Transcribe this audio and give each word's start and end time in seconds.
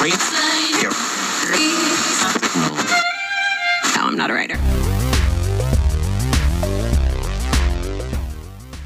No, 0.00 0.06
I'm 3.96 4.16
not 4.16 4.30
a 4.30 4.32
writer. 4.32 4.56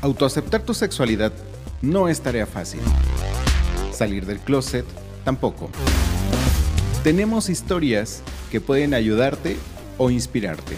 Autoaceptar 0.01 0.63
tu 0.63 0.75
sexualidad 0.75 1.33
no 1.83 2.09
es 2.09 2.21
tarea 2.21 2.47
fácil. 2.47 2.81
Salir 3.93 4.27
del 4.27 4.41
closet 4.41 4.85
tampoco. 5.25 5.71
Tenemos 7.05 7.49
historias 7.49 8.25
que 8.51 8.61
pueden 8.61 8.93
ayudarte 8.93 9.57
o 9.99 10.11
inspirarte. 10.11 10.75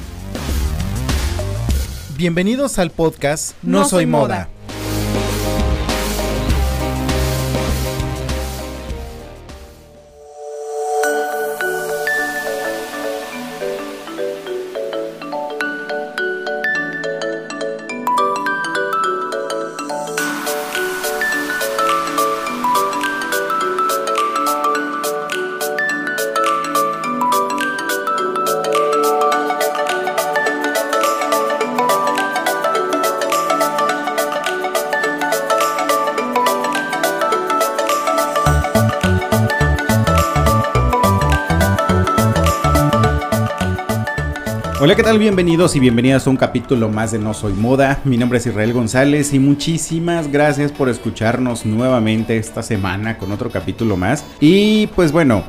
Bienvenidos 2.19 2.79
al 2.79 2.91
podcast 2.91 3.57
No, 3.63 3.89
Soy 3.89 4.05
Moda. 4.05 4.51
¿Qué 44.97 45.03
tal? 45.03 45.19
Bienvenidos 45.19 45.77
y 45.77 45.81
bienvenidas 45.81 46.27
a 46.27 46.31
un 46.31 46.39
capítulo 46.39 46.89
más 46.89 47.13
de 47.13 47.19
No 47.19 47.35
Soy 47.35 47.53
Moda. 47.53 48.01
Mi 48.05 48.17
nombre 48.17 48.39
es 48.39 48.47
Israel 48.47 48.73
González 48.73 49.35
y 49.35 49.39
muchísimas 49.39 50.33
gracias 50.33 50.73
por 50.73 50.89
escucharnos 50.89 51.67
nuevamente 51.67 52.39
esta 52.39 52.63
semana 52.63 53.19
con 53.19 53.31
otro 53.31 53.51
capítulo 53.51 53.99
más. 53.99 54.25
Y 54.41 54.87
pues 54.97 55.13
bueno, 55.13 55.45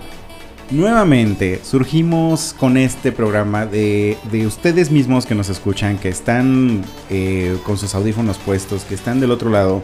nuevamente 0.70 1.62
surgimos 1.64 2.54
con 2.60 2.76
este 2.76 3.14
programa 3.14 3.66
de, 3.66 4.18
de 4.34 4.46
ustedes 4.46 4.92
mismos 4.92 5.26
que 5.26 5.34
nos 5.34 5.48
escuchan, 5.48 5.98
que 5.98 6.10
están 6.10 6.84
eh, 7.10 7.58
con 7.64 7.78
sus 7.78 7.96
audífonos 7.96 8.38
puestos, 8.40 8.84
que 8.84 8.96
están 8.96 9.22
del 9.22 9.32
otro 9.32 9.50
lado. 9.50 9.82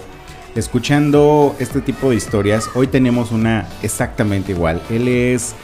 Escuchando 0.56 1.56
este 1.60 1.80
tipo 1.80 2.10
de 2.10 2.18
historias, 2.18 2.70
hoy 2.76 2.88
tenemos 2.88 3.32
una 3.32 3.70
exactamente 3.82 4.52
igual. 4.52 4.82
Él 4.90 5.08
es 5.08 5.56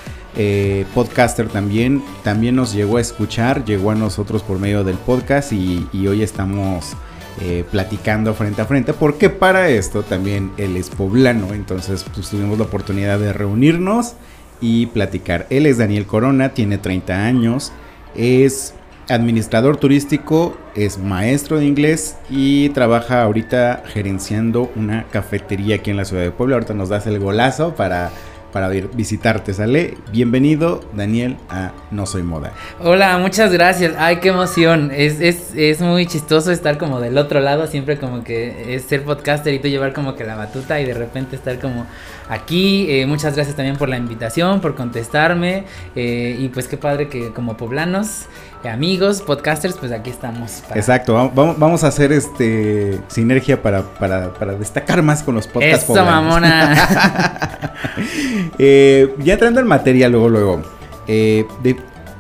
eh, 0.42 0.86
podcaster 0.95 1.50
también, 1.50 2.02
también 2.23 2.56
nos 2.56 2.72
llegó 2.72 2.95
a 2.95 3.02
escuchar, 3.02 3.66
llegó 3.66 3.92
a 3.92 3.95
nosotros 3.95 4.42
por 4.42 4.58
medio 4.58 4.86
del 4.86 4.95
podcast 4.95 5.52
y, 5.52 5.86
hoy 6.08 6.23
estamos 6.23 6.94
eh, 7.42 7.66
platicando 7.70 8.34
frente 8.34 8.62
a 8.62 8.66
frente, 8.66 8.94
porque 8.94 9.30
para 9.30 9.67
esto 9.67 10.02
también 10.02 10.54
él 10.56 10.78
es 10.78 10.90
poblano, 10.90 11.54
entonces 11.54 12.06
pues, 12.14 12.30
tuvimos 12.30 12.58
la 12.58 12.64
oportunidad 12.64 13.20
de 13.20 13.34
reunirnos 13.34 14.14
y 14.62 14.86
platicar. 14.86 15.45
Él 15.50 15.66
es 15.66 15.78
Daniel 15.78 16.06
Corona, 16.06 16.54
tiene 16.54 16.78
30 16.78 17.26
años, 17.26 17.73
es 18.16 18.73
administrador 19.10 19.76
turístico, 19.76 20.58
es 20.73 21.00
maestro 21.00 21.60
de 21.60 21.66
inglés 21.66 22.16
y 22.30 22.70
trabaja 22.70 23.23
ahorita 23.23 23.84
gerenciando 23.88 24.72
una 24.78 25.04
cafetería 25.12 25.76
aquí 25.76 25.92
en 25.92 25.98
la 25.98 26.06
ciudad 26.06 26.23
de 26.23 26.32
Puebla. 26.32 26.56
Ahorita 26.56 26.76
nos 26.76 26.88
das 26.88 27.08
el 27.08 27.20
golazo 27.20 27.76
para 27.76 28.12
para 28.52 28.69
visitarte, 28.69 29.53
¿sale? 29.53 29.95
Bienvenido, 30.11 30.81
Daniel, 30.94 31.38
a 31.50 31.72
No 31.92 32.05
Soy 32.05 32.23
Moda. 32.23 32.53
Hola, 32.80 33.17
muchas 33.17 33.52
gracias. 33.52 33.94
Ay, 33.97 34.17
qué 34.17 34.30
emoción. 34.30 34.92
Es, 34.94 35.22
es, 35.22 35.53
es 35.55 35.81
muy 35.81 36.05
chistoso 36.05 36.52
estar 36.52 36.77
como 36.77 36.99
del 36.99 37.17
otro 37.17 37.39
lado, 37.39 37.67
siempre 37.67 37.98
como 37.98 38.23
que 38.23 38.76
es 38.76 38.83
ser 38.83 39.04
podcaster 39.04 39.54
y 39.54 39.59
tú 39.59 39.67
llevar 39.67 39.93
como 39.93 40.15
que 40.15 40.23
la 40.23 40.36
batuta 40.36 40.80
y 40.80 40.86
de 40.86 40.93
repente 40.93 41.36
estar 41.36 41.59
como 41.59 41.86
aquí. 42.30 42.88
Eh, 42.89 43.05
muchas 43.05 43.36
gracias 43.36 43.55
también 43.55 43.77
por 43.77 43.89
la 43.89 43.98
invitación, 43.98 44.61
por 44.61 44.76
contestarme. 44.76 45.65
Eh, 45.95 46.38
y 46.39 46.49
pues 46.49 46.67
qué 46.67 46.77
padre 46.77 47.08
que 47.08 47.32
como 47.32 47.58
poblanos 47.58 48.26
amigos, 48.67 49.21
podcasters, 49.21 49.77
pues 49.77 49.92
aquí 49.92 50.09
estamos. 50.09 50.64
Exacto, 50.75 51.14
vamos, 51.14 51.58
vamos, 51.58 51.83
a 51.83 51.87
hacer 51.87 52.11
este 52.11 52.99
sinergia 53.08 53.61
para, 53.61 53.83
para, 53.83 54.33
para 54.33 54.53
destacar 54.53 55.02
más 55.02 55.23
con 55.23 55.36
los 55.36 55.47
podcasts. 55.47 55.89
Eso, 55.89 56.03
mamona. 56.03 57.73
eh, 58.59 59.15
ya 59.20 59.33
entrando 59.33 59.61
en 59.61 59.67
materia, 59.67 60.09
luego, 60.09 60.30
luego. 60.30 60.61
Eh, 61.08 61.45
de, 61.64 61.77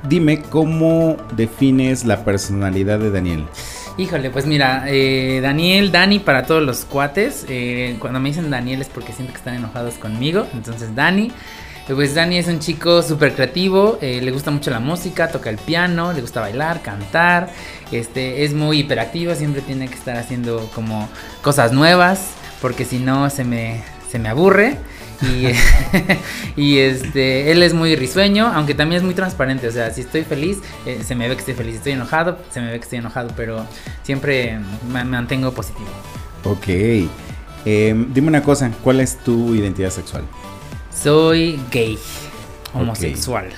dime 0.07 0.41
cómo 0.41 1.17
defines 1.35 2.05
la 2.05 2.23
personalidad 2.23 2.99
de 2.99 3.11
Daniel. 3.11 3.45
Híjole, 3.97 4.29
pues 4.29 4.45
mira, 4.45 4.85
eh, 4.87 5.41
Daniel, 5.41 5.91
Dani 5.91 6.19
para 6.19 6.45
todos 6.45 6.63
los 6.63 6.85
cuates. 6.85 7.45
Cuando 7.99 8.21
me 8.21 8.29
dicen 8.29 8.49
Daniel 8.49 8.81
es 8.81 8.87
porque 8.87 9.11
siento 9.11 9.33
que 9.33 9.39
están 9.39 9.55
enojados 9.55 9.95
conmigo. 9.95 10.47
Entonces, 10.53 10.95
Dani. 10.95 11.33
Pues 11.95 12.13
Dani 12.13 12.37
es 12.37 12.47
un 12.47 12.59
chico 12.59 13.01
súper 13.01 13.33
creativo, 13.33 13.97
eh, 13.99 14.21
le 14.21 14.29
gusta 14.31 14.51
mucho 14.51 14.69
la 14.69 14.79
música, 14.79 15.29
toca 15.29 15.49
el 15.49 15.57
piano, 15.57 16.13
le 16.13 16.21
gusta 16.21 16.39
bailar, 16.39 16.83
cantar, 16.83 17.49
este, 17.91 18.43
es 18.43 18.53
muy 18.53 18.81
hiperactivo, 18.81 19.33
siempre 19.33 19.61
tiene 19.61 19.87
que 19.87 19.95
estar 19.95 20.15
haciendo 20.15 20.69
como 20.75 21.09
cosas 21.41 21.73
nuevas, 21.73 22.33
porque 22.61 22.85
si 22.85 22.99
no 22.99 23.31
se 23.31 23.43
me, 23.43 23.81
se 24.09 24.19
me 24.19 24.29
aburre. 24.29 24.77
Y, 26.55 26.77
este, 26.77 27.51
él 27.51 27.63
es 27.63 27.73
muy 27.73 27.95
risueño, 27.95 28.47
aunque 28.53 28.75
también 28.75 28.99
es 28.99 29.03
muy 29.03 29.15
transparente. 29.15 29.67
O 29.67 29.71
sea, 29.71 29.91
si 29.91 30.01
estoy 30.01 30.23
feliz, 30.23 30.59
eh, 30.85 31.01
se 31.03 31.15
me 31.15 31.27
ve 31.27 31.35
que 31.35 31.39
estoy 31.39 31.55
feliz. 31.55 31.71
Si 31.73 31.77
estoy 31.77 31.93
enojado, 31.93 32.37
se 32.51 32.61
me 32.61 32.71
ve 32.71 32.77
que 32.77 32.83
estoy 32.83 32.99
enojado, 32.99 33.31
pero 33.35 33.65
siempre 34.03 34.59
me 34.91 35.03
mantengo 35.03 35.51
positivo. 35.51 35.89
Ok. 36.43 36.67
Eh, 37.65 38.05
dime 38.13 38.27
una 38.27 38.43
cosa, 38.43 38.71
¿cuál 38.83 39.01
es 39.01 39.17
tu 39.17 39.55
identidad 39.55 39.89
sexual? 39.89 40.23
Soy 41.01 41.57
gay, 41.71 41.97
homosexual. 42.73 43.45
Okay. 43.45 43.57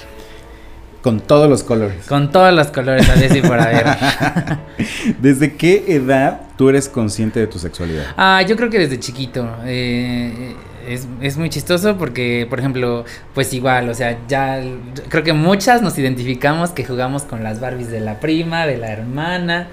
Con 1.01 1.19
todos 1.21 1.49
los 1.49 1.63
colores. 1.63 2.05
Con 2.05 2.31
todos 2.31 2.53
los 2.53 2.67
colores, 2.67 3.09
a 3.09 3.15
decir 3.15 3.41
por 3.41 3.59
haber. 3.59 3.85
¿Desde 5.19 5.55
qué 5.55 5.85
edad 5.87 6.41
tú 6.55 6.69
eres 6.69 6.87
consciente 6.87 7.39
de 7.39 7.47
tu 7.47 7.57
sexualidad? 7.57 8.05
Ah, 8.15 8.43
yo 8.47 8.55
creo 8.55 8.69
que 8.69 8.77
desde 8.77 8.99
chiquito. 8.99 9.47
Eh, 9.65 10.55
es, 10.87 11.07
es, 11.19 11.37
muy 11.37 11.49
chistoso 11.49 11.97
porque, 11.97 12.45
por 12.47 12.59
ejemplo, 12.59 13.05
pues 13.33 13.51
igual, 13.53 13.89
o 13.89 13.95
sea, 13.95 14.19
ya 14.27 14.61
creo 15.09 15.23
que 15.23 15.33
muchas 15.33 15.81
nos 15.81 15.97
identificamos 15.97 16.69
que 16.69 16.85
jugamos 16.85 17.23
con 17.23 17.43
las 17.43 17.59
Barbies 17.59 17.89
de 17.89 18.01
la 18.01 18.19
prima, 18.19 18.67
de 18.67 18.77
la 18.77 18.91
hermana 18.91 19.67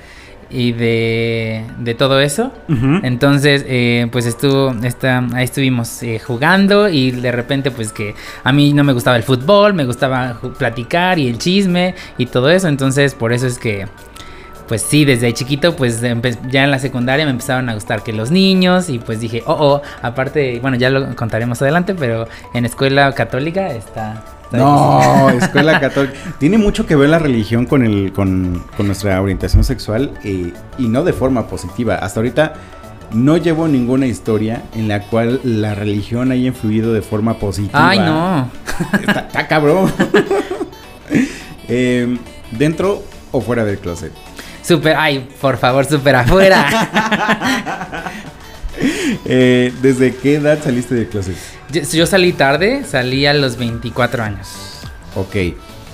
y 0.50 0.72
de, 0.72 1.64
de 1.78 1.94
todo 1.94 2.20
eso. 2.20 2.52
Uh 2.68 2.72
-huh. 2.72 3.00
Entonces, 3.02 3.64
eh, 3.66 4.06
pues 4.10 4.26
estuvo, 4.26 4.74
esta, 4.82 5.18
ahí 5.34 5.44
estuvimos 5.44 6.02
eh, 6.02 6.18
jugando 6.18 6.88
y 6.88 7.10
de 7.10 7.32
repente 7.32 7.70
pues 7.70 7.92
que 7.92 8.14
a 8.44 8.52
mí 8.52 8.72
no 8.72 8.84
me 8.84 8.92
gustaba 8.92 9.16
el 9.16 9.22
fútbol, 9.22 9.74
me 9.74 9.84
gustaba 9.84 10.40
platicar 10.58 11.18
y 11.18 11.28
el 11.28 11.38
chisme 11.38 11.94
y 12.16 12.26
todo 12.26 12.50
eso. 12.50 12.68
Entonces, 12.68 13.14
por 13.14 13.32
eso 13.32 13.46
es 13.46 13.58
que, 13.58 13.86
pues 14.68 14.82
sí, 14.82 15.04
desde 15.04 15.32
chiquito, 15.32 15.74
pues 15.74 16.00
ya 16.00 16.64
en 16.64 16.70
la 16.70 16.78
secundaria 16.78 17.24
me 17.24 17.30
empezaron 17.30 17.68
a 17.68 17.74
gustar 17.74 18.02
que 18.02 18.12
los 18.12 18.30
niños 18.30 18.90
y 18.90 18.98
pues 18.98 19.18
dije, 19.18 19.42
oh, 19.46 19.56
oh, 19.58 19.82
aparte, 20.02 20.60
bueno, 20.60 20.76
ya 20.76 20.90
lo 20.90 21.16
contaremos 21.16 21.60
adelante, 21.62 21.94
pero 21.94 22.28
en 22.54 22.66
escuela 22.66 23.12
católica 23.14 23.68
está... 23.70 24.22
No, 24.52 25.28
escuela 25.42 25.78
católica. 25.80 26.14
Tiene 26.38 26.56
mucho 26.58 26.86
que 26.86 26.96
ver 26.96 27.10
la 27.10 27.18
religión 27.18 27.66
con, 27.66 27.84
el, 27.84 28.12
con, 28.12 28.64
con 28.76 28.86
nuestra 28.86 29.20
orientación 29.20 29.64
sexual 29.64 30.12
eh, 30.24 30.52
y 30.78 30.88
no 30.88 31.04
de 31.04 31.12
forma 31.12 31.48
positiva. 31.48 31.96
Hasta 31.96 32.20
ahorita 32.20 32.54
no 33.12 33.36
llevo 33.36 33.68
ninguna 33.68 34.06
historia 34.06 34.62
en 34.74 34.88
la 34.88 35.02
cual 35.02 35.40
la 35.44 35.74
religión 35.74 36.32
haya 36.32 36.46
influido 36.46 36.92
de 36.92 37.02
forma 37.02 37.34
positiva. 37.34 37.90
Ay, 37.90 37.98
no. 37.98 38.50
Está, 39.00 39.20
está 39.20 39.48
cabrón. 39.48 39.92
eh, 41.68 42.18
¿Dentro 42.52 43.02
o 43.32 43.40
fuera 43.40 43.64
del 43.64 43.78
closet? 43.78 44.12
Super, 44.68 44.96
ay, 44.98 45.26
por 45.40 45.56
favor, 45.56 45.86
super 45.86 46.14
afuera. 46.14 48.04
eh, 49.24 49.72
¿Desde 49.80 50.14
qué 50.14 50.34
edad 50.34 50.62
saliste 50.62 50.94
del 50.94 51.08
closet? 51.08 51.36
Yo, 51.72 51.80
yo, 51.80 52.06
salí 52.06 52.34
tarde, 52.34 52.84
salí 52.84 53.24
a 53.24 53.32
los 53.32 53.56
24 53.56 54.22
años. 54.22 54.82
Ok. 55.14 55.36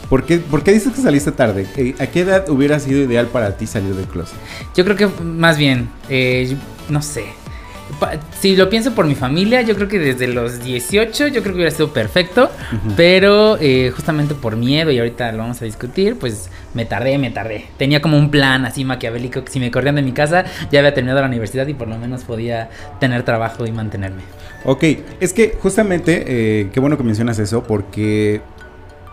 ¿Por 0.09 0.27
qué, 0.27 0.39
¿Por 0.39 0.65
qué 0.65 0.73
dices 0.73 0.93
que 0.93 1.01
saliste 1.01 1.31
tarde? 1.31 1.69
¿A 2.01 2.07
qué 2.09 2.21
edad 2.23 2.51
hubiera 2.51 2.81
sido 2.81 3.01
ideal 3.01 3.29
para 3.29 3.57
ti 3.57 3.69
salir 3.69 3.95
del 3.95 4.07
closet? 4.07 4.35
Yo 4.75 4.85
creo 4.85 4.97
que 4.97 5.07
más 5.23 5.57
bien, 5.57 5.89
eh, 6.09 6.57
no 6.89 7.01
sé. 7.01 7.27
Si 8.39 8.57
lo 8.57 8.69
pienso 8.69 8.95
por 8.95 9.07
mi 9.07 9.15
familia, 9.15 9.63
yo 9.63 9.75
creo 9.75 9.89
que 9.89 9.99
desde 9.99 10.27
los 10.27 10.63
18, 10.63 11.29
yo 11.29 11.43
creo 11.43 11.53
que 11.53 11.57
hubiera 11.57 11.71
sido 11.71 11.93
perfecto, 11.93 12.51
pero 12.97 13.57
eh, 13.61 13.93
justamente 13.95 14.35
por 14.35 14.57
miedo, 14.57 14.91
y 14.91 14.99
ahorita 14.99 15.33
lo 15.33 15.39
vamos 15.39 15.61
a 15.63 15.65
discutir, 15.65 16.19
pues 16.19 16.51
me 16.75 16.85
tardé, 16.85 17.19
me 17.19 17.31
tardé. 17.31 17.67
Tenía 17.77 18.01
como 18.01 18.19
un 18.19 18.31
plan 18.31 18.65
así 18.65 18.85
maquiavélico 18.85 19.45
que 19.45 19.53
si 19.53 19.61
me 19.61 19.71
corrían 19.71 19.95
de 19.95 20.03
mi 20.03 20.13
casa, 20.13 20.45
ya 20.71 20.81
había 20.81 20.95
terminado 20.95 21.21
la 21.21 21.29
universidad 21.29 21.67
y 21.67 21.75
por 21.75 21.89
lo 21.89 21.99
menos 21.99 22.25
podía 22.25 22.71
tener 23.01 23.23
trabajo 23.23 23.67
y 23.67 23.73
mantenerme. 23.73 24.23
Ok, 24.65 24.85
es 25.21 25.33
que 25.33 25.57
justamente, 25.61 26.25
eh, 26.27 26.71
qué 26.73 26.81
bueno 26.81 26.97
que 26.97 27.05
mencionas 27.05 27.39
eso, 27.39 27.63
porque 27.65 28.41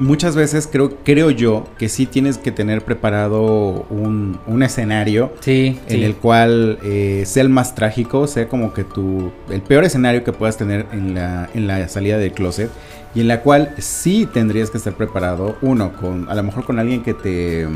muchas 0.01 0.35
veces 0.35 0.67
creo, 0.69 0.97
creo 1.03 1.29
yo 1.29 1.65
que 1.77 1.87
sí 1.87 2.07
tienes 2.07 2.37
que 2.37 2.51
tener 2.51 2.83
preparado 2.83 3.85
un, 3.89 4.39
escenario 4.63 5.33
en 5.45 5.79
el 5.87 6.15
cual 6.15 6.79
eh, 6.83 7.23
sea 7.25 7.43
el 7.43 7.49
más 7.49 7.73
trágico, 7.73 8.27
sea 8.27 8.47
como 8.47 8.73
que 8.73 8.83
tu, 8.83 9.31
el 9.49 9.61
peor 9.61 9.83
escenario 9.83 10.23
que 10.23 10.33
puedas 10.33 10.57
tener 10.57 10.85
en 10.91 11.13
la, 11.15 11.49
en 11.53 11.67
la 11.67 11.87
salida 11.87 12.17
del 12.17 12.31
closet 12.31 12.69
y 13.15 13.21
en 13.21 13.27
la 13.27 13.41
cual 13.41 13.73
sí 13.77 14.27
tendrías 14.31 14.69
que 14.69 14.77
estar 14.77 14.93
preparado, 14.93 15.57
uno, 15.61 15.93
con 15.93 16.29
a 16.29 16.35
lo 16.35 16.43
mejor 16.43 16.65
con 16.65 16.79
alguien 16.79 17.03
que 17.03 17.13
te, 17.13 17.67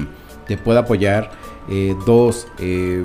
te 0.48 0.58
pueda 0.58 0.82
apoyar, 0.82 1.32
eh, 1.70 1.96
dos, 2.06 2.48
eh, 2.60 3.04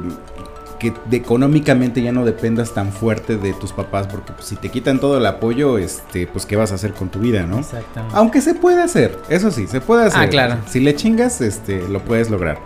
que 0.81 0.93
económicamente 1.12 2.03
ya 2.03 2.11
no 2.11 2.25
dependas 2.25 2.75
tan 2.75 2.93
fuerte 2.93 3.37
de 3.37 3.53
tus 3.53 3.73
papás, 3.73 4.09
porque 4.09 4.32
pues, 4.32 4.47
si 4.47 4.56
te 4.56 4.71
quitan 4.71 4.99
todo 4.99 5.19
el 5.19 5.27
apoyo, 5.27 5.79
este, 5.79 6.27
pues 6.27 6.47
qué 6.47 6.56
vas 6.56 6.73
a 6.73 6.75
hacer 6.75 6.93
con 6.93 7.09
tu 7.09 7.21
vida, 7.21 7.44
¿no? 7.44 7.61
Exactamente. 7.61 8.17
Aunque 8.17 8.41
se 8.41 8.55
puede 8.55 8.82
hacer, 8.82 9.17
eso 9.29 9.53
sí, 9.53 9.69
se 9.69 9.81
puede 9.81 10.06
hacer. 10.06 10.21
Ah, 10.21 10.29
claro. 10.29 10.56
Si 10.67 10.81
le 10.81 10.97
chingas, 10.97 11.41
este, 11.41 11.87
lo 11.87 12.05
puedes 12.05 12.31
lograr. 12.31 12.59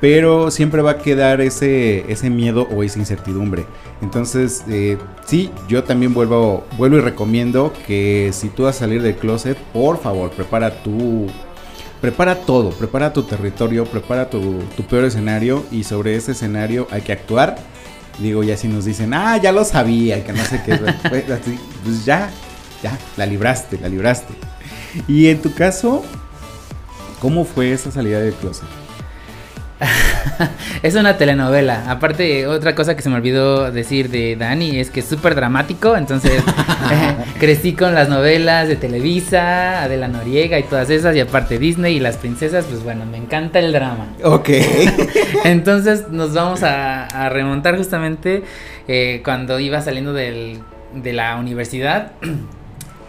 Pero 0.00 0.50
siempre 0.50 0.80
va 0.80 0.92
a 0.92 0.98
quedar 0.98 1.42
ese, 1.42 2.10
ese 2.10 2.30
miedo 2.30 2.66
o 2.74 2.82
esa 2.82 2.98
incertidumbre. 2.98 3.66
Entonces, 4.00 4.64
eh, 4.68 4.96
sí, 5.26 5.50
yo 5.68 5.84
también 5.84 6.14
vuelvo, 6.14 6.64
vuelvo 6.78 6.96
y 6.96 7.00
recomiendo 7.00 7.72
que 7.86 8.30
si 8.32 8.48
tú 8.48 8.62
vas 8.62 8.76
a 8.76 8.78
salir 8.80 9.02
del 9.02 9.16
closet, 9.16 9.58
por 9.74 9.98
favor, 9.98 10.30
prepara 10.30 10.82
tu 10.82 11.26
prepara 12.00 12.42
todo, 12.42 12.70
prepara 12.70 13.12
tu 13.12 13.22
territorio, 13.22 13.84
prepara 13.84 14.30
tu, 14.30 14.60
peor 14.88 15.04
escenario 15.04 15.64
y 15.70 15.84
sobre 15.84 16.16
ese 16.16 16.32
escenario 16.32 16.86
hay 16.90 17.02
que 17.02 17.12
actuar. 17.12 17.56
Digo, 18.18 18.42
ya 18.42 18.56
si 18.56 18.68
nos 18.68 18.84
dicen, 18.84 19.14
ah, 19.14 19.36
ya 19.38 19.52
lo 19.52 19.64
sabía, 19.64 20.24
que 20.24 20.32
no 20.32 20.44
sé 20.44 20.62
qué, 20.64 20.76
pues, 21.08 21.24
pues 21.84 22.04
ya, 22.04 22.30
ya, 22.82 22.98
la 23.16 23.26
libraste, 23.26 23.78
la 23.78 23.88
libraste. 23.88 24.34
Y 25.06 25.28
en 25.28 25.40
tu 25.40 25.54
caso, 25.54 26.04
¿cómo 27.20 27.44
fue 27.44 27.72
esa 27.72 27.90
salida 27.90 28.20
del 28.20 28.34
closet? 28.34 28.79
es 30.82 30.94
una 30.94 31.16
telenovela. 31.16 31.90
Aparte, 31.90 32.46
otra 32.46 32.74
cosa 32.74 32.94
que 32.94 33.02
se 33.02 33.08
me 33.08 33.16
olvidó 33.16 33.70
decir 33.70 34.10
de 34.10 34.36
Dani 34.36 34.78
es 34.78 34.90
que 34.90 35.00
es 35.00 35.06
súper 35.06 35.34
dramático. 35.34 35.96
Entonces, 35.96 36.42
crecí 37.38 37.72
con 37.72 37.94
las 37.94 38.08
novelas 38.08 38.68
de 38.68 38.76
Televisa, 38.76 39.82
Adela 39.82 40.08
Noriega 40.08 40.58
y 40.58 40.62
todas 40.64 40.90
esas. 40.90 41.16
Y 41.16 41.20
aparte, 41.20 41.58
Disney 41.58 41.96
y 41.96 42.00
las 42.00 42.16
princesas, 42.16 42.64
pues 42.66 42.82
bueno, 42.82 43.04
me 43.06 43.18
encanta 43.18 43.58
el 43.58 43.72
drama. 43.72 44.06
Ok. 44.22 44.50
entonces, 45.44 46.08
nos 46.10 46.34
vamos 46.34 46.62
a, 46.62 47.28
remontar 47.30 47.76
justamente 47.76 48.42
eh, 48.88 49.20
cuando 49.24 49.60
iba 49.60 49.80
saliendo 49.80 50.12
de 50.12 50.62
la 50.94 51.36
universidad. 51.36 52.12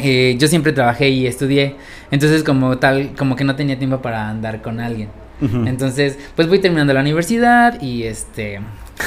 Eh, 0.03 0.35
yo 0.39 0.47
siempre 0.47 0.73
trabajé 0.73 1.09
y 1.09 1.27
estudié. 1.27 1.75
Entonces, 2.09 2.43
como 2.43 2.79
tal, 2.79 3.11
como 3.15 3.35
que 3.35 3.43
no 3.43 3.55
tenía 3.55 3.77
tiempo 3.77 4.01
para 4.01 4.29
andar 4.29 4.63
con 4.63 4.79
alguien. 4.79 5.09
Entonces, 5.41 6.19
pues 6.35 6.47
voy 6.47 6.59
terminando 6.59 6.93
la 6.93 7.01
universidad 7.01 7.81
y 7.81 8.03
este... 8.03 8.59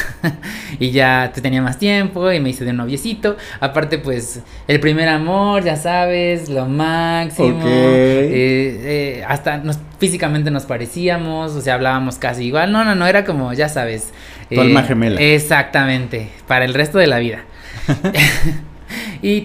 y 0.80 0.90
ya 0.90 1.30
te 1.34 1.40
tenía 1.40 1.62
más 1.62 1.78
tiempo 1.78 2.30
y 2.32 2.40
me 2.40 2.50
hice 2.50 2.64
de 2.64 2.70
un 2.70 2.78
noviecito. 2.78 3.36
Aparte, 3.60 3.98
pues, 3.98 4.42
el 4.66 4.80
primer 4.80 5.08
amor, 5.08 5.64
ya 5.64 5.76
sabes, 5.76 6.48
lo 6.48 6.66
máximo. 6.66 7.60
Eh, 7.64 9.18
eh, 9.20 9.24
hasta 9.26 9.58
nos, 9.58 9.78
físicamente 9.98 10.50
nos 10.50 10.64
parecíamos, 10.64 11.52
o 11.52 11.60
sea, 11.60 11.74
hablábamos 11.74 12.16
casi 12.16 12.44
igual. 12.44 12.72
No, 12.72 12.84
no, 12.84 12.94
no, 12.94 13.06
era 13.06 13.24
como, 13.24 13.52
ya 13.52 13.68
sabes. 13.68 14.12
Tu 14.50 14.60
alma 14.60 14.80
eh, 14.80 14.84
gemela. 14.84 15.20
Exactamente, 15.20 16.30
para 16.46 16.64
el 16.64 16.74
resto 16.74 16.98
de 16.98 17.06
la 17.06 17.18
vida. 17.18 17.44
y 19.22 19.42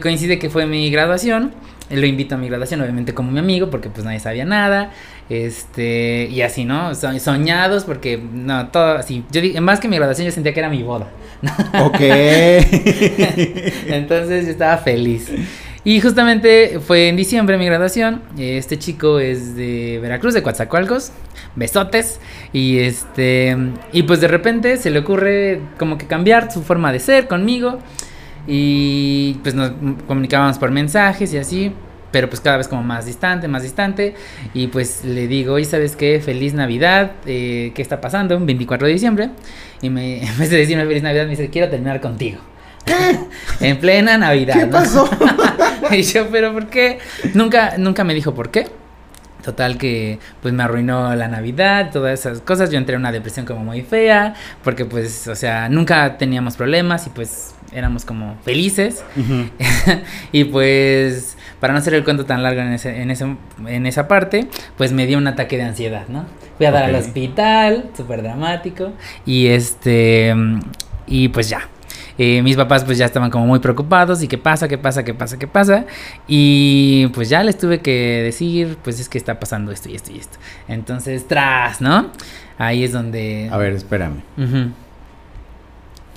coincide 0.00 0.38
que 0.38 0.50
fue 0.50 0.66
mi 0.66 0.90
graduación. 0.90 1.52
Lo 1.90 2.04
invito 2.04 2.34
a 2.34 2.38
mi 2.38 2.48
graduación, 2.48 2.82
obviamente 2.82 3.14
como 3.14 3.30
mi 3.30 3.38
amigo, 3.38 3.70
porque 3.70 3.88
pues 3.88 4.04
nadie 4.04 4.20
sabía 4.20 4.44
nada. 4.44 4.90
Este, 5.28 6.26
y 6.30 6.40
así, 6.42 6.64
¿no? 6.64 6.94
Soñados, 6.94 7.84
porque 7.84 8.18
no, 8.18 8.68
todo 8.68 8.96
así. 8.96 9.24
Yo 9.30 9.42
más 9.60 9.80
que 9.80 9.88
mi 9.88 9.96
graduación, 9.96 10.26
yo 10.26 10.32
sentía 10.32 10.54
que 10.54 10.60
era 10.60 10.70
mi 10.70 10.82
boda. 10.82 11.08
Ok. 11.80 12.00
Entonces 13.86 14.46
yo 14.46 14.50
estaba 14.50 14.78
feliz. 14.78 15.30
Y 15.84 16.00
justamente 16.00 16.80
fue 16.80 17.08
en 17.08 17.16
diciembre 17.16 17.56
mi 17.56 17.66
graduación. 17.66 18.22
Este 18.36 18.78
chico 18.78 19.20
es 19.20 19.54
de 19.54 19.98
Veracruz, 20.02 20.34
de 20.34 20.42
Coatzacoalcos. 20.42 21.12
Besotes. 21.54 22.20
Y 22.52 22.78
este. 22.78 23.56
Y 23.92 24.02
pues 24.02 24.20
de 24.20 24.28
repente 24.28 24.76
se 24.76 24.90
le 24.90 24.98
ocurre 24.98 25.60
como 25.78 25.96
que 25.96 26.06
cambiar 26.06 26.50
su 26.50 26.62
forma 26.62 26.92
de 26.92 27.00
ser 27.00 27.28
conmigo. 27.28 27.78
Y 28.46 29.34
pues 29.42 29.54
nos 29.54 29.72
comunicábamos 30.06 30.58
por 30.58 30.70
mensajes 30.70 31.32
y 31.32 31.38
así. 31.38 31.72
Pero 32.10 32.28
pues 32.28 32.40
cada 32.40 32.56
vez 32.56 32.68
como 32.68 32.82
más 32.82 33.06
distante, 33.06 33.48
más 33.48 33.62
distante. 33.62 34.14
Y 34.54 34.68
pues 34.68 35.04
le 35.04 35.26
digo, 35.28 35.58
¿y 35.58 35.64
sabes 35.64 35.96
qué? 35.96 36.20
Feliz 36.20 36.54
Navidad. 36.54 37.12
Eh, 37.26 37.72
¿Qué 37.74 37.82
está 37.82 38.00
pasando? 38.00 38.36
Un 38.36 38.46
24 38.46 38.86
de 38.86 38.92
diciembre. 38.92 39.30
Y 39.82 39.90
me, 39.90 40.22
en 40.26 40.38
vez 40.38 40.50
de 40.50 40.56
decirme 40.56 40.86
Feliz 40.86 41.02
Navidad, 41.02 41.24
me 41.24 41.30
dice, 41.30 41.50
quiero 41.50 41.68
terminar 41.68 42.00
contigo. 42.00 42.38
en 43.60 43.78
plena 43.78 44.16
Navidad. 44.18 44.54
¿Qué 44.54 44.66
pasó? 44.66 45.08
y 45.90 46.02
yo, 46.02 46.28
¿pero 46.28 46.52
por 46.52 46.68
qué? 46.68 46.98
Nunca, 47.34 47.76
nunca 47.78 48.04
me 48.04 48.14
dijo 48.14 48.34
por 48.34 48.50
qué. 48.50 48.68
Total 49.42 49.78
que 49.78 50.18
pues 50.42 50.52
me 50.52 50.62
arruinó 50.62 51.14
la 51.14 51.28
Navidad, 51.28 51.90
todas 51.92 52.18
esas 52.20 52.40
cosas. 52.40 52.70
Yo 52.70 52.78
entré 52.78 52.94
en 52.96 53.00
una 53.00 53.12
depresión 53.12 53.46
como 53.46 53.64
muy 53.64 53.82
fea, 53.82 54.34
porque 54.64 54.84
pues, 54.84 55.28
o 55.28 55.36
sea, 55.36 55.68
nunca 55.68 56.18
teníamos 56.18 56.56
problemas 56.56 57.06
y 57.06 57.10
pues 57.10 57.54
éramos 57.72 58.04
como 58.04 58.36
felices. 58.44 59.04
y 60.32 60.44
pues, 60.44 61.37
para 61.60 61.72
no 61.72 61.78
hacer 61.78 61.94
el 61.94 62.04
cuento 62.04 62.24
tan 62.24 62.42
largo 62.42 62.60
en, 62.60 62.72
ese, 62.72 63.02
en, 63.02 63.10
ese, 63.10 63.36
en 63.66 63.86
esa 63.86 64.08
parte, 64.08 64.48
pues 64.76 64.92
me 64.92 65.06
dio 65.06 65.18
un 65.18 65.26
ataque 65.26 65.56
de 65.56 65.64
ansiedad, 65.64 66.06
¿no? 66.08 66.24
Fui 66.56 66.66
a 66.66 66.70
dar 66.70 66.84
al 66.84 66.94
hospital, 66.94 67.90
súper 67.96 68.22
dramático. 68.22 68.92
Y 69.26 69.48
este, 69.48 70.34
y 71.06 71.28
pues 71.28 71.48
ya, 71.48 71.68
eh, 72.18 72.42
mis 72.42 72.56
papás 72.56 72.84
pues 72.84 72.98
ya 72.98 73.06
estaban 73.06 73.30
como 73.30 73.46
muy 73.46 73.60
preocupados 73.60 74.22
y 74.22 74.28
qué 74.28 74.38
pasa, 74.38 74.66
qué 74.66 74.76
pasa, 74.76 75.04
qué 75.04 75.14
pasa, 75.14 75.38
qué 75.38 75.46
pasa. 75.46 75.86
Y 76.26 77.06
pues 77.14 77.28
ya 77.28 77.44
les 77.44 77.56
tuve 77.56 77.80
que 77.80 78.22
decir, 78.24 78.76
pues 78.82 78.98
es 78.98 79.08
que 79.08 79.18
está 79.18 79.38
pasando 79.38 79.70
esto 79.70 79.88
y 79.88 79.94
esto 79.94 80.12
y 80.12 80.18
esto. 80.18 80.36
Entonces, 80.66 81.28
tras, 81.28 81.80
¿no? 81.80 82.10
Ahí 82.58 82.82
es 82.82 82.92
donde... 82.92 83.48
A 83.52 83.56
ver, 83.56 83.72
espérame. 83.72 84.22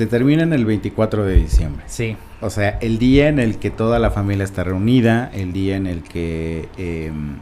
Te 0.02 0.08
terminan 0.08 0.52
el 0.52 0.66
24 0.66 1.26
de 1.26 1.36
diciembre. 1.36 1.84
Sí. 1.86 2.18
O 2.42 2.50
sea, 2.50 2.80
el 2.82 2.98
día 2.98 3.28
en 3.28 3.38
el 3.38 3.60
que 3.60 3.70
toda 3.70 4.00
la 4.00 4.10
familia 4.10 4.44
está 4.44 4.64
reunida, 4.64 5.30
el 5.32 5.54
día 5.54 5.76
en 5.78 5.86
el 5.86 6.02
que... 6.02 6.70
Em, 6.76 7.36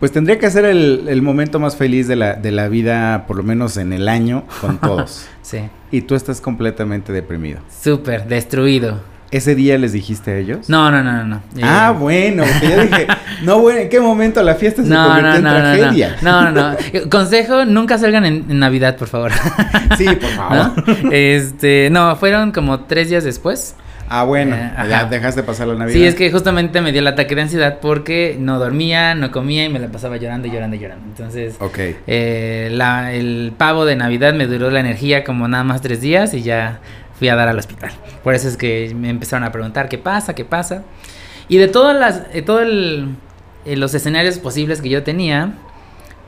pues 0.00 0.10
tendría 0.10 0.38
que 0.38 0.50
ser 0.50 0.64
el, 0.64 1.20
momento 1.20 1.60
más 1.60 1.76
feliz 1.76 2.08
de 2.08 2.16
la, 2.16 2.36
de 2.36 2.52
la 2.52 2.68
vida, 2.68 3.26
por 3.26 3.36
lo 3.36 3.42
menos 3.42 3.76
en 3.76 3.92
el 3.92 4.08
año, 4.08 4.44
con 4.62 4.78
todos. 4.80 5.28
sí. 5.42 5.58
Y 5.90 6.00
tú 6.00 6.14
estás 6.14 6.40
completamente 6.40 7.12
deprimido. 7.12 7.60
Súper, 7.68 8.26
destruido. 8.26 9.02
¿Ese 9.30 9.54
día 9.54 9.76
les 9.76 9.92
dijiste 9.92 10.30
a 10.30 10.36
ellos? 10.38 10.70
No, 10.70 10.90
no, 10.90 11.02
no, 11.02 11.24
no. 11.24 11.42
Ah, 11.62 11.94
bueno, 11.98 12.44
porque 12.44 12.68
yo 12.70 12.82
dije, 12.82 13.06
no, 13.42 13.60
bueno, 13.60 13.80
¿en 13.80 13.88
qué 13.90 14.00
momento 14.00 14.42
la 14.42 14.54
fiesta 14.54 14.82
se 14.82 14.88
convirtió 14.88 15.34
en 15.34 15.42
tragedia? 15.42 16.16
No, 16.22 16.50
no, 16.50 16.50
no. 16.50 16.76
Consejo, 17.10 17.66
nunca 17.66 17.98
salgan 17.98 18.24
en, 18.24 18.58
Navidad, 18.58 18.96
por 18.96 19.08
favor. 19.08 19.32
Sí, 19.96 20.06
por 20.06 20.30
favor. 20.30 20.84
Este, 21.12 21.88
no, 21.90 22.14
fueron 22.16 22.52
como 22.52 22.80
tres 22.80 23.08
días 23.08 23.24
después. 23.24 23.74
Ah, 24.08 24.24
bueno, 24.24 24.56
eh, 24.56 24.70
ya 24.88 25.04
dejaste 25.04 25.42
pasar 25.42 25.68
la 25.68 25.74
Navidad. 25.74 25.94
Sí, 25.94 26.04
es 26.04 26.14
que 26.14 26.30
justamente 26.30 26.80
me 26.80 26.92
dio 26.92 27.00
el 27.00 27.06
ataque 27.06 27.34
de 27.34 27.42
ansiedad 27.42 27.78
porque 27.80 28.36
no 28.38 28.58
dormía, 28.58 29.14
no 29.14 29.30
comía 29.30 29.64
y 29.64 29.68
me 29.68 29.78
la 29.78 29.88
pasaba 29.88 30.16
llorando, 30.16 30.48
llorando, 30.48 30.76
llorando. 30.76 31.04
Entonces, 31.06 31.56
okay. 31.60 31.96
eh, 32.06 32.68
la, 32.72 33.12
el 33.12 33.52
pavo 33.56 33.84
de 33.84 33.96
Navidad 33.96 34.34
me 34.34 34.46
duró 34.46 34.70
la 34.70 34.80
energía 34.80 35.24
como 35.24 35.48
nada 35.48 35.64
más 35.64 35.82
tres 35.82 36.00
días 36.00 36.32
y 36.32 36.42
ya 36.42 36.80
fui 37.18 37.28
a 37.28 37.36
dar 37.36 37.48
al 37.48 37.58
hospital. 37.58 37.90
Por 38.22 38.34
eso 38.34 38.48
es 38.48 38.56
que 38.56 38.94
me 38.94 39.10
empezaron 39.10 39.44
a 39.44 39.52
preguntar 39.52 39.88
qué 39.88 39.98
pasa, 39.98 40.34
qué 40.34 40.44
pasa. 40.44 40.82
Y 41.48 41.56
de 41.56 41.68
todas 41.68 41.98
las, 41.98 42.44
todos 42.44 42.66
eh, 43.64 43.76
los 43.76 43.94
escenarios 43.94 44.38
posibles 44.38 44.80
que 44.80 44.88
yo 44.88 45.02
tenía, 45.02 45.54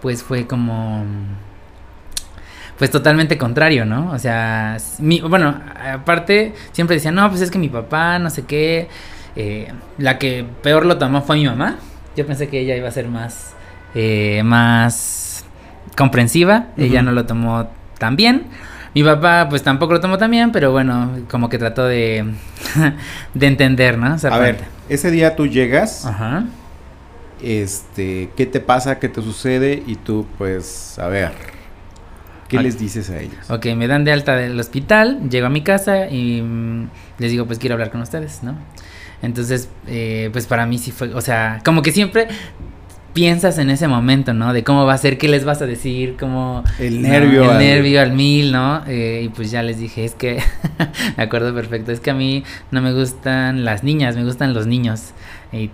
pues 0.00 0.22
fue 0.22 0.46
como 0.46 1.04
pues 2.80 2.90
totalmente 2.90 3.36
contrario, 3.36 3.84
¿no? 3.84 4.10
O 4.10 4.18
sea, 4.18 4.78
mi, 5.00 5.20
bueno, 5.20 5.60
aparte 5.92 6.54
siempre 6.72 6.96
decían, 6.96 7.14
no, 7.14 7.28
pues 7.28 7.42
es 7.42 7.50
que 7.50 7.58
mi 7.58 7.68
papá, 7.68 8.18
no 8.18 8.30
sé 8.30 8.46
qué, 8.46 8.88
eh, 9.36 9.70
la 9.98 10.16
que 10.18 10.46
peor 10.62 10.86
lo 10.86 10.96
tomó 10.96 11.20
fue 11.20 11.36
mi 11.36 11.44
mamá. 11.44 11.76
Yo 12.16 12.26
pensé 12.26 12.48
que 12.48 12.58
ella 12.58 12.74
iba 12.76 12.88
a 12.88 12.90
ser 12.90 13.06
más, 13.06 13.54
eh, 13.94 14.40
más 14.44 15.44
comprensiva, 15.94 16.68
ella 16.78 17.02
no 17.02 17.12
lo 17.12 17.26
tomó 17.26 17.68
tan 17.98 18.16
bien. 18.16 18.46
Mi 18.94 19.04
papá 19.04 19.46
pues 19.48 19.62
tampoco 19.62 19.92
lo 19.94 20.00
tomó 20.00 20.18
también, 20.18 20.50
pero 20.50 20.72
bueno, 20.72 21.20
como 21.30 21.48
que 21.48 21.58
trató 21.58 21.84
de, 21.84 22.24
de 23.34 23.46
entender, 23.46 23.96
¿no? 23.98 24.16
a 24.30 24.38
ver, 24.38 24.58
ese 24.88 25.10
día 25.10 25.36
tú 25.36 25.46
llegas, 25.46 26.04
Ajá. 26.06 26.44
este, 27.40 28.30
¿qué 28.36 28.46
te 28.46 28.60
pasa? 28.60 28.98
¿Qué 28.98 29.08
te 29.08 29.22
sucede? 29.22 29.82
Y 29.86 29.94
tú, 29.94 30.26
pues, 30.38 30.98
a 30.98 31.06
ver, 31.06 31.30
¿qué 32.48 32.58
les 32.58 32.78
dices 32.80 33.10
a 33.10 33.20
ellos? 33.20 33.48
Ok, 33.48 33.66
me 33.76 33.86
dan 33.86 34.04
de 34.04 34.10
alta 34.10 34.34
del 34.34 34.58
hospital, 34.58 35.28
llego 35.30 35.46
a 35.46 35.50
mi 35.50 35.62
casa 35.62 36.08
y 36.08 36.42
mm, 36.42 36.88
les 37.18 37.30
digo, 37.30 37.46
pues 37.46 37.60
quiero 37.60 37.74
hablar 37.74 37.92
con 37.92 38.00
ustedes, 38.00 38.42
¿no? 38.42 38.56
Entonces, 39.22 39.68
eh, 39.86 40.30
pues 40.32 40.46
para 40.46 40.66
mí 40.66 40.78
sí 40.78 40.90
fue, 40.90 41.14
o 41.14 41.20
sea, 41.20 41.60
como 41.64 41.82
que 41.82 41.92
siempre 41.92 42.26
piensas 43.12 43.58
en 43.58 43.70
ese 43.70 43.88
momento, 43.88 44.32
¿no? 44.34 44.52
De 44.52 44.62
cómo 44.64 44.86
va 44.86 44.94
a 44.94 44.98
ser, 44.98 45.18
qué 45.18 45.28
les 45.28 45.44
vas 45.44 45.60
a 45.62 45.66
decir, 45.66 46.16
cómo... 46.18 46.64
El 46.78 47.02
¿no? 47.02 47.08
nervio. 47.08 47.44
El 47.44 47.50
al- 47.50 47.58
nervio 47.58 48.00
al 48.00 48.12
mil, 48.12 48.52
¿no? 48.52 48.82
Eh, 48.86 49.22
y 49.24 49.28
pues 49.28 49.50
ya 49.50 49.62
les 49.62 49.78
dije, 49.78 50.04
es 50.04 50.14
que, 50.14 50.38
me 51.16 51.22
acuerdo 51.22 51.54
perfecto, 51.54 51.92
es 51.92 52.00
que 52.00 52.10
a 52.10 52.14
mí 52.14 52.44
no 52.70 52.80
me 52.82 52.92
gustan 52.92 53.64
las 53.64 53.82
niñas, 53.84 54.16
me 54.16 54.24
gustan 54.24 54.54
los 54.54 54.66
niños. 54.66 55.10
Y 55.52 55.70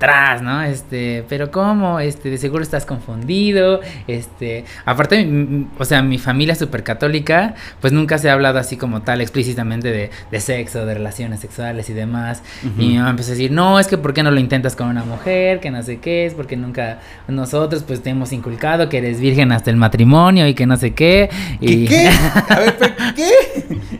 tras, 0.00 0.40
¿no? 0.42 0.62
Este, 0.62 1.24
pero 1.28 1.50
¿cómo? 1.52 2.00
Este, 2.00 2.30
de 2.30 2.38
seguro 2.38 2.62
estás 2.64 2.86
confundido, 2.86 3.80
este, 4.08 4.64
aparte, 4.86 5.20
m- 5.20 5.42
m- 5.42 5.66
o 5.78 5.84
sea, 5.84 6.02
mi 6.02 6.16
familia 6.18 6.54
súper 6.54 6.82
católica, 6.82 7.54
pues 7.80 7.92
nunca 7.92 8.16
se 8.18 8.30
ha 8.30 8.32
hablado 8.32 8.58
así 8.58 8.76
como 8.78 9.02
tal 9.02 9.20
explícitamente 9.20 9.92
de, 9.92 10.10
de 10.30 10.40
sexo, 10.40 10.86
de 10.86 10.94
relaciones 10.94 11.40
sexuales 11.40 11.88
y 11.90 11.92
demás. 11.92 12.42
Y 12.78 12.88
mi 12.88 12.96
mamá 12.96 13.10
empezó 13.10 13.28
a 13.32 13.34
decir, 13.34 13.50
no, 13.52 13.78
es 13.78 13.86
que 13.88 13.98
¿por 13.98 14.14
qué 14.14 14.22
no 14.22 14.30
lo 14.30 14.40
intentas 14.40 14.74
con 14.74 14.88
una 14.88 15.04
mujer? 15.04 15.60
Que 15.60 15.70
no 15.70 15.82
sé 15.82 15.98
qué, 15.98 16.24
es 16.24 16.32
porque 16.34 16.56
nunca 16.56 17.00
nosotros 17.28 17.82
pues 17.86 18.02
te 18.02 18.08
hemos 18.10 18.32
inculcado 18.32 18.88
que 18.88 18.98
eres 18.98 19.20
virgen 19.20 19.52
hasta 19.52 19.70
el 19.70 19.76
matrimonio 19.76 20.48
y 20.48 20.54
que 20.54 20.64
no 20.66 20.76
sé 20.78 20.92
qué. 20.94 21.28
¿Qué? 21.60 21.66
Y 21.66 21.84
¿Qué? 21.84 22.08
A 22.48 22.58
ver, 22.58 22.76
pero, 22.78 22.94
¿qué? 23.14 23.30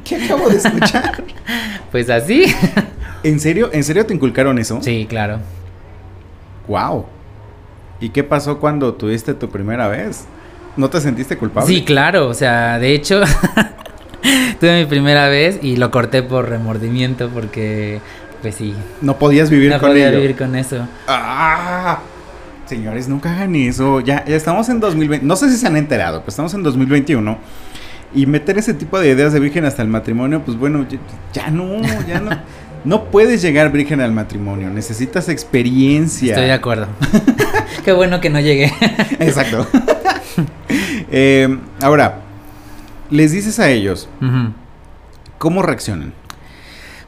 ¿Qué 0.02 0.16
acabo 0.25 0.49
de 0.49 0.57
escuchar? 0.57 1.23
pues 1.92 2.09
así. 2.09 2.45
¿En 3.23 3.38
serio? 3.38 3.69
¿En 3.73 3.85
serio 3.85 4.07
te 4.07 4.14
inculcaron 4.14 4.59
eso? 4.59 4.80
sí, 4.83 5.07
claro. 5.09 5.40
Wow. 6.68 7.06
¿Y 8.00 8.10
qué 8.10 8.24
pasó 8.24 8.58
cuando 8.58 8.94
tuviste 8.94 9.34
tu 9.34 9.48
primera 9.48 9.88
vez? 9.88 10.24
¿No 10.76 10.88
te 10.88 11.00
sentiste 11.00 11.36
culpable? 11.36 11.72
Sí, 11.72 11.84
claro, 11.84 12.28
o 12.28 12.34
sea, 12.34 12.78
de 12.78 12.94
hecho, 12.94 13.20
tuve 14.60 14.80
mi 14.80 14.86
primera 14.86 15.28
vez 15.28 15.58
y 15.62 15.76
lo 15.76 15.90
corté 15.90 16.22
por 16.22 16.48
remordimiento 16.48 17.28
porque, 17.28 18.00
pues 18.42 18.54
sí, 18.54 18.74
No 19.02 19.18
podías 19.18 19.50
vivir 19.50 19.70
no 19.72 19.78
con 19.80 19.90
podía 19.90 20.08
ello. 20.08 20.20
vivir 20.20 20.36
con 20.36 20.54
eso. 20.56 20.86
¡Ah! 21.08 21.98
Señores, 22.66 23.08
nunca 23.08 23.32
hagan 23.32 23.56
eso. 23.56 24.00
Ya, 24.00 24.24
ya 24.24 24.36
estamos 24.36 24.68
en 24.68 24.78
2020. 24.78 25.26
No 25.26 25.34
sé 25.36 25.50
si 25.50 25.56
se 25.56 25.66
han 25.66 25.76
enterado, 25.76 26.20
pero 26.20 26.28
estamos 26.30 26.54
en 26.54 26.62
2021. 26.62 27.36
Y 28.14 28.26
meter 28.26 28.58
ese 28.58 28.74
tipo 28.74 28.98
de 28.98 29.10
ideas 29.10 29.32
de 29.32 29.40
virgen 29.40 29.64
hasta 29.64 29.82
el 29.82 29.88
matrimonio, 29.88 30.42
pues 30.44 30.56
bueno, 30.56 30.86
ya, 30.88 30.98
ya 31.32 31.50
no, 31.50 31.80
ya 32.06 32.20
no. 32.20 32.30
No 32.84 33.04
puedes 33.04 33.42
llegar 33.42 33.70
virgen 33.72 34.00
al 34.00 34.12
matrimonio. 34.12 34.70
Necesitas 34.70 35.28
experiencia. 35.28 36.32
Estoy 36.34 36.46
de 36.46 36.52
acuerdo. 36.52 36.87
Qué 37.84 37.92
bueno 37.92 38.20
que 38.20 38.30
no 38.30 38.40
llegué. 38.40 38.72
Exacto. 39.18 39.66
Eh, 41.12 41.58
ahora, 41.82 42.20
les 43.10 43.32
dices 43.32 43.58
a 43.58 43.68
ellos. 43.70 44.08
¿cómo 45.38 45.62
reaccionan? 45.62 46.12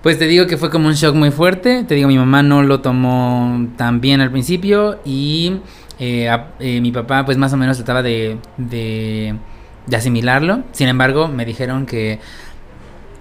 Pues 0.02 0.19
te 0.19 0.26
digo 0.26 0.47
que 0.49 0.57
fue 0.57 0.71
como 0.71 0.88
un 0.88 0.95
shock 0.95 1.14
muy 1.14 1.31
fuerte. 1.31 1.85
Te 1.85 1.95
digo, 1.95 2.09
mi 2.09 2.19
mamá 2.19 2.43
no 2.43 2.62
lo 2.62 2.81
tomó 2.81 3.69
tan 3.76 4.00
bien 4.00 4.21
al 4.21 4.33
principio 4.33 4.99
y 5.05 5.59
eh, 6.00 6.29
a- 6.29 6.49
eh, 6.59 6.81
mi 6.81 6.91
papá 6.91 7.25
pues 7.25 7.38
más 7.38 7.52
o 7.52 7.57
menos 7.57 7.76
trataba 7.76 8.02
de, 8.02 8.38
de, 8.57 9.37
de 9.87 9.97
asimilarlo. 9.97 10.64
Sin 10.73 10.88
embargo, 10.88 11.29
me 11.29 11.45
dijeron 11.45 11.87
que 11.87 12.19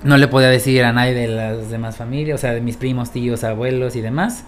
no 0.04 0.18
le 0.18 0.28
podía 0.28 0.50
decir 0.50 0.84
a 0.84 0.94
nadie 0.94 1.14
de 1.14 1.28
las 1.28 1.70
demás 1.70 1.98
familias, 1.98 2.40
o 2.40 2.42
sea, 2.42 2.54
de 2.54 2.62
mis 2.62 2.78
primos, 2.78 3.12
tíos, 3.12 3.44
abuelos 3.44 3.96
y 3.96 4.02
demás. 4.02 4.46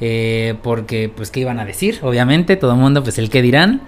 eh, 0.00 0.54
porque 0.62 1.10
pues 1.14 1.30
qué 1.30 1.40
iban 1.40 1.58
a 1.58 1.64
decir, 1.64 1.98
obviamente, 2.02 2.56
todo 2.56 2.72
el 2.72 2.78
mundo 2.78 3.02
pues 3.02 3.18
el 3.18 3.30
qué 3.30 3.42
dirán. 3.42 3.82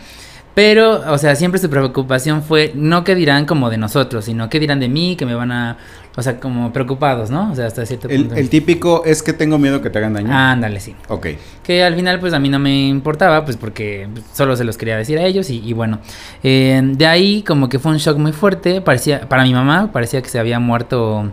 Pero, 0.55 1.03
o 1.13 1.19
sea, 1.19 1.37
siempre 1.37 1.61
su 1.61 1.69
preocupación 1.69 2.43
fue 2.43 2.73
no 2.75 3.05
qué 3.05 3.15
dirán 3.15 3.45
como 3.45 3.69
de 3.69 3.77
nosotros, 3.77 4.25
sino 4.25 4.49
qué 4.49 4.59
dirán 4.59 4.81
de 4.81 4.89
mí, 4.89 5.15
que 5.15 5.27
me 5.27 5.35
van 5.35 5.53
a, 5.53 5.77
o 6.17 6.23
sea, 6.23 6.41
como 6.41 6.73
preocupados, 6.73 7.31
¿no? 7.31 7.53
O 7.53 7.55
sea, 7.55 7.67
hasta 7.67 7.85
cierto 7.85 8.09
punto. 8.09 8.35
el 8.35 8.49
típico 8.49 9.03
es 9.05 9.23
que 9.23 9.33
tengo 9.33 9.59
miedo 9.59 9.83
que 9.83 9.91
te 9.91 9.99
hagan 9.99 10.15
daño. 10.15 10.29
Ándale, 10.33 10.81
sí. 10.81 10.95
Ok. 11.09 11.27
Que 11.63 11.85
al 11.85 11.95
final 11.95 12.19
pues 12.21 12.33
a 12.33 12.39
mí 12.39 12.49
no 12.49 12.59
me 12.59 12.89
importaba, 12.89 13.45
pues 13.45 13.57
porque 13.57 14.09
solo 14.33 14.57
se 14.57 14.65
los 14.65 14.77
quería 14.79 14.97
decir 14.97 15.19
a 15.19 15.25
ellos 15.25 15.51
y, 15.51 15.59
y 15.63 15.73
bueno. 15.75 16.01
Eh, 16.43 16.81
de 16.83 17.07
ahí 17.07 17.43
como 17.43 17.69
que 17.69 17.79
fue 17.79 17.93
un 17.93 17.99
shock 17.99 18.17
muy 18.19 18.33
fuerte, 18.33 18.81
parecía, 18.81 19.29
para 19.29 19.45
mi 19.45 19.53
mamá 19.53 19.93
parecía 19.93 20.23
que 20.23 20.29
se 20.31 20.39
había 20.39 20.59
muerto 20.59 21.31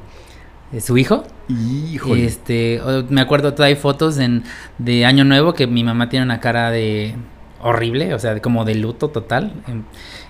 eh, 0.74 0.82
su 0.82 0.98
hijo. 0.98 1.24
Híjole. 1.50 2.26
Este, 2.26 2.82
me 3.10 3.22
acuerdo 3.22 3.54
todavía 3.54 3.76
hay 3.76 3.82
fotos 3.82 4.18
en, 4.18 4.44
de 4.78 5.06
Año 5.06 5.24
Nuevo 5.24 5.54
que 5.54 5.68
mi 5.68 5.84
mamá 5.84 6.10
tiene 6.10 6.26
una 6.26 6.40
cara 6.40 6.72
de 6.72 7.16
horrible, 7.62 8.14
o 8.14 8.20
sea, 8.20 8.34
de- 8.34 8.42
como 8.42 8.66
de 8.66 8.76
luto 8.76 9.08
total. 9.10 9.54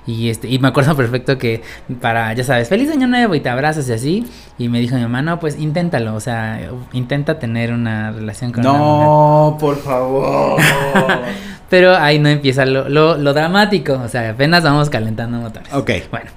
Y 0.05 0.29
este, 0.29 0.47
y 0.47 0.59
me 0.59 0.67
acuerdo 0.67 0.95
perfecto 0.97 1.37
que 1.37 1.61
para, 2.01 2.33
ya 2.33 2.43
sabes, 2.43 2.69
feliz 2.69 2.91
año 2.91 3.07
nuevo 3.07 3.35
y 3.35 3.39
te 3.39 3.49
abrazas 3.49 3.87
y 3.89 3.93
así. 3.93 4.27
Y 4.57 4.69
me 4.69 4.79
dijo 4.79 4.95
mi 4.95 5.01
mamá, 5.01 5.21
no, 5.21 5.39
pues 5.39 5.59
inténtalo, 5.59 6.15
o 6.15 6.19
sea, 6.19 6.69
intenta 6.91 7.39
tener 7.39 7.71
una 7.71 8.11
relación 8.11 8.51
con 8.51 8.65
una. 8.65 8.77
No, 8.77 9.57
por 9.59 9.77
favor. 9.77 10.61
Pero 11.69 11.95
ahí 11.95 12.19
no 12.19 12.29
empieza 12.29 12.65
lo, 12.65 12.87
lo, 12.87 13.17
lo 13.17 13.33
dramático, 13.33 13.93
o 13.93 14.07
sea, 14.07 14.29
apenas 14.29 14.63
vamos 14.63 14.89
calentando 14.89 15.39
motores. 15.39 15.73
ok. 15.73 15.91
Bueno, 16.11 16.29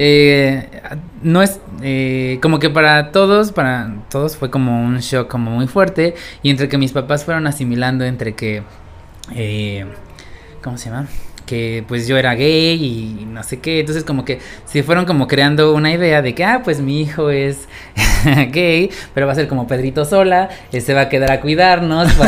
eh, 0.00 0.68
no 1.22 1.42
es 1.42 1.60
eh, 1.82 2.38
como 2.40 2.60
que 2.60 2.70
para 2.70 3.10
todos, 3.10 3.50
para 3.50 3.96
todos 4.10 4.36
fue 4.36 4.48
como 4.48 4.80
un 4.80 4.98
shock 5.00 5.28
como 5.28 5.50
muy 5.50 5.66
fuerte 5.66 6.14
y 6.42 6.50
entre 6.50 6.68
que 6.68 6.78
mis 6.78 6.92
papás 6.92 7.24
fueron 7.24 7.48
asimilando 7.48 8.04
entre 8.04 8.36
que, 8.36 8.62
eh, 9.34 9.86
¿cómo 10.62 10.78
se 10.78 10.88
llama? 10.88 11.08
Que 11.48 11.82
pues 11.88 12.06
yo 12.06 12.18
era 12.18 12.34
gay 12.34 12.74
y 12.84 13.24
no 13.24 13.42
sé 13.42 13.58
qué, 13.58 13.80
entonces 13.80 14.04
como 14.04 14.26
que 14.26 14.38
se 14.66 14.82
fueron 14.82 15.06
como 15.06 15.26
creando 15.26 15.72
una 15.74 15.90
idea 15.90 16.20
de 16.20 16.34
que, 16.34 16.44
ah, 16.44 16.60
pues 16.62 16.80
mi 16.82 17.00
hijo 17.00 17.30
es 17.30 17.68
gay, 18.52 18.90
pero 19.14 19.26
va 19.26 19.32
a 19.32 19.34
ser 19.34 19.48
como 19.48 19.66
Pedrito 19.66 20.04
sola, 20.04 20.50
eh, 20.72 20.82
se 20.82 20.92
va 20.92 21.02
a 21.02 21.08
quedar 21.08 21.32
a 21.32 21.40
cuidarnos 21.40 22.12
por, 22.12 22.26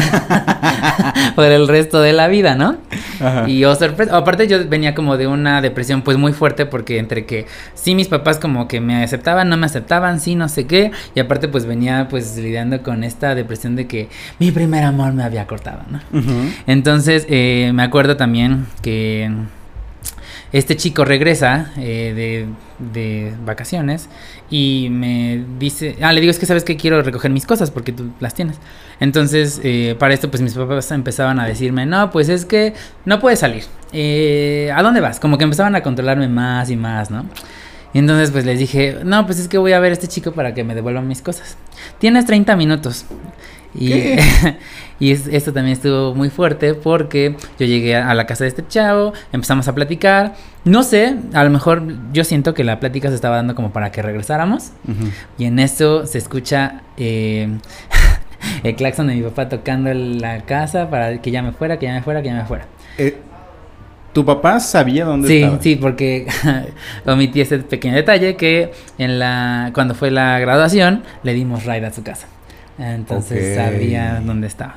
por 1.35 1.45
el 1.45 1.69
resto 1.69 2.01
de 2.01 2.15
la 2.15 2.29
vida, 2.29 2.55
¿no? 2.55 2.79
Ajá. 3.21 3.47
Y 3.47 3.63
oh, 3.65 3.75
sorpresa, 3.75 4.17
aparte 4.17 4.49
yo 4.49 4.67
venía 4.67 4.95
como 4.95 5.19
de 5.19 5.27
una 5.27 5.61
depresión 5.61 6.01
pues 6.01 6.17
muy 6.17 6.33
fuerte 6.33 6.65
porque 6.65 6.99
entre 6.99 7.27
que 7.27 7.45
sí 7.75 7.95
mis 7.95 8.09
papás 8.09 8.39
como 8.39 8.69
que 8.69 8.81
me 8.81 9.05
aceptaban, 9.05 9.51
no 9.51 9.59
me 9.59 9.67
aceptaban, 9.67 10.21
sí, 10.21 10.35
no 10.35 10.49
sé 10.49 10.67
qué, 10.67 10.93
y 11.15 11.21
aparte 11.21 11.49
pues 11.49 11.67
venía 11.67 12.09
pues 12.09 12.39
lidiando 12.39 12.83
con 12.83 13.05
esta 13.05 13.35
depresión 13.35 13.77
de 13.77 13.87
que 13.87 14.09
mi 14.39 14.51
primer 14.51 14.85
amor 14.85 15.13
me 15.13 15.25
había 15.25 15.47
cortado, 15.47 15.83
¿no? 15.91 16.01
Entonces 16.67 17.27
eh, 17.29 17.73
me 17.75 17.83
acuerdo 17.83 18.17
también 18.17 18.67
que 18.81 19.10
este 20.53 20.77
chico 20.77 21.05
regresa 21.05 21.71
eh, 21.77 22.13
de, 22.15 22.93
de 22.93 23.33
vacaciones 23.45 24.09
y 24.51 24.89
me 24.91 25.45
dice, 25.59 25.97
ah, 26.03 26.13
le 26.13 26.21
digo, 26.21 26.33
es 26.33 26.39
que 26.39 26.47
sabes 26.47 26.65
que 26.65 26.77
quiero 26.77 27.01
recoger 27.03 27.31
mis 27.31 27.47
cosas 27.47 27.71
porque 27.71 27.93
tú 27.93 28.11
las 28.19 28.35
tienes. 28.35 28.59
Entonces, 28.99 29.61
eh, 29.63 29.95
para 29.99 30.13
esto, 30.13 30.31
pues 30.31 30.43
mis 30.43 30.55
papás 30.55 30.91
empezaban 30.91 31.39
a 31.39 31.47
decirme, 31.47 31.87
no, 31.87 32.11
pues 32.11 32.29
es 32.29 32.45
que 32.45 32.75
no 33.05 33.21
puedes 33.21 33.39
salir. 33.39 33.65
Eh, 33.93 34.73
¿A 34.75 34.83
dónde 34.83 35.01
vas? 35.01 35.21
Como 35.21 35.39
que 35.39 35.45
empezaban 35.45 35.77
a 35.77 35.83
controlarme 35.83 36.29
más 36.29 36.69
y 36.71 36.77
más, 36.77 37.11
¿no? 37.11 37.27
Y 37.93 37.99
entonces 37.99 38.31
pues 38.31 38.45
les 38.45 38.59
dije, 38.59 38.99
no, 39.05 39.27
pues 39.27 39.39
es 39.41 39.49
que 39.49 39.59
voy 39.59 39.73
a 39.73 39.81
ver 39.81 39.91
a 39.91 39.95
este 39.95 40.07
chico 40.07 40.33
para 40.33 40.55
que 40.55 40.65
me 40.65 40.75
devuelva 40.75 41.01
mis 41.01 41.23
cosas. 41.23 41.57
Tienes 41.99 42.25
30 42.27 42.55
minutos. 42.57 43.05
Y, 43.75 43.93
y 45.01 45.13
es- 45.13 45.27
esto 45.29 45.53
también 45.53 45.75
estuvo 45.75 46.15
muy 46.15 46.29
fuerte 46.31 46.75
porque 46.75 47.37
yo 47.59 47.67
llegué 47.67 47.97
a, 47.97 48.13
la 48.15 48.27
casa 48.27 48.45
de 48.45 48.49
este 48.49 48.65
chavo, 48.67 49.13
empezamos 49.33 49.69
a 49.69 49.75
platicar. 49.75 50.35
No 50.65 50.83
sé, 50.83 51.17
a 51.33 51.45
lo 51.45 51.51
mejor 51.51 51.83
yo 52.13 52.25
siento 52.25 52.53
que 52.55 52.65
la 52.65 52.81
plática 52.81 53.09
se 53.09 53.15
estaba 53.15 53.37
dando 53.37 53.55
como 53.55 53.71
para 53.73 53.91
que 53.93 54.03
regresáramos. 54.03 54.71
Y 55.39 55.45
en 55.45 55.59
eso 55.59 56.07
se 56.07 56.19
escucha 56.19 56.83
eh, 56.97 57.49
el 58.65 58.75
claxon 58.77 59.07
de 59.07 59.15
mi 59.15 59.23
papá 59.23 59.49
tocando 59.49 59.93
la 59.95 60.41
casa 60.43 60.91
para 60.91 61.21
que 61.23 61.31
ya 61.31 61.43
me 61.43 61.53
fuera, 61.53 61.79
que 61.79 61.87
ya 61.87 61.95
me 61.95 62.03
fuera, 62.03 62.23
que 62.23 62.29
ya 62.29 62.35
me 62.35 62.45
fuera. 62.45 62.67
Eh, 62.99 63.17
¿Tu 64.13 64.25
papá 64.25 64.59
sabía 64.59 65.05
dónde 65.05 65.29
Sí, 65.29 65.41
estaba? 65.41 65.63
sí, 65.63 65.77
porque 65.77 66.27
omití 67.07 67.41
ese 67.41 67.59
pequeño 67.61 67.95
detalle 67.95 68.35
que 68.35 68.73
en 68.99 69.21
la 69.21 69.71
cuando 69.73 69.95
fue 69.95 70.11
la 70.11 70.41
graduación 70.41 71.05
le 71.23 71.33
dimos 71.33 71.65
ride 71.65 71.87
a 71.87 71.93
su 71.93 72.03
casa. 72.03 72.27
Entonces 72.81 73.57
Ok. 73.59 73.65
sabía 73.65 74.21
dónde 74.25 74.47
estaba. 74.47 74.77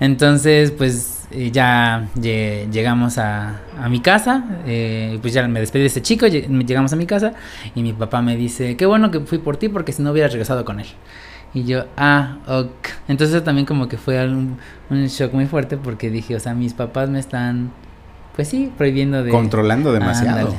Entonces, 0.00 0.72
pues 0.72 1.26
eh, 1.30 1.50
ya 1.50 2.08
lle- 2.16 2.70
llegamos 2.70 3.18
a, 3.18 3.60
a 3.82 3.88
mi 3.88 4.00
casa, 4.00 4.44
eh, 4.66 5.18
pues 5.22 5.32
ya 5.32 5.46
me 5.48 5.58
despedí 5.60 5.82
de 5.82 5.86
este 5.88 6.02
chico, 6.02 6.26
lle- 6.26 6.46
llegamos 6.66 6.92
a 6.92 6.96
mi 6.96 7.06
casa 7.06 7.32
y 7.74 7.82
mi 7.82 7.92
papá 7.92 8.20
me 8.22 8.36
dice, 8.36 8.76
qué 8.76 8.84
bueno 8.86 9.10
que 9.10 9.20
fui 9.20 9.38
por 9.38 9.56
ti 9.56 9.68
porque 9.68 9.92
si 9.92 10.02
no 10.02 10.10
hubieras 10.12 10.32
regresado 10.32 10.64
con 10.64 10.80
él. 10.80 10.86
Y 11.54 11.64
yo, 11.64 11.86
ah, 11.96 12.36
ok. 12.46 12.88
Entonces 13.08 13.42
también 13.42 13.64
como 13.66 13.88
que 13.88 13.96
fue 13.96 14.22
un, 14.26 14.58
un 14.90 15.06
shock 15.06 15.32
muy 15.32 15.46
fuerte 15.46 15.78
porque 15.78 16.10
dije, 16.10 16.36
o 16.36 16.40
sea, 16.40 16.52
mis 16.54 16.74
papás 16.74 17.08
me 17.08 17.18
están, 17.18 17.70
pues 18.34 18.48
sí, 18.48 18.70
prohibiendo 18.76 19.24
de... 19.24 19.30
Controlando 19.30 19.92
demasiado. 19.92 20.38
Ándale. 20.40 20.58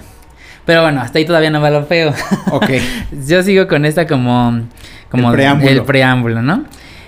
Pero 0.66 0.82
bueno, 0.82 1.00
hasta 1.02 1.20
ahí 1.20 1.26
todavía 1.26 1.52
no 1.52 1.62
va 1.62 1.70
lo 1.70 1.86
feo. 1.86 2.14
Ok. 2.52 2.72
Yo 3.28 3.44
sigo 3.44 3.68
con 3.68 3.86
esta 3.86 4.08
como, 4.08 4.64
como 5.10 5.30
El 5.30 5.36
preámbulo. 5.36 5.72
el 5.72 5.82
preámbulo, 5.84 6.42
¿no? 6.42 6.66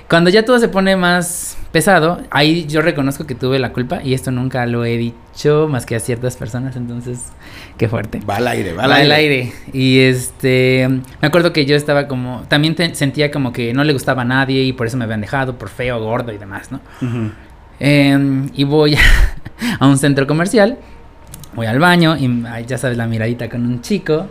Cuando 0.10 0.32
ya 0.32 0.44
todo 0.44 0.58
se 0.58 0.70
pone 0.70 0.96
más 0.96 1.56
pesado, 1.72 2.20
ahí 2.32 2.65
yo 2.65 2.82
reconozco 2.82 3.27
que 3.27 3.36
tuve 3.36 3.60
la 3.60 3.72
culpa 3.74 4.01
y 4.03 4.15
esto 4.15 4.32
nunca 4.32 4.65
lo 4.65 4.84
he 4.84 4.98
dicho 4.98 5.68
más 5.70 5.86
que 5.86 5.96
a 5.96 6.00
ciertas 6.00 6.36
personas, 6.36 6.75
entonces 6.75 7.27
qué 7.77 7.88
fuerte. 7.88 8.20
Va 8.27 8.38
al 8.38 8.48
aire, 8.48 8.74
va 8.74 8.88
Va 8.88 8.96
al 8.96 9.01
al 9.03 9.12
aire. 9.12 9.36
aire. 9.41 9.53
Y 9.72 10.00
este, 10.00 10.88
me 11.22 11.27
acuerdo 11.27 11.53
que 11.53 11.68
yo 11.68 11.75
estaba 11.75 12.08
como, 12.08 12.41
también 12.48 12.74
te- 12.74 12.96
sentía 12.96 13.29
como 13.29 13.53
que 13.53 13.72
no 13.75 13.84
le 13.84 13.94
gustaba 13.94 14.24
a 14.24 14.25
nadie 14.25 14.63
y 14.63 14.74
por 14.74 14.88
eso 14.88 14.98
me 14.98 15.03
habían 15.03 15.22
dejado, 15.22 15.60
por 15.60 15.70
feo, 15.70 16.00
gordo 16.03 16.32
y 16.34 16.39
demás, 16.39 16.72
¿no? 16.72 16.79
Ujú. 17.03 17.29
Eh, 17.79 18.48
y 18.56 18.63
voy 18.63 18.96
a, 18.96 19.00
a 19.79 19.88
un 19.88 20.00
centro 20.00 20.25
comercial, 20.25 20.79
voy 21.53 21.68
al 21.68 21.77
baño 21.77 22.18
y 22.18 22.44
ay, 22.48 22.65
ya 22.68 22.79
sabes 22.79 22.98
la 22.98 23.06
miradita 23.06 23.48
con 23.48 23.63
un 23.63 23.82
chico 23.82 24.25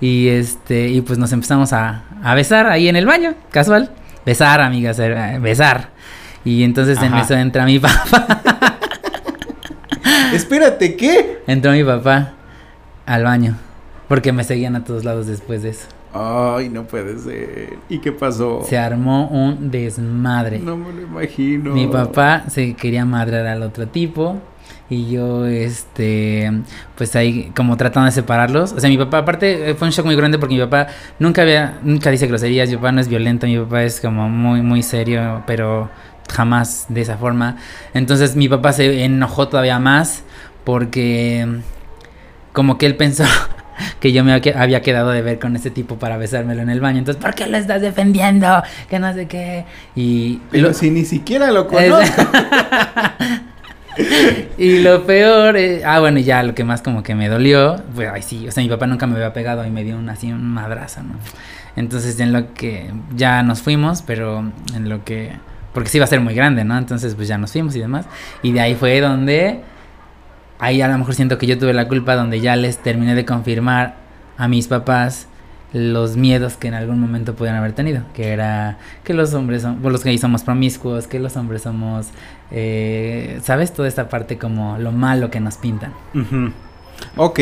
y 0.00 0.28
este 0.28 0.88
y 0.88 1.00
pues 1.00 1.18
nos 1.18 1.32
empezamos 1.32 1.72
a, 1.72 2.04
a 2.22 2.34
besar 2.34 2.66
ahí 2.66 2.88
en 2.88 2.96
el 2.96 3.06
baño, 3.06 3.34
casual, 3.50 3.90
besar 4.24 4.60
amigas, 4.60 4.98
eh, 4.98 5.38
besar. 5.40 5.90
Y 6.44 6.62
entonces 6.62 7.02
en 7.02 7.14
eso 7.14 7.34
entra 7.34 7.64
mi 7.64 7.78
papá, 7.80 8.78
Espérate, 10.32 10.96
¿qué? 10.96 11.42
entró 11.46 11.72
mi 11.72 11.84
papá 11.84 12.32
al 13.06 13.24
baño 13.24 13.56
porque 14.08 14.32
me 14.32 14.44
seguían 14.44 14.76
a 14.76 14.84
todos 14.84 15.04
lados 15.04 15.26
después 15.26 15.62
de 15.62 15.70
eso. 15.70 15.86
Ay, 16.14 16.70
no 16.70 16.84
puede 16.84 17.18
ser. 17.18 17.74
¿Y 17.88 17.98
qué 17.98 18.12
pasó? 18.12 18.64
Se 18.66 18.78
armó 18.78 19.28
un 19.28 19.70
desmadre. 19.70 20.58
No 20.58 20.76
me 20.76 20.92
lo 20.92 21.02
imagino. 21.02 21.74
Mi 21.74 21.86
papá 21.86 22.44
se 22.48 22.74
quería 22.74 23.04
madrear 23.04 23.46
al 23.46 23.62
otro 23.62 23.86
tipo. 23.88 24.40
Y 24.90 25.10
yo, 25.10 25.44
este, 25.46 26.50
pues 26.96 27.14
ahí 27.16 27.52
como 27.54 27.76
tratando 27.76 28.06
de 28.06 28.12
separarlos. 28.12 28.72
O 28.72 28.80
sea, 28.80 28.88
mi 28.88 28.96
papá, 28.96 29.18
aparte, 29.18 29.70
eh, 29.70 29.74
fue 29.74 29.86
un 29.88 29.92
shock 29.92 30.06
muy 30.06 30.16
grande 30.16 30.38
porque 30.38 30.54
mi 30.54 30.60
papá 30.62 30.86
nunca 31.18 31.42
había, 31.42 31.78
nunca 31.82 32.10
dice 32.10 32.26
groserías. 32.26 32.70
Mi 32.70 32.76
papá 32.76 32.92
no 32.92 33.00
es 33.00 33.08
violento, 33.08 33.46
mi 33.46 33.58
papá 33.58 33.82
es 33.84 34.00
como 34.00 34.28
muy, 34.30 34.62
muy 34.62 34.82
serio, 34.82 35.42
pero 35.46 35.90
jamás 36.32 36.86
de 36.88 37.02
esa 37.02 37.16
forma. 37.18 37.56
Entonces 37.94 38.34
mi 38.36 38.48
papá 38.48 38.72
se 38.72 39.04
enojó 39.04 39.48
todavía 39.48 39.78
más 39.78 40.22
porque 40.64 41.46
como 42.52 42.78
que 42.78 42.86
él 42.86 42.96
pensó 42.96 43.24
que 44.00 44.12
yo 44.12 44.24
me 44.24 44.32
había 44.32 44.40
que- 44.42 44.58
había 44.58 44.82
quedado 44.82 45.10
de 45.10 45.22
ver 45.22 45.38
con 45.38 45.54
ese 45.54 45.70
tipo 45.70 45.98
para 45.98 46.16
besármelo 46.16 46.62
en 46.62 46.70
el 46.70 46.80
baño. 46.80 46.98
Entonces, 46.98 47.22
¿por 47.22 47.34
qué 47.34 47.46
lo 47.46 47.56
estás 47.58 47.80
defendiendo? 47.82 48.62
Que 48.88 48.98
no 48.98 49.12
sé 49.12 49.26
qué. 49.26 49.64
Y 49.94 50.40
Pero 50.50 50.68
lo- 50.68 50.74
si 50.74 50.90
ni 50.90 51.04
siquiera 51.04 51.50
lo 51.52 51.66
conozco. 51.68 52.22
y 54.58 54.80
lo 54.80 55.04
peor, 55.04 55.56
eh, 55.56 55.82
ah, 55.84 56.00
bueno, 56.00 56.18
ya 56.20 56.42
lo 56.42 56.54
que 56.54 56.64
más 56.64 56.82
como 56.82 57.02
que 57.02 57.14
me 57.14 57.28
dolió, 57.28 57.82
pues, 57.94 58.08
ay, 58.12 58.22
sí, 58.22 58.46
o 58.48 58.52
sea, 58.52 58.62
mi 58.62 58.68
papá 58.68 58.86
nunca 58.86 59.06
me 59.06 59.14
había 59.14 59.32
pegado 59.32 59.64
y 59.66 59.70
me 59.70 59.84
dio 59.84 59.96
un, 59.96 60.08
así 60.08 60.32
un 60.32 60.44
madrazo, 60.46 61.02
¿no? 61.02 61.14
Entonces, 61.76 62.18
en 62.20 62.32
lo 62.32 62.54
que 62.54 62.90
ya 63.14 63.42
nos 63.42 63.62
fuimos, 63.62 64.02
pero 64.02 64.44
en 64.74 64.88
lo 64.88 65.04
que, 65.04 65.32
porque 65.72 65.88
sí 65.88 65.98
iba 65.98 66.04
a 66.04 66.08
ser 66.08 66.20
muy 66.20 66.34
grande, 66.34 66.64
¿no? 66.64 66.76
Entonces, 66.76 67.14
pues 67.14 67.28
ya 67.28 67.38
nos 67.38 67.52
fuimos 67.52 67.76
y 67.76 67.80
demás. 67.80 68.06
Y 68.42 68.52
de 68.52 68.60
ahí 68.60 68.74
fue 68.74 69.00
donde, 69.00 69.60
ahí 70.58 70.80
a 70.82 70.88
lo 70.88 70.98
mejor 70.98 71.14
siento 71.14 71.38
que 71.38 71.46
yo 71.46 71.58
tuve 71.58 71.72
la 71.72 71.86
culpa, 71.88 72.16
donde 72.16 72.40
ya 72.40 72.56
les 72.56 72.78
terminé 72.78 73.14
de 73.14 73.24
confirmar 73.24 73.94
a 74.36 74.48
mis 74.48 74.66
papás 74.66 75.28
los 75.72 76.16
miedos 76.16 76.56
que 76.56 76.68
en 76.68 76.74
algún 76.74 76.98
momento 76.98 77.34
pudieran 77.34 77.60
haber 77.60 77.72
tenido, 77.72 78.02
que 78.14 78.32
era 78.32 78.78
que 79.04 79.12
los 79.12 79.34
hombres 79.34 79.62
son, 79.62 79.76
pues, 79.76 79.92
los 79.92 80.02
gays 80.02 80.20
somos 80.20 80.42
promiscuos, 80.42 81.06
que 81.06 81.18
los 81.18 81.36
hombres 81.36 81.62
somos, 81.62 82.08
eh, 82.50 83.40
¿sabes? 83.42 83.72
Toda 83.72 83.88
esta 83.88 84.08
parte 84.08 84.38
como 84.38 84.78
lo 84.78 84.92
malo 84.92 85.30
que 85.30 85.40
nos 85.40 85.56
pintan. 85.56 85.92
Ujú. 86.14 86.52
Ok. 87.16 87.40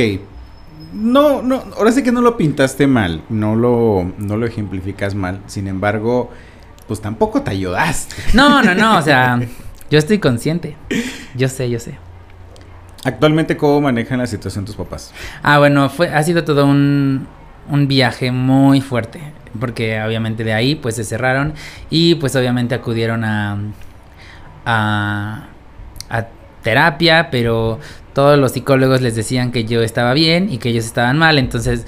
No, 0.92 1.42
no, 1.42 1.62
ahora 1.76 1.92
sí 1.92 2.02
que 2.02 2.12
no 2.12 2.22
lo 2.22 2.36
pintaste 2.36 2.86
mal, 2.86 3.22
no 3.28 3.54
lo, 3.54 4.12
no 4.18 4.36
lo 4.36 4.46
ejemplificas 4.46 5.14
mal. 5.14 5.40
Sin 5.46 5.68
embargo, 5.68 6.30
pues 6.86 7.00
tampoco 7.00 7.42
te 7.42 7.50
ayudaste. 7.50 8.14
No, 8.34 8.62
no, 8.62 8.74
no, 8.74 8.98
o 8.98 9.02
sea, 9.02 9.38
yo 9.90 9.98
estoy 9.98 10.18
consciente, 10.18 10.76
yo 11.34 11.48
sé, 11.48 11.68
yo 11.70 11.78
sé. 11.80 11.98
Actualmente, 13.04 13.56
¿cómo 13.56 13.80
manejan 13.80 14.18
la 14.18 14.26
situación 14.26 14.64
tus 14.64 14.74
papás? 14.74 15.12
Ah, 15.42 15.58
bueno, 15.58 15.88
fue, 15.90 16.08
ha 16.08 16.22
sido 16.22 16.44
todo 16.44 16.66
un, 16.66 17.26
un 17.68 17.88
viaje 17.88 18.32
muy 18.32 18.80
fuerte, 18.80 19.20
porque 19.60 20.00
obviamente 20.02 20.44
de 20.44 20.52
ahí 20.52 20.74
pues 20.74 20.96
se 20.96 21.04
cerraron 21.04 21.54
y 21.88 22.16
pues 22.16 22.34
obviamente 22.36 22.74
acudieron 22.74 23.24
a, 23.24 23.58
a, 24.66 25.46
a 26.10 26.26
terapia, 26.62 27.28
pero 27.30 27.78
todos 28.12 28.38
los 28.38 28.52
psicólogos 28.52 29.00
les 29.00 29.14
decían 29.14 29.52
que 29.52 29.64
yo 29.64 29.82
estaba 29.82 30.12
bien 30.12 30.50
y 30.50 30.58
que 30.58 30.68
ellos 30.70 30.84
estaban 30.84 31.16
mal, 31.18 31.38
entonces 31.38 31.86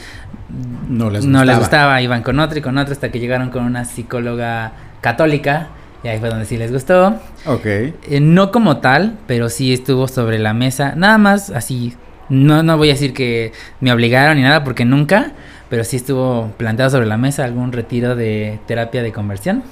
No 0.89 1.11
les 1.11 1.25
no 1.27 1.45
les 1.45 1.57
gustaba. 1.57 1.59
gustaba, 1.59 2.03
iban 2.03 2.23
con 2.23 2.39
otro 2.39 2.59
y 2.59 2.63
con 2.63 2.79
otro 2.79 2.93
hasta 2.93 3.11
que 3.11 3.19
llegaron 3.19 3.51
con 3.51 3.65
una 3.65 3.85
psicóloga 3.85 4.73
católica 5.01 5.69
y 6.05 6.09
ahí 6.09 6.19
fue 6.21 6.29
donde 6.29 6.45
sí 6.45 6.57
les 6.57 6.73
gustó. 6.73 7.17
Ok. 7.47 7.67
Eh, 7.67 8.21
no 8.21 8.53
como 8.53 8.77
tal, 8.79 9.19
pero 9.27 9.49
sí 9.49 9.73
estuvo 9.73 10.07
sobre 10.07 10.39
la 10.39 10.55
mesa. 10.55 10.95
Nada 10.97 11.19
más 11.19 11.51
así. 11.51 11.95
No, 12.29 12.63
no 12.63 12.77
voy 12.77 12.91
a 12.91 12.93
decir 12.93 13.13
que 13.15 13.53
me 13.81 13.91
obligaron 13.93 14.37
ni 14.37 14.43
nada, 14.43 14.63
porque 14.63 14.85
nunca. 14.85 15.33
Pero 15.71 15.85
sí 15.85 15.97
estuvo 15.97 16.51
planteado 16.57 16.91
sobre 16.91 17.07
la 17.07 17.17
mesa 17.17 17.45
algún 17.45 17.73
retiro 17.73 18.17
de 18.17 18.59
terapia 18.67 19.03
de 19.03 19.13
conversión. 19.13 19.63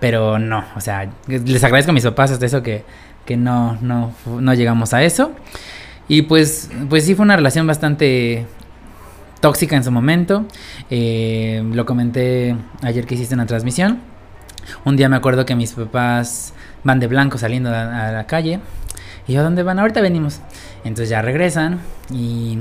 Pero 0.00 0.38
no, 0.38 0.64
o 0.74 0.80
sea, 0.80 1.08
les 1.28 1.62
agradezco 1.62 1.90
a 1.90 1.94
mis 1.94 2.04
papás 2.04 2.32
hasta 2.32 2.46
eso 2.46 2.62
que, 2.62 2.84
que 3.24 3.36
no, 3.36 3.78
no, 3.80 4.12
no 4.26 4.54
llegamos 4.54 4.92
a 4.92 5.02
eso. 5.04 5.32
Y 6.08 6.22
pues, 6.22 6.70
pues 6.88 7.04
sí 7.04 7.14
fue 7.14 7.24
una 7.24 7.36
relación 7.36 7.66
bastante 7.66 8.44
tóxica 9.40 9.76
en 9.76 9.84
su 9.84 9.92
momento. 9.92 10.46
Eh, 10.90 11.62
lo 11.72 11.86
comenté 11.86 12.56
ayer 12.82 13.06
que 13.06 13.14
hiciste 13.14 13.34
una 13.34 13.46
transmisión. 13.46 14.00
Un 14.84 14.96
día 14.96 15.08
me 15.08 15.16
acuerdo 15.16 15.46
que 15.46 15.54
mis 15.54 15.72
papás 15.72 16.54
van 16.82 16.98
de 16.98 17.06
blanco 17.06 17.38
saliendo 17.38 17.70
a, 17.70 18.08
a 18.08 18.12
la 18.12 18.26
calle. 18.26 18.58
Y 19.28 19.34
yo, 19.34 19.40
¿a 19.40 19.42
dónde 19.44 19.62
van? 19.62 19.78
Ahorita 19.78 20.00
venimos. 20.00 20.40
Entonces 20.82 21.08
ya 21.08 21.22
regresan 21.22 21.80
y 22.12 22.58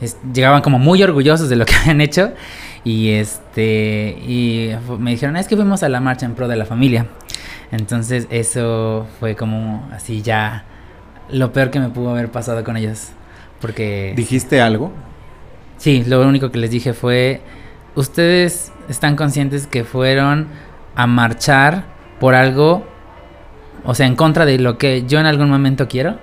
es- 0.00 0.16
llegaban 0.32 0.62
como 0.62 0.78
muy 0.78 1.02
orgullosos 1.02 1.48
de 1.48 1.56
lo 1.56 1.64
que 1.66 1.74
habían 1.74 2.00
hecho. 2.00 2.32
Y 2.84 3.10
este 3.10 4.16
y 4.26 4.70
me 4.98 5.10
dijeron, 5.10 5.36
es 5.36 5.48
que 5.48 5.56
fuimos 5.56 5.82
a 5.82 5.88
la 5.88 6.00
marcha 6.00 6.24
en 6.26 6.34
pro 6.34 6.46
de 6.48 6.56
la 6.56 6.64
familia. 6.66 7.06
Entonces 7.72 8.28
eso 8.30 9.06
fue 9.18 9.34
como 9.34 9.88
así 9.92 10.22
ya 10.22 10.64
lo 11.30 11.52
peor 11.52 11.70
que 11.70 11.80
me 11.80 11.88
pudo 11.88 12.10
haber 12.10 12.30
pasado 12.30 12.62
con 12.62 12.76
ellos. 12.76 13.08
Porque... 13.60 14.12
¿Dijiste 14.14 14.60
algo? 14.60 14.92
Sí, 15.78 16.04
lo 16.06 16.26
único 16.26 16.50
que 16.52 16.58
les 16.58 16.70
dije 16.70 16.92
fue, 16.92 17.40
ustedes 17.96 18.72
están 18.88 19.16
conscientes 19.16 19.66
que 19.66 19.82
fueron 19.82 20.46
a 20.94 21.06
marchar 21.08 21.84
por 22.20 22.34
algo, 22.34 22.86
o 23.84 23.94
sea, 23.94 24.06
en 24.06 24.14
contra 24.14 24.46
de 24.46 24.58
lo 24.58 24.78
que 24.78 25.04
yo 25.06 25.18
en 25.18 25.26
algún 25.26 25.50
momento 25.50 25.88
quiero. 25.88 26.18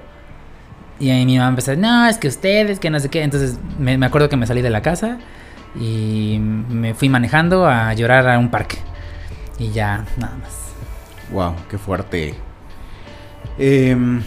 Y 1.00 1.10
ahí 1.10 1.26
mi 1.26 1.38
mamá 1.38 1.50
empezó, 1.50 1.76
no, 1.76 2.08
es 2.08 2.18
que 2.18 2.28
ustedes, 2.28 2.80
que 2.80 2.90
no 2.90 3.00
sé 3.00 3.10
qué. 3.10 3.24
Entonces 3.24 3.58
me, 3.80 3.98
me 3.98 4.06
acuerdo 4.06 4.30
que 4.30 4.38
me 4.38 4.48
salí 4.48 4.62
de 4.62 4.70
la 4.70 4.82
casa 4.82 5.20
y 5.76 6.38
me 6.40 6.94
fui 6.94 7.10
manejando 7.10 7.66
a 7.66 7.94
llorar 7.94 8.28
a 8.30 8.40
un 8.40 8.50
parque. 8.50 8.78
Y 9.60 9.72
ya, 9.72 10.06
nada 10.18 10.36
más. 10.38 10.74
Wow, 11.32 11.56
qué 11.70 11.78
fuerte. 11.78 12.36
Em, 13.58 14.22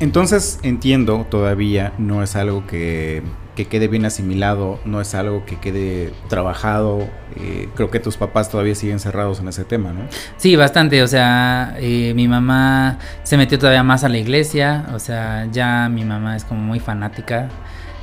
entonces 0.00 0.60
entiendo, 0.62 1.26
todavía 1.28 1.92
no 1.98 2.22
es 2.22 2.36
algo 2.36 2.66
que, 2.66 3.22
que 3.56 3.64
quede 3.64 3.88
bien 3.88 4.04
asimilado, 4.04 4.78
no 4.84 5.00
es 5.00 5.14
algo 5.16 5.44
que 5.44 5.56
quede 5.56 6.12
trabajado. 6.28 7.08
eh, 7.40 7.68
creo 7.74 7.90
que 7.90 7.98
tus 7.98 8.16
papás 8.16 8.48
todavía 8.50 8.74
siguen 8.76 9.00
cerrados 9.00 9.40
en 9.40 9.48
ese 9.48 9.64
tema, 9.64 9.92
¿no? 9.92 10.02
Sí, 10.36 10.54
bastante. 10.54 11.02
O 11.02 11.08
sea, 11.08 11.74
eh, 11.80 12.12
mi 12.14 12.28
mamá 12.28 12.98
se 13.24 13.36
metió 13.36 13.58
todavía 13.58 13.82
más 13.82 14.04
a 14.04 14.08
la 14.08 14.18
iglesia. 14.18 14.86
O 14.94 14.98
sea, 15.00 15.48
ya 15.50 15.88
mi 15.88 16.04
mamá 16.04 16.36
es 16.36 16.44
como 16.44 16.60
muy 16.60 16.78
fanática. 16.78 17.48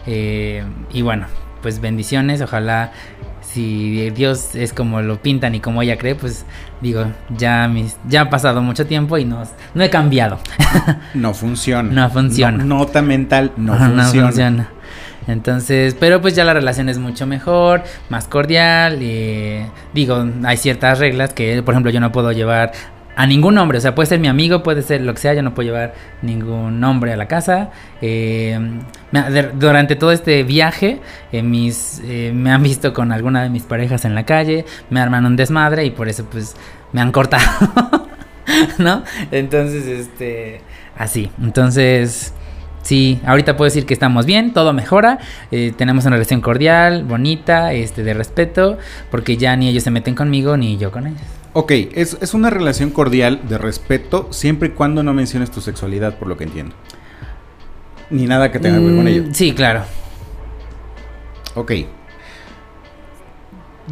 eh, 0.05 0.63
y 0.91 1.01
bueno, 1.01 1.27
pues 1.61 1.79
bendiciones. 1.79 2.41
Ojalá 2.41 2.91
si 3.41 4.09
Dios 4.09 4.55
es 4.55 4.73
como 4.73 5.01
lo 5.01 5.21
pintan 5.21 5.53
y 5.55 5.59
como 5.59 5.81
ella 5.81 5.97
cree, 5.97 6.15
pues 6.15 6.45
digo, 6.81 7.05
ya 7.37 7.67
mis, 7.67 7.97
ya 8.07 8.21
ha 8.21 8.29
pasado 8.29 8.61
mucho 8.61 8.85
tiempo 8.87 9.17
y 9.19 9.25
no, 9.25 9.43
no 9.75 9.83
he 9.83 9.89
cambiado. 9.89 10.39
No 11.13 11.33
funciona. 11.35 11.91
No 11.91 12.09
funciona. 12.09 12.57
No- 12.63 12.79
nota 12.79 13.01
mental, 13.03 13.51
no 13.55 13.73
Ajá, 13.73 13.89
funciona. 13.91 14.69
Entonces, 15.27 15.95
pero 15.99 16.21
pues 16.21 16.35
ya 16.35 16.43
la 16.43 16.53
relación 16.53 16.89
es 16.89 16.97
mucho 16.97 17.25
mejor, 17.25 17.83
más 18.09 18.27
cordial. 18.27 18.99
eh, 19.01 19.67
digo, 19.93 20.25
hay 20.43 20.57
ciertas 20.57 20.99
reglas 20.99 21.33
que, 21.33 21.61
por 21.63 21.73
ejemplo, 21.73 21.91
yo 21.91 21.99
no 21.99 22.11
puedo 22.11 22.31
llevar 22.31 22.71
a 23.15 23.27
ningún 23.27 23.57
hombre. 23.57 23.77
O 23.77 23.81
sea, 23.81 23.95
puede 23.95 24.07
ser 24.07 24.19
mi 24.19 24.27
amigo, 24.27 24.63
puede 24.63 24.81
ser 24.81 25.01
lo 25.01 25.13
que 25.13 25.21
sea, 25.21 25.33
yo 25.33 25.41
no 25.41 25.53
puedo 25.53 25.67
llevar 25.67 25.93
ningún 26.21 26.83
hombre 26.83 27.13
a 27.13 27.17
la 27.17 27.27
casa. 27.27 27.71
eh, 28.01 28.59
durante 29.55 29.95
todo 29.95 30.11
este 30.11 30.43
viaje, 30.43 30.99
eh, 31.31 31.43
mis, 31.43 32.01
eh, 32.05 32.31
me 32.33 32.51
han 32.51 32.63
visto 32.63 32.93
con 32.93 33.11
alguna 33.11 33.43
de 33.43 33.49
mis 33.49 33.63
parejas 33.63 34.05
en 34.05 34.15
la 34.15 34.25
calle, 34.25 34.65
me 34.89 34.99
arman 34.99 35.25
un 35.25 35.35
desmadre 35.35 35.85
y 35.85 35.91
por 35.91 36.09
eso 36.09 36.25
pues 36.25 36.55
me 36.91 37.01
han 37.01 37.11
cortado. 37.11 37.43
¿No? 38.77 39.03
Entonces, 39.31 39.85
este, 39.85 40.61
así. 40.97 41.31
Entonces... 41.41 42.33
Sí, 42.83 43.19
ahorita 43.25 43.57
puedo 43.57 43.65
decir 43.67 43.85
que 43.85 43.93
estamos 43.93 44.25
bien, 44.25 44.53
todo 44.53 44.71
mejora, 44.73 45.17
eh, 45.51 45.73
tenemos 45.75 46.03
una 46.05 46.15
relación 46.17 46.41
cordial, 46.41 47.03
bonita, 47.05 47.73
este, 47.73 48.03
de 48.03 48.13
respeto, 48.13 48.77
porque 49.09 49.37
ya 49.37 49.55
ni 49.55 49.69
ellos 49.69 49.83
se 49.83 49.89
meten 49.91 50.13
conmigo 50.15 50.55
ni 50.57 50.77
yo 50.77 50.91
con 50.91 51.07
ellos. 51.07 51.21
Ok, 51.53 51.71
es, 51.93 52.17
es 52.19 52.33
una 52.33 52.49
relación 52.49 52.89
cordial 52.91 53.41
de 53.47 53.57
respeto 53.57 54.27
siempre 54.31 54.67
y 54.69 54.71
cuando 54.71 55.01
no 55.01 55.13
menciones 55.13 55.49
tu 55.49 55.61
sexualidad, 55.61 56.17
por 56.17 56.27
lo 56.27 56.35
que 56.37 56.43
entiendo. 56.43 56.75
Ni 58.09 58.25
nada 58.25 58.51
que 58.51 58.59
tenga 58.59 58.77
que 58.79 58.85
ver 58.85 58.95
con 58.95 59.05
Mm, 59.05 59.07
ello. 59.07 59.23
Sí, 59.31 59.53
claro. 59.53 59.83
Ok. 61.55 61.71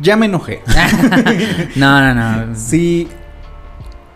Ya 0.01 0.15
me 0.15 0.25
enojé. 0.25 0.61
no, 1.75 2.13
no, 2.13 2.13
no. 2.47 2.55
Si, 2.55 3.07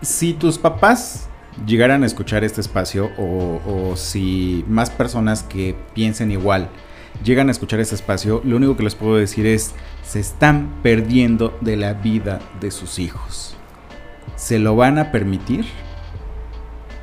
si 0.02 0.32
tus 0.34 0.58
papás 0.58 1.28
llegaran 1.64 2.02
a 2.02 2.06
escuchar 2.06 2.44
este 2.44 2.60
espacio 2.60 3.10
o, 3.18 3.94
si 3.96 4.64
más 4.68 4.90
personas 4.90 5.42
que 5.42 5.74
piensen 5.94 6.30
igual 6.30 6.68
llegan 7.24 7.48
a 7.48 7.52
escuchar 7.52 7.80
este 7.80 7.94
espacio, 7.94 8.42
lo 8.44 8.56
único 8.56 8.76
que 8.76 8.82
les 8.82 8.94
puedo 8.94 9.16
decir 9.16 9.46
es, 9.46 9.72
se 10.02 10.20
están 10.20 10.70
perdiendo 10.82 11.56
de 11.62 11.76
la 11.76 11.94
vida 11.94 12.40
de 12.60 12.70
sus 12.70 12.98
hijos. 12.98 13.56
¿Se 14.36 14.58
lo 14.58 14.76
van 14.76 14.98
a 14.98 15.12
permitir? 15.12 15.64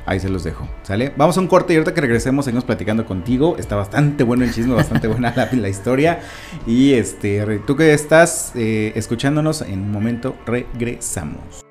Ahí 0.06 0.20
se 0.20 0.28
los 0.28 0.44
dejo, 0.44 0.68
¿sale? 0.82 1.12
Vamos 1.16 1.36
a 1.36 1.40
un 1.40 1.48
corte 1.48 1.72
y 1.72 1.76
ahorita 1.76 1.94
que 1.94 2.00
regresemos 2.02 2.44
seguimos 2.44 2.64
platicando 2.64 3.06
contigo. 3.06 3.56
Está 3.58 3.74
bastante 3.74 4.22
bueno 4.22 4.44
el 4.44 4.52
chisme, 4.52 4.74
bastante 4.74 5.08
buena 5.08 5.32
la, 5.34 5.48
la 5.50 5.68
historia. 5.68 6.20
Y 6.66 6.92
este, 6.92 7.44
tú 7.66 7.74
que 7.74 7.92
estás 7.92 8.52
eh, 8.54 8.92
escuchándonos, 8.94 9.62
en 9.62 9.80
un 9.80 9.90
momento 9.90 10.36
regresamos. 10.46 11.64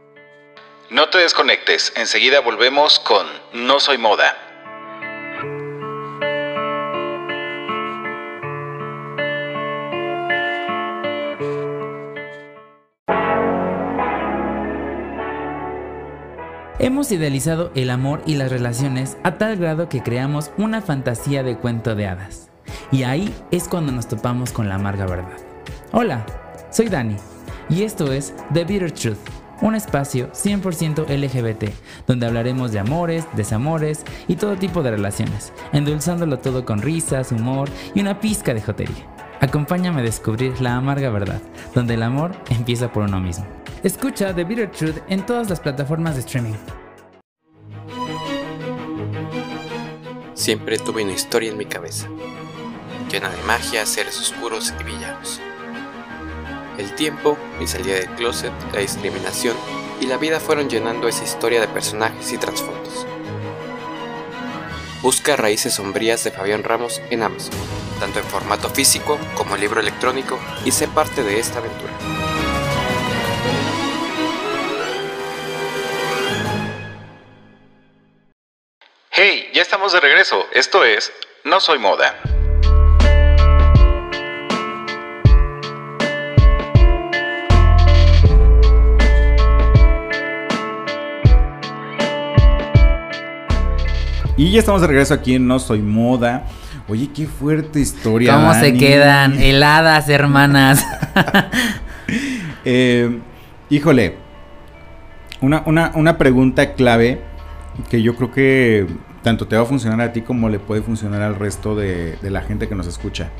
No 0.93 1.09
te 1.09 1.17
desconectes, 1.17 1.91
enseguida 1.95 2.39
volvemos 2.39 2.99
con 2.99 3.25
No 3.51 3.79
Soy 3.79 3.97
Moda. 3.97 4.37
Hemos 16.77 17.11
idealizado 17.11 17.71
el 17.73 17.89
amor 17.89 18.21
y 18.27 18.35
las 18.35 18.51
relaciones 18.51 19.17
a 19.23 19.39
tal 19.39 19.55
grado 19.55 19.89
que 19.89 20.03
creamos 20.03 20.51
una 20.59 20.83
fantasía 20.83 21.41
de 21.41 21.57
cuento 21.57 21.95
de 21.95 22.05
hadas. 22.05 22.51
Y 22.91 23.01
ahí 23.01 23.33
es 23.49 23.67
cuando 23.67 23.91
nos 23.91 24.07
topamos 24.07 24.51
con 24.51 24.69
la 24.69 24.75
amarga 24.75 25.07
verdad. 25.07 25.39
Hola, 25.91 26.23
soy 26.69 26.89
Dani 26.89 27.15
y 27.67 27.81
esto 27.81 28.13
es 28.13 28.35
The 28.53 28.63
Bitter 28.63 28.91
Truth, 28.91 29.42
un 29.63 29.75
espacio 29.75 30.29
100% 30.33 31.07
LGBT, 31.07 31.73
donde 32.05 32.27
hablaremos 32.27 32.73
de 32.73 32.79
amores, 32.79 33.25
desamores 33.33 34.03
y 34.27 34.35
todo 34.35 34.57
tipo 34.57 34.83
de 34.83 34.91
relaciones, 34.91 35.53
endulzándolo 35.71 36.37
todo 36.39 36.65
con 36.65 36.81
risas, 36.81 37.31
humor 37.31 37.69
y 37.95 38.01
una 38.01 38.19
pizca 38.19 38.53
de 38.53 38.61
jotería. 38.61 39.07
Acompáñame 39.39 40.01
a 40.01 40.03
descubrir 40.03 40.61
la 40.61 40.75
amarga 40.75 41.09
verdad, 41.09 41.41
donde 41.73 41.93
el 41.93 42.03
amor 42.03 42.33
empieza 42.49 42.91
por 42.91 43.03
uno 43.03 43.21
mismo. 43.21 43.47
Escucha 43.83 44.35
The 44.35 44.43
Bitter 44.43 44.69
Truth 44.69 44.97
en 45.07 45.25
todas 45.25 45.49
las 45.49 45.61
plataformas 45.61 46.15
de 46.15 46.21
streaming. 46.21 46.53
Siempre 50.33 50.77
tuve 50.77 51.03
una 51.03 51.13
historia 51.13 51.51
en 51.51 51.57
mi 51.57 51.65
cabeza, 51.65 52.09
llena 53.09 53.29
de 53.29 53.41
magia, 53.43 53.85
seres 53.85 54.19
oscuros 54.19 54.73
y 54.77 54.83
villanos. 54.83 55.39
El 56.77 56.95
tiempo, 56.95 57.37
mi 57.59 57.67
salida 57.67 57.95
del 57.95 58.09
closet, 58.09 58.51
la 58.73 58.79
discriminación 58.79 59.55
y 60.01 60.07
la 60.07 60.17
vida 60.17 60.39
fueron 60.39 60.69
llenando 60.69 61.07
esa 61.07 61.23
historia 61.23 61.61
de 61.61 61.67
personajes 61.67 62.31
y 62.31 62.37
trasfondos. 62.37 63.05
Busca 65.03 65.35
Raíces 65.35 65.75
Sombrías 65.75 66.23
de 66.23 66.31
Fabián 66.31 66.63
Ramos 66.63 67.01
en 67.11 67.21
Amazon, 67.23 67.53
tanto 67.99 68.19
en 68.19 68.25
formato 68.25 68.69
físico 68.69 69.19
como 69.35 69.55
libro 69.55 69.81
electrónico, 69.81 70.39
y 70.65 70.71
sé 70.71 70.87
parte 70.87 71.23
de 71.23 71.39
esta 71.39 71.59
aventura. 71.59 71.93
Hey, 79.11 79.51
ya 79.53 79.61
estamos 79.61 79.93
de 79.93 79.99
regreso. 79.99 80.47
Esto 80.53 80.83
es 80.83 81.13
No 81.43 81.59
Soy 81.59 81.77
Moda. 81.77 82.19
Y 94.43 94.51
ya 94.51 94.59
estamos 94.59 94.81
de 94.81 94.87
regreso 94.87 95.13
aquí 95.13 95.35
en 95.35 95.47
No 95.47 95.57
Soy 95.57 95.81
Moda. 95.81 96.43
Oye, 96.89 97.09
qué 97.15 97.27
fuerte 97.27 97.79
historia. 97.79 98.35
¿Cómo 98.35 98.53
se 98.53 98.73
quedan 98.73 99.39
heladas, 99.41 100.09
hermanas? 100.09 100.85
Eh, 102.65 103.19
híjole, 103.69 104.15
una, 105.41 105.63
una, 105.65 105.91
una 105.95 106.17
pregunta 106.17 106.75
clave 106.75 107.21
que 107.89 108.01
yo 108.01 108.15
creo 108.15 108.31
que 108.31 108.87
tanto 109.21 109.47
te 109.47 109.57
va 109.57 109.63
a 109.63 109.65
funcionar 109.65 109.99
a 109.99 110.13
ti 110.13 110.21
como 110.21 110.47
le 110.47 110.59
puede 110.59 110.81
funcionar 110.81 111.21
al 111.21 111.35
resto 111.35 111.75
de, 111.75 112.17
de 112.21 112.29
la 112.29 112.41
gente 112.41 112.69
que 112.69 112.75
nos 112.75 112.87
escucha. 112.87 113.31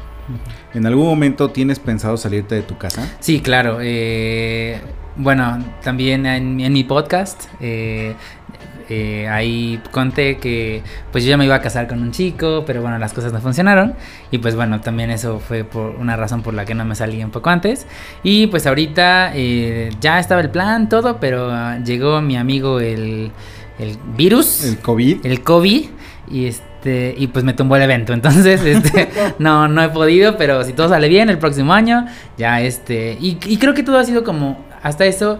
¿En 0.73 0.85
algún 0.85 1.05
momento 1.05 1.51
tienes 1.51 1.79
pensado 1.79 2.17
salirte 2.17 2.55
de 2.55 2.63
tu 2.63 2.77
casa? 2.77 3.09
sí, 3.19 3.39
claro. 3.41 3.79
eh, 3.81 4.81
bueno, 5.15 5.63
también 5.83 6.25
en, 6.25 6.59
en 6.59 6.73
mi 6.73 6.83
podcast, 6.83 7.43
eh, 7.61 8.15
eh, 8.89 9.27
ahí 9.29 9.81
conté 9.91 10.37
que 10.37 10.83
pues 11.11 11.23
yo 11.23 11.29
ya 11.31 11.37
me 11.37 11.45
iba 11.45 11.55
a 11.55 11.61
casar 11.61 11.87
con 11.87 12.01
un 12.01 12.11
chico, 12.11 12.63
pero 12.65 12.81
bueno, 12.81 12.97
las 12.97 13.13
cosas 13.13 13.31
no 13.33 13.39
funcionaron. 13.41 13.93
Y 14.31 14.37
pues 14.39 14.55
bueno, 14.55 14.81
también 14.81 15.09
eso 15.11 15.39
fue 15.39 15.63
por 15.63 15.91
una 15.95 16.15
razón 16.15 16.41
por 16.41 16.53
la 16.53 16.65
que 16.65 16.73
no 16.75 16.85
me 16.85 16.95
salí 16.95 17.23
un 17.23 17.31
poco 17.31 17.49
antes. 17.49 17.85
Y 18.23 18.47
pues 18.47 18.65
ahorita 18.67 19.31
eh, 19.35 19.89
ya 20.01 20.19
estaba 20.19 20.41
el 20.41 20.49
plan, 20.49 20.89
todo, 20.89 21.19
pero 21.19 21.49
ah, 21.51 21.77
llegó 21.83 22.21
mi 22.21 22.37
amigo 22.37 22.79
el, 22.79 23.31
el 23.79 23.97
virus. 24.15 24.63
El 24.65 24.79
COVID. 24.79 25.25
el 25.25 25.41
COVID 25.43 25.85
y 26.31 26.45
este 26.47 27.13
y 27.17 27.27
pues 27.27 27.43
me 27.45 27.53
tumbó 27.53 27.75
el 27.75 27.81
evento 27.81 28.13
entonces 28.19 28.61
este 28.63 29.09
no 29.39 29.67
no 29.67 29.83
he 29.83 29.89
podido 29.89 30.37
pero 30.37 30.63
si 30.63 30.71
todo 30.73 30.87
sale 30.89 31.07
bien 31.09 31.29
el 31.29 31.37
próximo 31.37 31.73
año 31.73 32.05
ya 32.37 32.61
este 32.61 33.17
y, 33.19 33.37
y 33.45 33.57
creo 33.57 33.73
que 33.73 33.83
todo 33.83 33.99
ha 33.99 34.03
sido 34.05 34.23
como 34.23 34.65
hasta 34.81 35.05
eso 35.05 35.39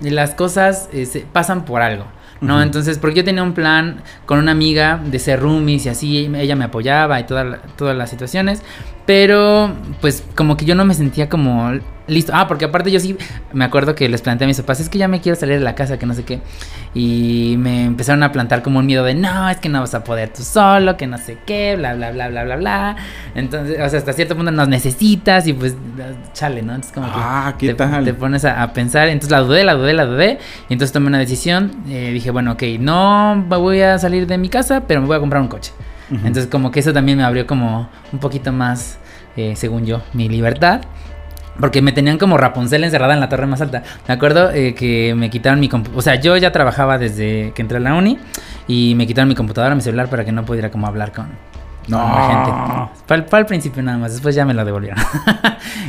las 0.00 0.34
cosas 0.34 0.88
eh, 0.92 1.06
se- 1.06 1.20
pasan 1.20 1.64
por 1.64 1.82
algo 1.82 2.04
no 2.40 2.62
entonces 2.62 2.98
porque 2.98 3.16
yo 3.18 3.24
tenía 3.24 3.42
un 3.42 3.52
plan 3.52 4.02
con 4.26 4.38
una 4.38 4.52
amiga 4.52 5.00
de 5.04 5.18
ser 5.18 5.40
roomies 5.40 5.86
y 5.86 5.88
así 5.88 6.30
ella 6.36 6.54
me 6.56 6.64
apoyaba 6.64 7.18
y 7.20 7.24
toda 7.24 7.44
la- 7.44 7.58
todas 7.76 7.96
las 7.96 8.10
situaciones 8.10 8.62
pero 9.06 9.72
pues 10.00 10.22
como 10.34 10.56
que 10.56 10.64
yo 10.64 10.74
no 10.74 10.84
me 10.84 10.94
sentía 10.94 11.28
como 11.28 11.72
listo 12.08 12.32
ah 12.34 12.48
porque 12.48 12.64
aparte 12.64 12.90
yo 12.90 12.98
sí 13.00 13.16
me 13.52 13.64
acuerdo 13.64 13.94
que 13.94 14.08
les 14.08 14.22
planteé 14.22 14.46
a 14.46 14.48
mis 14.48 14.56
papás 14.58 14.80
es 14.80 14.88
que 14.88 14.98
ya 14.98 15.08
me 15.08 15.20
quiero 15.20 15.38
salir 15.38 15.58
de 15.58 15.64
la 15.64 15.74
casa 15.74 15.98
que 15.98 16.06
no 16.06 16.14
sé 16.14 16.24
qué 16.24 16.40
y 16.94 17.56
me 17.58 17.84
empezaron 17.84 18.22
a 18.22 18.32
plantar 18.32 18.62
como 18.62 18.78
un 18.78 18.86
miedo 18.86 19.04
de 19.04 19.14
no, 19.14 19.48
es 19.48 19.58
que 19.58 19.68
no 19.68 19.80
vas 19.80 19.94
a 19.94 20.02
poder 20.04 20.30
tú 20.32 20.42
solo, 20.42 20.96
que 20.96 21.06
no 21.06 21.18
sé 21.18 21.38
qué, 21.46 21.76
bla, 21.76 21.94
bla, 21.94 22.10
bla, 22.10 22.28
bla, 22.28 22.44
bla, 22.44 22.56
bla. 22.56 22.96
Entonces, 23.34 23.78
o 23.80 23.88
sea, 23.88 23.98
hasta 23.98 24.12
cierto 24.14 24.34
punto 24.36 24.50
nos 24.50 24.68
necesitas 24.68 25.46
y 25.46 25.52
pues, 25.52 25.76
chale, 26.32 26.62
¿no? 26.62 26.72
Entonces, 26.74 26.92
como 26.92 27.06
que 27.08 27.12
Ah, 27.14 27.54
¿qué 27.58 27.68
te, 27.68 27.74
tal? 27.74 28.04
te 28.04 28.14
pones 28.14 28.44
a, 28.46 28.62
a 28.62 28.72
pensar. 28.72 29.08
Entonces, 29.08 29.30
la 29.30 29.40
dudé, 29.40 29.64
la 29.64 29.74
dudé, 29.74 29.92
la 29.92 30.06
dudé. 30.06 30.38
Y 30.68 30.72
entonces 30.72 30.92
tomé 30.92 31.08
una 31.08 31.18
decisión. 31.18 31.72
eh, 31.88 32.10
dije, 32.12 32.30
bueno, 32.30 32.52
ok, 32.52 32.62
no 32.80 33.44
voy 33.48 33.82
a 33.82 33.98
salir 33.98 34.26
de 34.26 34.38
mi 34.38 34.48
casa, 34.48 34.84
pero 34.88 35.00
me 35.02 35.06
voy 35.06 35.16
a 35.16 35.20
comprar 35.20 35.42
un 35.42 35.48
coche. 35.48 35.72
Entonces, 36.10 36.46
como 36.46 36.70
que 36.70 36.80
eso 36.80 36.94
también 36.94 37.18
me 37.18 37.24
abrió 37.24 37.46
como 37.46 37.90
un 38.12 38.18
poquito 38.18 38.50
más, 38.50 38.98
eh, 39.36 39.54
según 39.56 39.84
yo, 39.84 40.00
mi 40.14 40.28
libertad. 40.30 40.80
Porque 41.60 41.82
me 41.82 41.92
tenían 41.92 42.18
como 42.18 42.36
Rapunzel 42.36 42.84
encerrada 42.84 43.14
en 43.14 43.20
la 43.20 43.28
torre 43.28 43.46
más 43.46 43.60
alta. 43.60 43.82
Me 44.06 44.14
acuerdo 44.14 44.50
eh, 44.52 44.74
que 44.74 45.14
me 45.16 45.28
quitaron 45.30 45.58
mi 45.60 45.68
computadora. 45.68 45.98
O 45.98 46.02
sea, 46.02 46.14
yo 46.16 46.36
ya 46.36 46.52
trabajaba 46.52 46.98
desde 46.98 47.52
que 47.54 47.62
entré 47.62 47.78
a 47.78 47.80
la 47.80 47.94
uni. 47.94 48.18
Y 48.66 48.94
me 48.94 49.06
quitaron 49.06 49.28
mi 49.28 49.34
computadora, 49.34 49.74
mi 49.74 49.80
celular 49.80 50.08
para 50.08 50.24
que 50.24 50.30
no 50.32 50.44
pudiera 50.44 50.70
como 50.70 50.86
hablar 50.86 51.10
con, 51.12 51.26
No. 51.88 51.98
con 52.00 52.12
la 52.12 52.26
gente. 52.28 52.92
Fue, 53.06 53.22
fue 53.22 53.38
al 53.40 53.46
principio 53.46 53.82
nada 53.82 53.98
más. 53.98 54.12
Después 54.12 54.34
ya 54.34 54.44
me 54.44 54.54
lo 54.54 54.64
devolvieron. 54.64 54.98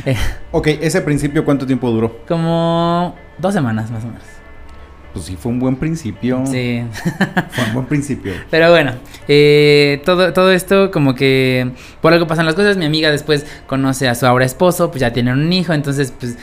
Eh, 0.06 0.16
Ok, 0.52 0.66
ese 0.80 1.02
principio, 1.02 1.44
¿cuánto 1.44 1.66
tiempo 1.66 1.90
duró? 1.90 2.20
como 2.26 3.14
dos 3.38 3.52
semanas 3.52 3.90
más 3.90 4.02
o 4.04 4.06
menos. 4.06 4.22
Pues 5.12 5.24
sí, 5.24 5.36
fue 5.36 5.50
un 5.50 5.58
buen 5.58 5.76
principio. 5.76 6.44
Sí. 6.46 6.82
Fue 7.50 7.64
un 7.64 7.74
buen 7.74 7.86
principio. 7.86 8.32
Pero 8.48 8.70
bueno, 8.70 8.92
eh, 9.26 10.00
todo, 10.04 10.32
todo 10.32 10.52
esto 10.52 10.90
como 10.92 11.16
que 11.16 11.72
por 12.00 12.12
algo 12.12 12.28
pasan 12.28 12.46
las 12.46 12.54
cosas. 12.54 12.76
Mi 12.76 12.84
amiga 12.84 13.10
después 13.10 13.44
conoce 13.66 14.08
a 14.08 14.14
su 14.14 14.26
ahora 14.26 14.44
esposo, 14.44 14.90
pues 14.90 15.00
ya 15.00 15.12
tienen 15.12 15.38
un 15.38 15.52
hijo, 15.52 15.72
entonces 15.72 16.12
pues 16.18 16.38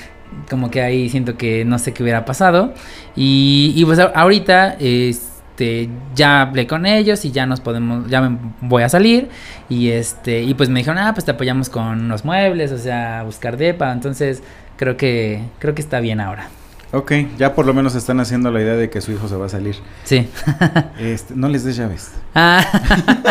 como 0.49 0.69
que 0.69 0.81
ahí 0.81 1.09
siento 1.09 1.37
que 1.37 1.65
no 1.65 1.79
sé 1.79 1.93
qué 1.93 2.03
hubiera 2.03 2.25
pasado. 2.25 2.73
Y, 3.15 3.73
y 3.75 3.85
pues 3.85 3.99
ahorita 3.99 4.75
este, 4.79 5.89
ya 6.13 6.41
hablé 6.41 6.67
con 6.67 6.85
ellos 6.85 7.25
y 7.25 7.31
ya 7.31 7.45
nos 7.45 7.61
podemos, 7.61 8.09
ya 8.09 8.21
me 8.21 8.37
voy 8.61 8.83
a 8.83 8.89
salir. 8.89 9.29
Y 9.69 9.89
este, 9.89 10.43
y 10.43 10.53
pues 10.53 10.69
me 10.69 10.79
dijeron, 10.81 10.97
ah, 10.99 11.13
pues 11.13 11.25
te 11.25 11.31
apoyamos 11.31 11.69
con 11.69 12.07
los 12.09 12.25
muebles, 12.25 12.71
o 12.71 12.77
sea, 12.77 13.23
buscar 13.23 13.57
depa. 13.57 13.91
Entonces 13.91 14.43
creo 14.77 14.97
que, 14.97 15.41
creo 15.59 15.73
que 15.73 15.81
está 15.81 15.99
bien 15.99 16.19
ahora. 16.19 16.49
Ok, 16.93 17.11
ya 17.37 17.53
por 17.53 17.65
lo 17.65 17.73
menos 17.73 17.95
están 17.95 18.19
haciendo 18.21 18.49
la 18.49 18.61
idea 18.61 18.75
de 18.75 18.89
que 18.89 19.01
su 19.01 19.11
hijo 19.11 19.27
se 19.27 19.35
va 19.35 19.47
a 19.47 19.49
salir. 19.49 19.75
Sí. 20.03 20.27
Este, 20.99 21.35
no 21.35 21.49
les 21.49 21.63
des 21.63 21.75
llaves. 21.75 22.11
Ah, 22.33 22.65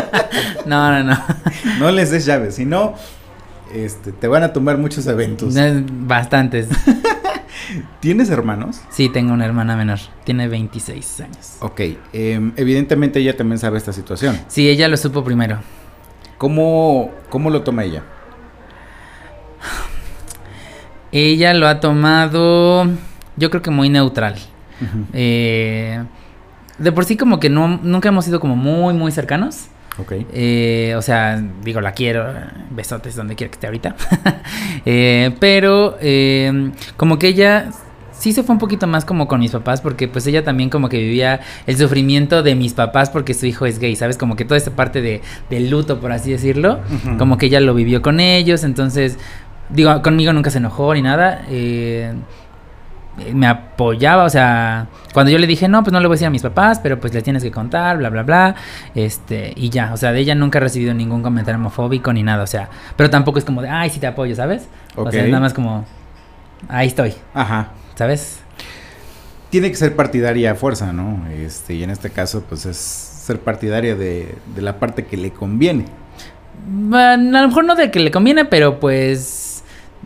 no, 0.67 0.91
no, 0.93 1.05
no. 1.05 1.19
No 1.79 1.91
les 1.91 2.11
des 2.11 2.27
llaves, 2.27 2.57
si 2.57 2.65
no, 2.65 2.95
este, 3.75 4.13
te 4.13 4.29
van 4.29 4.43
a 4.43 4.53
tomar 4.53 4.79
muchos 4.79 5.07
eventos. 5.07 5.57
Eh, 5.57 5.85
Bastantes. 5.91 6.69
¿Tienes 8.01 8.31
hermanos? 8.31 8.81
Sí, 8.91 9.09
tengo 9.09 9.33
una 9.33 9.45
hermana 9.47 9.77
menor. 9.77 9.99
Tiene 10.25 10.49
26 10.49 11.21
años. 11.21 11.57
Ok, 11.61 11.81
em, 12.13 12.53
evidentemente 12.57 13.21
ella 13.21 13.37
también 13.37 13.59
sabe 13.59 13.79
esta 13.79 13.93
situación. 13.93 14.39
Sí, 14.49 14.69
ella 14.69 14.87
lo 14.89 14.97
supo 14.97 15.25
primero. 15.25 15.59
¿Cómo, 16.39 17.11
cómo 17.31 17.51
lo 17.51 17.63
toma 17.63 17.85
ella? 17.85 18.03
Ella 21.13 21.55
lo 21.55 21.67
ha 21.67 21.81
tomado, 21.81 22.87
yo 23.37 23.51
creo 23.51 23.63
que 23.63 23.71
muy 23.71 23.89
neutral. 23.89 24.37
Eh, 25.13 26.03
de 26.79 26.93
por 26.93 27.05
sí 27.05 27.17
como 27.17 27.41
que 27.41 27.49
no, 27.49 27.81
nunca 27.83 28.09
hemos 28.09 28.25
sido 28.25 28.41
como 28.41 28.57
muy, 28.57 28.95
muy 28.95 29.13
cercanos. 29.13 29.69
Ok. 29.99 30.13
Eh, 30.33 30.95
o 30.97 31.03
sea, 31.03 31.43
digo, 31.65 31.81
la 31.81 31.93
quiero, 31.93 32.27
besotes 32.71 33.17
donde 33.17 33.35
quiera 33.35 33.51
que 33.51 33.57
esté 33.57 33.67
ahorita. 33.67 33.97
Eh, 34.89 35.35
pero 35.41 35.97
eh, 36.01 36.71
como 36.97 37.19
que 37.19 37.27
ella 37.29 37.71
sí 38.13 38.33
se 38.33 38.45
fue 38.45 38.53
un 38.53 38.61
poquito 38.61 38.87
más 38.87 39.05
como 39.05 39.27
con 39.27 39.41
mis 39.41 39.51
papás, 39.51 39.81
porque 39.81 40.07
pues 40.07 40.25
ella 40.29 40.45
también 40.45 40.71
como 40.71 40.89
que 40.89 40.99
vivía 40.99 41.41
el 41.67 41.77
sufrimiento 41.77 42.45
de 42.45 42.55
mis 42.55 42.73
papás 42.73 43.11
porque 43.11 43.35
su 43.35 43.47
hijo 43.47 43.67
es 43.67 43.81
gay, 43.81 43.97
¿sabes? 43.97 44.17
Como 44.17 44.37
que 44.37 44.45
toda 44.45 44.59
esta 44.59 44.71
parte 44.71 45.01
de, 45.03 45.23
del 45.51 45.71
luto, 45.71 45.99
por 46.01 46.13
así 46.13 46.31
decirlo, 46.31 46.81
como 47.19 47.37
que 47.37 47.47
ella 47.47 47.59
lo 47.59 47.75
vivió 47.75 48.01
con 48.01 48.21
ellos, 48.21 48.63
entonces, 48.63 49.19
digo, 49.71 50.03
conmigo 50.03 50.33
nunca 50.33 50.51
se 50.51 50.59
enojó 50.59 50.95
ni 50.95 51.03
nada. 51.03 51.45
eh, 51.49 52.15
me 53.33 53.47
apoyaba, 53.47 54.25
o 54.25 54.31
sea, 54.31 54.89
cuando 55.15 55.31
yo 55.33 55.39
le 55.39 55.47
dije, 55.47 55.69
no, 55.69 55.83
pues 55.83 55.93
no 55.93 56.01
le 56.01 56.07
voy 56.07 56.15
a 56.15 56.17
decir 56.17 56.27
a 56.27 56.31
mis 56.31 56.43
papás, 56.43 56.81
pero 56.81 57.01
pues 57.01 57.15
les 57.15 57.25
tienes 57.25 57.43
que 57.43 57.51
contar, 57.51 57.97
bla, 57.99 58.11
bla, 58.11 58.23
bla, 58.23 58.55
este, 58.95 59.53
y 59.57 59.71
ya, 59.71 59.93
o 59.93 59.97
sea, 59.97 60.13
de 60.13 60.21
ella 60.21 60.35
nunca 60.35 60.59
he 60.59 60.61
recibido 60.61 60.93
ningún 60.93 61.23
comentario 61.23 61.59
homofóbico 61.59 62.13
ni 62.13 62.23
nada, 62.23 62.43
o 62.43 62.47
sea, 62.47 62.69
pero 62.97 63.09
tampoco 63.09 63.39
es 63.39 63.45
como 63.45 63.63
de, 63.63 63.69
ay, 63.69 63.91
sí 63.91 64.01
te 64.01 64.07
apoyo, 64.07 64.35
¿sabes? 64.35 64.69
O 64.95 65.11
sea, 65.11 65.25
es 65.25 65.31
nada 65.31 65.41
más 65.41 65.55
como, 65.55 65.85
ahí 66.69 66.89
estoy, 66.89 67.15
Ajá. 67.33 67.69
¿sabes? 67.95 68.41
Tiene 69.51 69.71
que 69.71 69.77
ser 69.77 69.97
partidaria 69.97 70.53
a 70.53 70.55
fuerza, 70.55 70.93
¿no? 70.93 71.27
Este, 71.31 71.75
y 71.75 71.83
en 71.83 71.91
este 71.91 72.11
caso, 72.11 72.45
pues 72.47 72.67
es 72.67 72.77
ser 72.77 73.41
partidaria 73.41 73.97
de, 73.97 74.35
de 74.55 74.63
la 74.63 74.79
parte 74.79 75.07
que 75.07 75.17
le 75.17 75.31
conviene. 75.31 75.87
Bueno, 76.69 77.39
a 77.39 77.43
lo 77.43 77.49
mejor 77.49 77.65
no 77.65 77.75
de 77.75 77.91
que 77.91 78.01
le 78.01 78.11
conviene, 78.11 78.45
pero 78.45 78.81
pues 78.81 79.46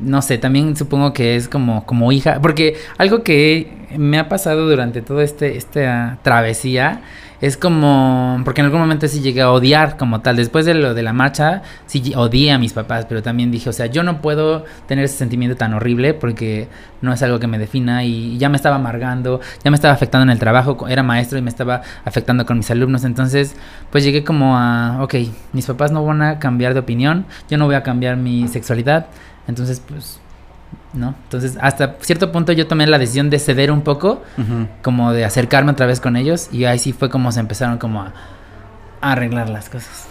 no 0.00 0.22
sé, 0.22 0.38
también 0.38 0.76
supongo 0.76 1.12
que 1.12 1.36
es 1.36 1.48
como 1.48 1.84
como 1.86 2.12
hija, 2.12 2.40
porque 2.40 2.76
algo 2.98 3.22
que 3.22 3.70
me 3.96 4.18
ha 4.18 4.28
pasado 4.28 4.68
durante 4.68 5.02
todo 5.02 5.20
este 5.20 5.56
esta 5.56 6.18
travesía 6.22 7.02
es 7.40 7.56
como 7.56 8.40
porque 8.44 8.60
en 8.60 8.66
algún 8.66 8.80
momento 8.80 9.08
sí 9.08 9.20
llegué 9.20 9.40
a 9.40 9.50
odiar 9.50 9.96
como 9.96 10.20
tal, 10.20 10.36
después 10.36 10.66
de 10.66 10.74
lo 10.74 10.92
de 10.94 11.02
la 11.02 11.12
marcha 11.12 11.62
sí 11.86 12.12
odié 12.14 12.52
a 12.52 12.58
mis 12.58 12.72
papás, 12.74 13.06
pero 13.08 13.22
también 13.22 13.50
dije, 13.50 13.70
o 13.70 13.72
sea, 13.72 13.86
yo 13.86 14.02
no 14.02 14.20
puedo 14.20 14.64
tener 14.86 15.06
ese 15.06 15.16
sentimiento 15.16 15.56
tan 15.56 15.72
horrible 15.72 16.12
porque 16.12 16.68
no 17.00 17.12
es 17.12 17.22
algo 17.22 17.38
que 17.40 17.46
me 17.46 17.58
defina 17.58 18.04
y 18.04 18.36
ya 18.36 18.50
me 18.50 18.56
estaba 18.56 18.76
amargando, 18.76 19.40
ya 19.64 19.70
me 19.70 19.74
estaba 19.74 19.94
afectando 19.94 20.24
en 20.24 20.30
el 20.30 20.38
trabajo, 20.38 20.86
era 20.88 21.02
maestro 21.02 21.38
y 21.38 21.42
me 21.42 21.48
estaba 21.48 21.80
afectando 22.04 22.44
con 22.44 22.58
mis 22.58 22.70
alumnos, 22.70 23.04
entonces 23.04 23.56
pues 23.90 24.04
llegué 24.04 24.22
como 24.22 24.58
a, 24.58 25.02
ok, 25.02 25.14
mis 25.52 25.64
papás 25.64 25.92
no 25.92 26.04
van 26.04 26.20
a 26.20 26.38
cambiar 26.38 26.74
de 26.74 26.80
opinión, 26.80 27.24
yo 27.48 27.56
no 27.56 27.64
voy 27.64 27.74
a 27.74 27.82
cambiar 27.82 28.16
mi 28.18 28.48
sexualidad, 28.48 29.06
entonces 29.48 29.80
pues, 29.86 30.18
¿no? 30.92 31.14
Entonces 31.24 31.56
hasta 31.60 31.96
cierto 32.00 32.30
punto 32.32 32.52
yo 32.52 32.66
tomé 32.66 32.86
la 32.86 32.98
decisión 32.98 33.30
de 33.30 33.38
ceder 33.38 33.70
un 33.72 33.82
poco, 33.82 34.22
como 34.82 35.12
de 35.12 35.24
acercarme 35.24 35.72
otra 35.72 35.86
vez 35.86 36.00
con 36.00 36.16
ellos 36.16 36.48
y 36.52 36.64
ahí 36.64 36.78
sí 36.78 36.92
fue 36.92 37.10
como 37.10 37.32
se 37.32 37.40
empezaron 37.40 37.78
como 37.78 38.02
a, 38.02 38.12
a 39.00 39.12
arreglar 39.12 39.48
las 39.48 39.68
cosas. 39.68 40.06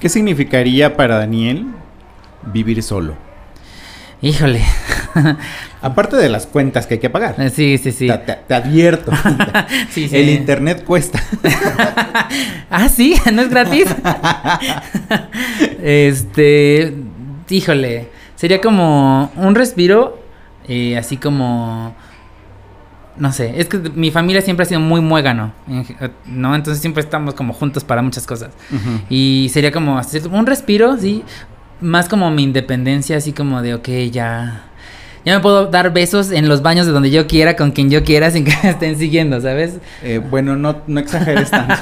¿Qué 0.00 0.08
significaría 0.08 0.96
para 0.96 1.18
Daniel 1.18 1.66
vivir 2.52 2.82
solo? 2.82 3.14
Híjole, 4.20 4.62
Aparte 5.80 6.16
de 6.16 6.28
las 6.28 6.46
cuentas 6.46 6.88
que 6.88 6.94
hay 6.94 7.00
que 7.00 7.08
pagar. 7.08 7.36
sí, 7.52 7.78
sí, 7.78 7.92
sí. 7.92 8.08
Te, 8.08 8.18
te- 8.18 8.38
te 8.48 8.54
advierto. 8.54 9.12
Sí, 9.90 10.08
sí. 10.08 10.16
El 10.16 10.28
internet 10.30 10.82
cuesta. 10.84 11.22
ah, 12.70 12.88
sí, 12.88 13.14
no 13.32 13.42
es 13.42 13.48
gratis. 13.48 13.86
este, 15.82 16.94
híjole, 17.48 18.08
sería 18.38 18.60
como 18.60 19.32
un 19.34 19.56
respiro, 19.56 20.16
eh, 20.68 20.96
así 20.96 21.16
como, 21.16 21.92
no 23.16 23.32
sé, 23.32 23.60
es 23.60 23.68
que 23.68 23.78
mi 23.78 24.12
familia 24.12 24.40
siempre 24.42 24.62
ha 24.62 24.66
sido 24.66 24.78
muy 24.78 25.00
muégano, 25.00 25.52
¿no? 26.24 26.54
Entonces 26.54 26.80
siempre 26.80 27.02
estamos 27.02 27.34
como 27.34 27.52
juntos 27.52 27.82
para 27.82 28.00
muchas 28.00 28.28
cosas. 28.28 28.50
Y 29.10 29.50
sería 29.52 29.72
como 29.72 29.98
hacer 29.98 30.28
un 30.28 30.46
respiro, 30.46 30.96
sí, 30.96 31.24
más 31.80 32.08
como 32.08 32.30
mi 32.30 32.44
independencia, 32.44 33.16
así 33.16 33.32
como 33.32 33.60
de, 33.60 33.74
ok, 33.74 33.88
ya... 34.12 34.64
Ya 35.28 35.36
me 35.36 35.40
puedo 35.42 35.66
dar 35.66 35.92
besos 35.92 36.30
en 36.32 36.48
los 36.48 36.62
baños 36.62 36.86
de 36.86 36.92
donde 36.92 37.10
yo 37.10 37.26
quiera, 37.26 37.54
con 37.54 37.70
quien 37.70 37.90
yo 37.90 38.02
quiera, 38.02 38.30
sin 38.30 38.44
que 38.44 38.52
me 38.62 38.70
estén 38.70 38.98
siguiendo, 38.98 39.40
¿sabes? 39.40 39.74
Eh, 40.02 40.18
bueno, 40.30 40.56
no, 40.56 40.80
no 40.86 40.98
exageres 41.00 41.50
tanto. 41.50 41.74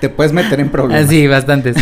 te 0.00 0.08
puedes 0.08 0.32
meter 0.32 0.60
en 0.60 0.68
problemas. 0.70 1.04
Ah, 1.06 1.08
sí, 1.08 1.26
bastantes. 1.26 1.76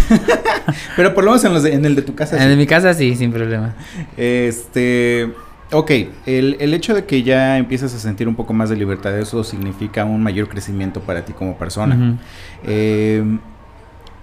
Pero 0.97 1.15
por 1.15 1.25
lo 1.25 1.31
menos 1.31 1.45
en, 1.45 1.53
los 1.55 1.63
de- 1.63 1.75
en 1.75 1.85
el 1.85 1.95
de 1.95 2.03
tu 2.03 2.15
casa. 2.15 2.39
sí. 2.39 2.45
En 2.45 2.57
mi 2.59 2.67
casa 2.67 2.95
sí, 2.95 3.15
sin 3.17 3.33
problema. 3.33 3.75
Este. 4.17 5.31
Ok, 5.73 5.91
el, 6.27 6.57
el 6.59 6.75
hecho 6.75 6.95
de 6.95 7.05
que 7.05 7.23
ya 7.23 7.57
empieces 7.57 7.95
a 7.95 7.99
sentir 8.01 8.27
un 8.27 8.35
poco 8.35 8.53
más 8.53 8.71
de 8.71 8.77
libertad, 8.77 9.17
eso 9.17 9.45
significa 9.45 10.05
un 10.05 10.21
mayor 10.23 10.49
crecimiento 10.49 11.01
para 11.01 11.25
ti 11.25 11.33
como 11.33 11.57
persona. 11.59 12.19
Eh, 12.65 13.23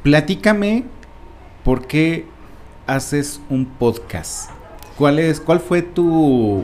platícame 0.04 0.84
por 1.64 1.88
qué 1.88 2.26
haces 2.86 3.40
un 3.50 3.66
podcast. 3.66 4.50
¿Cuál, 4.98 5.20
es, 5.20 5.40
¿Cuál 5.40 5.60
fue 5.60 5.82
tu, 5.82 6.64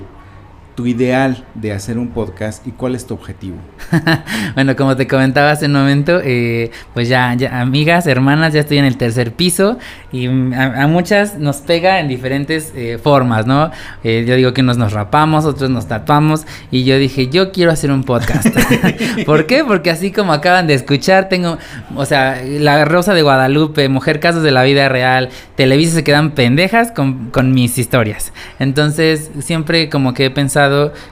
tu 0.75 0.87
ideal 0.87 1.45
de 1.55 1.71
hacer 1.71 1.97
un 1.97 2.09
podcast 2.09 2.65
y 2.67 2.71
cuál 2.71 2.95
es 2.95 3.05
tu 3.05 3.13
objetivo? 3.13 3.57
Bueno, 4.55 4.75
como 4.75 4.95
te 4.95 5.07
comentaba 5.07 5.51
hace 5.51 5.65
un 5.65 5.73
momento, 5.73 6.21
eh, 6.23 6.69
pues 6.93 7.09
ya, 7.09 7.33
ya, 7.33 7.59
amigas, 7.59 8.05
hermanas, 8.05 8.53
ya 8.53 8.59
estoy 8.59 8.77
en 8.77 8.85
el 8.85 8.97
tercer 8.97 9.33
piso 9.33 9.79
y 10.11 10.27
a, 10.53 10.83
a 10.83 10.87
muchas 10.87 11.39
nos 11.39 11.57
pega 11.57 11.99
en 11.99 12.07
diferentes 12.07 12.71
eh, 12.75 12.99
formas, 13.01 13.47
¿no? 13.47 13.71
Eh, 14.03 14.25
yo 14.27 14.35
digo 14.35 14.53
que 14.53 14.61
unos 14.61 14.77
nos 14.77 14.93
rapamos, 14.93 15.45
otros 15.45 15.69
nos 15.69 15.87
tatuamos 15.87 16.45
y 16.69 16.83
yo 16.83 16.97
dije, 16.97 17.29
yo 17.29 17.51
quiero 17.51 17.71
hacer 17.71 17.91
un 17.91 18.03
podcast. 18.03 18.47
¿Por 19.25 19.47
qué? 19.47 19.63
Porque 19.63 19.89
así 19.89 20.11
como 20.11 20.33
acaban 20.33 20.67
de 20.67 20.75
escuchar, 20.75 21.29
tengo, 21.29 21.57
o 21.95 22.05
sea, 22.05 22.41
La 22.45 22.85
Rosa 22.85 23.13
de 23.13 23.23
Guadalupe, 23.23 23.89
Mujer 23.89 24.19
Casos 24.19 24.43
de 24.43 24.51
la 24.51 24.63
Vida 24.63 24.87
Real, 24.89 25.29
Televisa 25.55 25.95
se 25.95 26.03
quedan 26.03 26.31
pendejas 26.31 26.91
con, 26.91 27.29
con 27.31 27.53
mis 27.53 27.77
historias. 27.77 28.33
Entonces, 28.59 29.31
siempre 29.39 29.89
como 29.89 30.13
que 30.13 30.25
he 30.25 30.31
pensado 30.31 30.62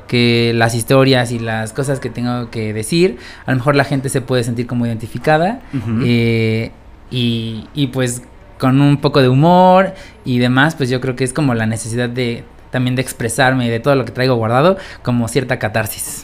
que 0.07 0.53
las 0.55 0.75
historias 0.75 1.31
y 1.31 1.39
las 1.39 1.73
cosas 1.73 1.99
que 1.99 2.09
tengo 2.09 2.49
que 2.49 2.73
decir, 2.73 3.17
a 3.45 3.51
lo 3.51 3.57
mejor 3.57 3.75
la 3.75 3.83
gente 3.83 4.09
se 4.09 4.21
puede 4.21 4.43
sentir 4.43 4.67
como 4.67 4.85
identificada 4.85 5.61
eh, 6.03 6.71
y, 7.09 7.67
y 7.73 7.87
pues 7.87 8.23
con 8.57 8.79
un 8.81 8.97
poco 8.97 9.21
de 9.21 9.29
humor 9.29 9.93
y 10.23 10.39
demás, 10.39 10.75
pues 10.75 10.89
yo 10.89 11.01
creo 11.01 11.15
que 11.15 11.23
es 11.23 11.33
como 11.33 11.53
la 11.53 11.65
necesidad 11.65 12.09
de 12.09 12.43
también 12.71 12.95
de 12.95 13.01
expresarme 13.01 13.67
y 13.67 13.69
de 13.69 13.79
todo 13.79 13.95
lo 13.95 14.05
que 14.05 14.11
traigo 14.11 14.35
guardado 14.35 14.77
como 15.03 15.27
cierta 15.27 15.59
catarsis. 15.59 16.23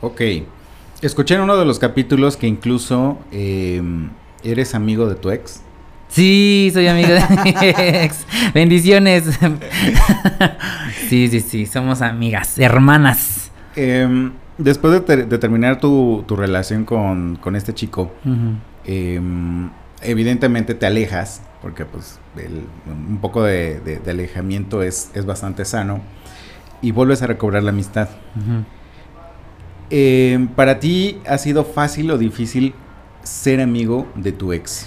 Ok. 0.00 0.20
Escuché 1.00 1.34
en 1.34 1.42
uno 1.42 1.56
de 1.56 1.64
los 1.64 1.78
capítulos 1.78 2.36
que 2.36 2.46
incluso 2.46 3.18
eh, 3.30 3.82
eres 4.42 4.74
amigo 4.74 5.08
de 5.08 5.14
tu 5.14 5.30
ex. 5.30 5.62
Sí, 6.08 6.70
soy 6.72 6.86
amigo 6.86 7.08
de 7.08 7.20
mi 7.44 7.50
ex. 8.04 8.26
Bendiciones. 8.54 9.24
sí, 11.08 11.28
sí, 11.28 11.40
sí, 11.40 11.66
somos 11.66 12.00
amigas, 12.02 12.58
hermanas. 12.58 13.50
Em, 13.74 14.32
después 14.56 14.92
de, 14.94 15.00
ter- 15.00 15.28
de 15.28 15.38
terminar 15.38 15.80
tu, 15.80 16.24
tu 16.26 16.36
relación 16.36 16.84
con, 16.84 17.36
con 17.36 17.56
este 17.56 17.74
chico, 17.74 18.12
em, 18.84 19.68
evidentemente 20.00 20.74
te 20.74 20.86
alejas, 20.86 21.42
porque 21.60 21.84
pues 21.84 22.18
el- 22.36 22.64
un 22.86 23.18
poco 23.18 23.42
de, 23.42 23.80
de- 23.80 23.98
de 23.98 24.10
alejamiento 24.10 24.82
es, 24.82 25.10
es 25.14 25.26
bastante 25.26 25.64
sano, 25.64 26.00
y 26.80 26.92
vuelves 26.92 27.20
a 27.22 27.26
recobrar 27.26 27.62
la 27.62 27.70
amistad. 27.70 28.08
Em, 29.90 30.48
¿Para 30.48 30.78
ti 30.80 31.18
ha 31.28 31.36
sido 31.38 31.64
fácil 31.64 32.10
o 32.10 32.18
difícil 32.18 32.74
ser 33.22 33.60
amigo 33.60 34.06
de 34.14 34.32
tu 34.32 34.52
ex? 34.52 34.86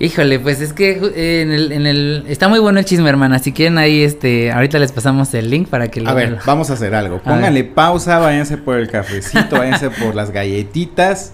Híjole, 0.00 0.40
pues 0.40 0.60
es 0.60 0.72
que 0.72 0.92
eh, 1.14 1.42
en 1.42 1.52
el, 1.52 1.72
en 1.72 1.86
el 1.86 2.24
está 2.28 2.48
muy 2.48 2.58
bueno 2.58 2.78
el 2.80 2.84
chisme, 2.84 3.08
hermana. 3.08 3.38
Si 3.38 3.52
quieren 3.52 3.78
ahí, 3.78 4.02
este, 4.02 4.50
ahorita 4.50 4.78
les 4.78 4.90
pasamos 4.90 5.32
el 5.34 5.50
link 5.50 5.68
para 5.68 5.88
que 5.88 6.00
lo 6.00 6.10
A 6.10 6.14
ver, 6.14 6.38
vamos 6.44 6.70
a 6.70 6.72
hacer 6.72 6.94
algo. 6.94 7.20
Pónganle 7.22 7.64
pausa, 7.64 8.18
váyanse 8.18 8.56
por 8.56 8.78
el 8.78 8.88
cafecito, 8.90 9.58
váyanse 9.58 9.90
por 9.90 10.14
las 10.14 10.30
galletitas 10.30 11.32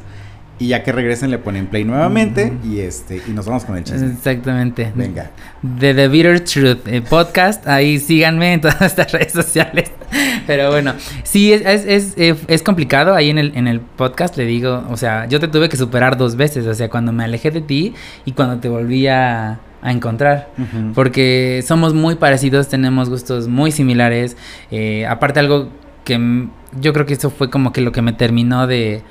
Y 0.61 0.69
ya 0.69 0.83
que 0.83 0.93
regresen 0.93 1.31
le 1.31 1.39
ponen 1.39 1.67
play 1.69 1.85
nuevamente 1.85 2.53
y 2.63 2.81
este 2.81 3.23
y 3.27 3.31
nos 3.31 3.47
vamos 3.47 3.65
con 3.65 3.79
el 3.79 3.85
chisme. 3.85 4.09
Exactamente. 4.13 4.93
Venga. 4.95 5.31
De 5.63 5.95
The 5.95 6.09
Bitter 6.09 6.41
Truth 6.41 6.87
eh, 6.87 7.01
podcast, 7.01 7.67
ahí 7.67 7.99
síganme 7.99 8.53
en 8.53 8.61
todas 8.61 8.81
estas 8.83 9.11
redes 9.11 9.33
sociales. 9.33 9.91
Pero 10.47 10.71
bueno, 10.71 10.93
sí, 11.23 11.53
es, 11.53 11.63
es, 11.63 11.85
es, 11.87 12.15
eh, 12.19 12.37
es 12.47 12.63
complicado. 12.63 13.15
Ahí 13.15 13.31
en 13.31 13.39
el, 13.39 13.53
en 13.57 13.69
el 13.69 13.81
podcast 13.81 14.37
le 14.37 14.45
digo, 14.45 14.85
o 14.91 14.97
sea, 14.99 15.27
yo 15.27 15.41
te 15.41 15.49
tuve 15.49 15.71
que 15.71 15.79
superar 15.79 16.19
dos 16.19 16.37
veces. 16.37 16.67
O 16.67 16.75
sea, 16.75 16.91
cuando 16.91 17.11
me 17.11 17.25
alejé 17.25 17.51
de 17.51 17.63
ti 17.63 17.95
y 18.27 18.33
cuando 18.33 18.59
te 18.59 18.69
volví 18.69 19.07
a, 19.07 19.61
a 19.83 19.93
encontrar. 19.93 20.51
Porque 20.95 21.65
somos 21.67 21.95
muy 21.95 22.17
parecidos, 22.17 22.69
tenemos 22.69 23.09
gustos 23.09 23.49
muy 23.49 23.73
similares. 23.73 24.37
eh, 24.71 25.07
aparte 25.07 25.41
algo 25.41 25.71
que 26.05 26.49
yo 26.81 26.93
creo 26.93 27.07
que 27.07 27.15
eso 27.15 27.31
fue 27.31 27.51
como 27.51 27.73
que 27.73 27.81
lo 27.81 27.93
que 27.93 28.03
me 28.03 28.13
terminó 28.13 28.67
de, 28.67 29.03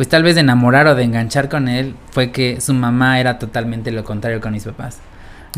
pues 0.00 0.08
tal 0.08 0.22
vez 0.22 0.34
de 0.34 0.40
enamorar 0.40 0.86
o 0.86 0.94
de 0.94 1.02
enganchar 1.02 1.50
con 1.50 1.68
él, 1.68 1.94
fue 2.12 2.30
que 2.30 2.58
su 2.62 2.72
mamá 2.72 3.20
era 3.20 3.38
totalmente 3.38 3.90
lo 3.90 4.02
contrario 4.02 4.40
con 4.40 4.50
mis 4.50 4.64
papás. 4.64 4.98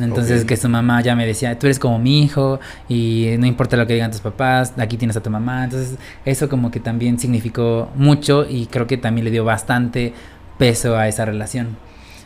Entonces 0.01 0.45
que 0.45 0.57
su 0.57 0.69
mamá 0.69 1.01
ya 1.01 1.15
me 1.15 1.25
decía, 1.25 1.57
tú 1.61 1.69
eres 1.69 1.79
como 1.79 2.01
mi 2.01 2.25
hijo 2.25 2.59
y 2.89 3.37
no 3.39 3.47
importa 3.47 3.77
lo 3.77 3.87
que 3.87 3.95
digan 3.95 4.11
tus 4.11 4.21
papás, 4.21 4.75
aquí 4.79 4.97
tienes 4.97 5.17
a 5.17 5.23
tu 5.23 5.31
mamá. 5.31 5.63
Entonces 5.63 5.97
eso 6.25 6.49
como 6.49 6.73
que 6.73 6.81
también 6.81 7.21
significó 7.21 7.93
mucho 7.95 8.45
y 8.45 8.67
creo 8.67 8.89
que 8.89 8.97
también 8.97 9.27
le 9.27 9.31
dio 9.31 9.45
bastante 9.45 10.13
peso 10.59 10.97
a 10.97 11.07
esa 11.07 11.25
relación. 11.25 11.77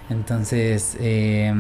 Entonces, 0.09 0.97
eh, 0.99 1.53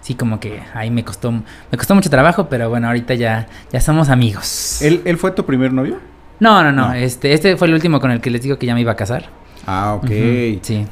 sí, 0.00 0.14
como 0.14 0.40
que 0.40 0.62
ahí 0.72 0.90
me 0.90 1.04
costó, 1.04 1.32
me 1.32 1.76
costó 1.76 1.94
mucho 1.94 2.08
trabajo, 2.08 2.48
pero 2.48 2.70
bueno, 2.70 2.86
ahorita 2.86 3.12
ya, 3.12 3.46
ya 3.70 3.82
somos 3.82 4.08
amigos. 4.08 4.80
¿Él, 4.80 5.02
él 5.04 5.18
fue 5.18 5.32
tu 5.32 5.44
primer 5.44 5.70
novio? 5.70 5.98
No, 6.40 6.62
no, 6.62 6.72
no, 6.72 6.88
No. 6.88 6.94
este, 6.94 7.34
este 7.34 7.58
fue 7.58 7.68
el 7.68 7.74
último 7.74 8.00
con 8.00 8.10
el 8.10 8.22
que 8.22 8.30
les 8.30 8.40
digo 8.40 8.58
que 8.58 8.64
ya 8.64 8.74
me 8.74 8.80
iba 8.80 8.92
a 8.92 8.96
casar. 8.96 9.36
Ah, 9.66 9.94
ok. 9.94 10.04
Ujú, 10.04 10.58
Sí, 10.62 10.86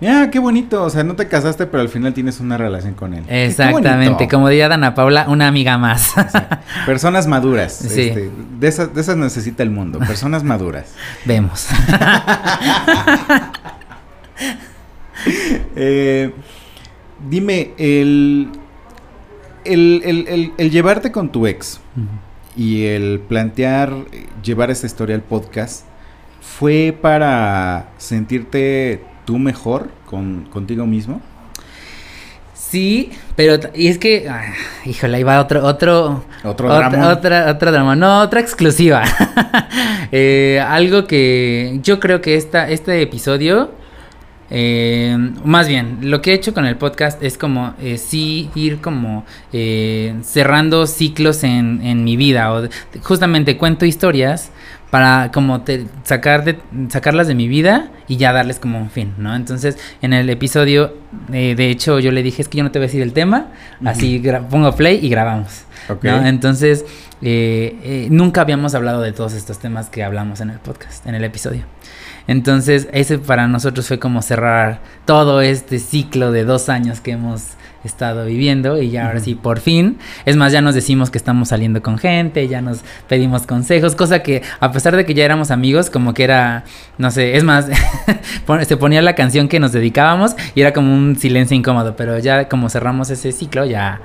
Ya, 0.00 0.30
qué 0.30 0.38
bonito. 0.38 0.82
O 0.84 0.90
sea, 0.90 1.04
no 1.04 1.16
te 1.16 1.26
casaste, 1.26 1.66
pero 1.66 1.80
al 1.82 1.88
final 1.88 2.12
tienes 2.12 2.38
una 2.40 2.58
relación 2.58 2.92
con 2.94 3.14
él. 3.14 3.24
Exactamente. 3.28 4.28
Como 4.28 4.48
diría 4.50 4.68
Dana 4.68 4.94
Paula, 4.94 5.24
una 5.28 5.48
amiga 5.48 5.78
más. 5.78 6.12
Personas 6.84 7.26
maduras. 7.26 7.72
Sí. 7.72 8.08
este, 8.08 8.30
de, 8.60 8.68
esas, 8.68 8.94
de 8.94 9.00
esas 9.00 9.16
necesita 9.16 9.62
el 9.62 9.70
mundo. 9.70 9.98
Personas 10.00 10.42
maduras. 10.44 10.92
Vemos. 11.24 11.66
Eh, 15.74 16.30
dime, 17.28 17.70
el, 17.78 18.50
el, 19.64 20.02
el- 20.04 20.28
el- 20.28 20.52
el 20.56 20.70
llevarte 20.70 21.10
con 21.10 21.30
tu 21.32 21.46
ex 21.46 21.80
y 22.54 22.84
el 22.84 23.20
plantear 23.20 23.92
eh, 24.12 24.26
llevar 24.42 24.70
esta 24.70 24.86
historia 24.86 25.14
al 25.16 25.22
podcast 25.22 25.85
fue 26.46 26.96
para 27.00 27.88
sentirte 27.98 29.02
tú 29.24 29.38
mejor 29.38 29.88
con, 30.06 30.44
contigo 30.50 30.86
mismo. 30.86 31.20
Sí, 32.54 33.10
pero 33.36 33.58
y 33.74 33.88
es 33.88 33.98
que, 33.98 34.28
ah, 34.28 34.54
híjole, 34.84 35.18
ahí 35.18 35.22
va 35.22 35.40
otro, 35.40 35.64
otro, 35.64 36.24
Otro 36.42 36.68
drama. 36.74 37.10
otra, 37.10 37.50
otra 37.50 37.70
drama, 37.70 37.94
no, 37.94 38.20
otra 38.22 38.40
exclusiva. 38.40 39.02
Eh, 40.12 40.64
algo 40.64 41.06
que 41.08 41.80
yo 41.82 41.98
creo 41.98 42.20
que 42.20 42.36
esta, 42.36 42.70
este 42.70 43.02
episodio, 43.02 43.72
eh, 44.50 45.16
más 45.44 45.68
bien, 45.68 45.98
lo 46.02 46.22
que 46.22 46.30
he 46.30 46.34
hecho 46.34 46.54
con 46.54 46.66
el 46.66 46.76
podcast 46.76 47.22
es 47.22 47.36
como 47.36 47.74
eh, 47.80 47.98
sí 47.98 48.50
ir 48.54 48.80
como 48.80 49.24
eh, 49.52 50.14
cerrando 50.22 50.86
ciclos 50.86 51.42
en, 51.44 51.80
en 51.82 52.04
mi 52.04 52.16
vida 52.16 52.52
o 52.52 52.68
justamente 53.02 53.56
cuento 53.56 53.84
historias 53.84 54.50
para 54.90 55.32
como 55.32 55.62
te- 55.62 55.86
sacar 56.04 56.44
de, 56.44 56.58
sacarlas 56.88 57.26
de 57.26 57.34
mi 57.34 57.48
vida 57.48 57.90
y 58.06 58.18
ya 58.18 58.32
darles 58.32 58.60
como 58.60 58.78
un 58.80 58.88
fin, 58.88 59.14
¿no? 59.18 59.34
Entonces, 59.34 59.76
en 60.00 60.12
el 60.12 60.30
episodio, 60.30 60.94
eh, 61.32 61.54
de 61.56 61.70
hecho, 61.70 61.98
yo 61.98 62.12
le 62.12 62.22
dije, 62.22 62.40
es 62.40 62.48
que 62.48 62.58
yo 62.58 62.64
no 62.64 62.70
te 62.70 62.78
voy 62.78 62.84
a 62.84 62.88
decir 62.88 63.02
el 63.02 63.12
tema, 63.12 63.48
así 63.84 64.22
pongo 64.48 64.74
play 64.76 65.04
y 65.04 65.08
grabamos. 65.08 65.64
Ok. 65.88 66.04
¿no? 66.04 66.24
Entonces, 66.24 66.84
eh, 67.20 67.76
eh, 67.82 68.06
nunca 68.10 68.42
habíamos 68.42 68.74
hablado 68.76 69.02
de 69.02 69.10
todos 69.12 69.32
estos 69.32 69.58
temas 69.58 69.90
que 69.90 70.04
hablamos 70.04 70.40
en 70.40 70.50
el 70.50 70.58
podcast, 70.60 71.04
en 71.06 71.16
el 71.16 71.24
episodio. 71.24 71.64
Entonces, 72.26 72.88
ese 72.92 73.18
para 73.18 73.46
nosotros 73.48 73.86
fue 73.86 73.98
como 73.98 74.22
cerrar 74.22 74.80
todo 75.04 75.40
este 75.40 75.78
ciclo 75.78 76.32
de 76.32 76.44
dos 76.44 76.68
años 76.68 77.00
que 77.00 77.12
hemos 77.12 77.56
estado 77.86 78.26
viviendo 78.26 78.82
y 78.82 78.90
ya 78.90 79.06
ahora 79.06 79.20
sí, 79.20 79.34
por 79.34 79.60
fin. 79.60 79.98
Es 80.24 80.36
más, 80.36 80.52
ya 80.52 80.60
nos 80.60 80.74
decimos 80.74 81.10
que 81.10 81.18
estamos 81.18 81.48
saliendo 81.48 81.82
con 81.82 81.98
gente, 81.98 82.46
ya 82.48 82.60
nos 82.60 82.80
pedimos 83.08 83.46
consejos, 83.46 83.94
cosa 83.94 84.22
que 84.22 84.42
a 84.60 84.72
pesar 84.72 84.96
de 84.96 85.06
que 85.06 85.14
ya 85.14 85.24
éramos 85.24 85.50
amigos, 85.50 85.88
como 85.88 86.12
que 86.12 86.24
era, 86.24 86.64
no 86.98 87.10
sé, 87.10 87.36
es 87.36 87.44
más, 87.44 87.66
se 88.66 88.76
ponía 88.76 89.00
la 89.02 89.14
canción 89.14 89.48
que 89.48 89.60
nos 89.60 89.72
dedicábamos 89.72 90.36
y 90.54 90.60
era 90.60 90.72
como 90.72 90.92
un 90.92 91.16
silencio 91.16 91.56
incómodo, 91.56 91.96
pero 91.96 92.18
ya 92.18 92.48
como 92.48 92.68
cerramos 92.68 93.08
ese 93.10 93.32
ciclo, 93.32 93.64
ya, 93.64 94.00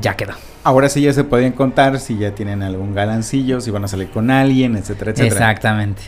ya 0.00 0.14
quedó. 0.14 0.32
Ahora 0.62 0.88
sí 0.90 1.00
ya 1.00 1.12
se 1.12 1.24
podían 1.24 1.52
contar 1.52 1.98
si 2.00 2.18
ya 2.18 2.34
tienen 2.34 2.62
algún 2.62 2.94
galancillo, 2.94 3.60
si 3.60 3.70
van 3.70 3.84
a 3.84 3.88
salir 3.88 4.10
con 4.10 4.30
alguien, 4.30 4.76
etcétera, 4.76 5.12
etcétera. 5.12 5.50
Exactamente. 5.50 6.02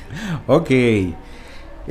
Ok. 0.46 0.70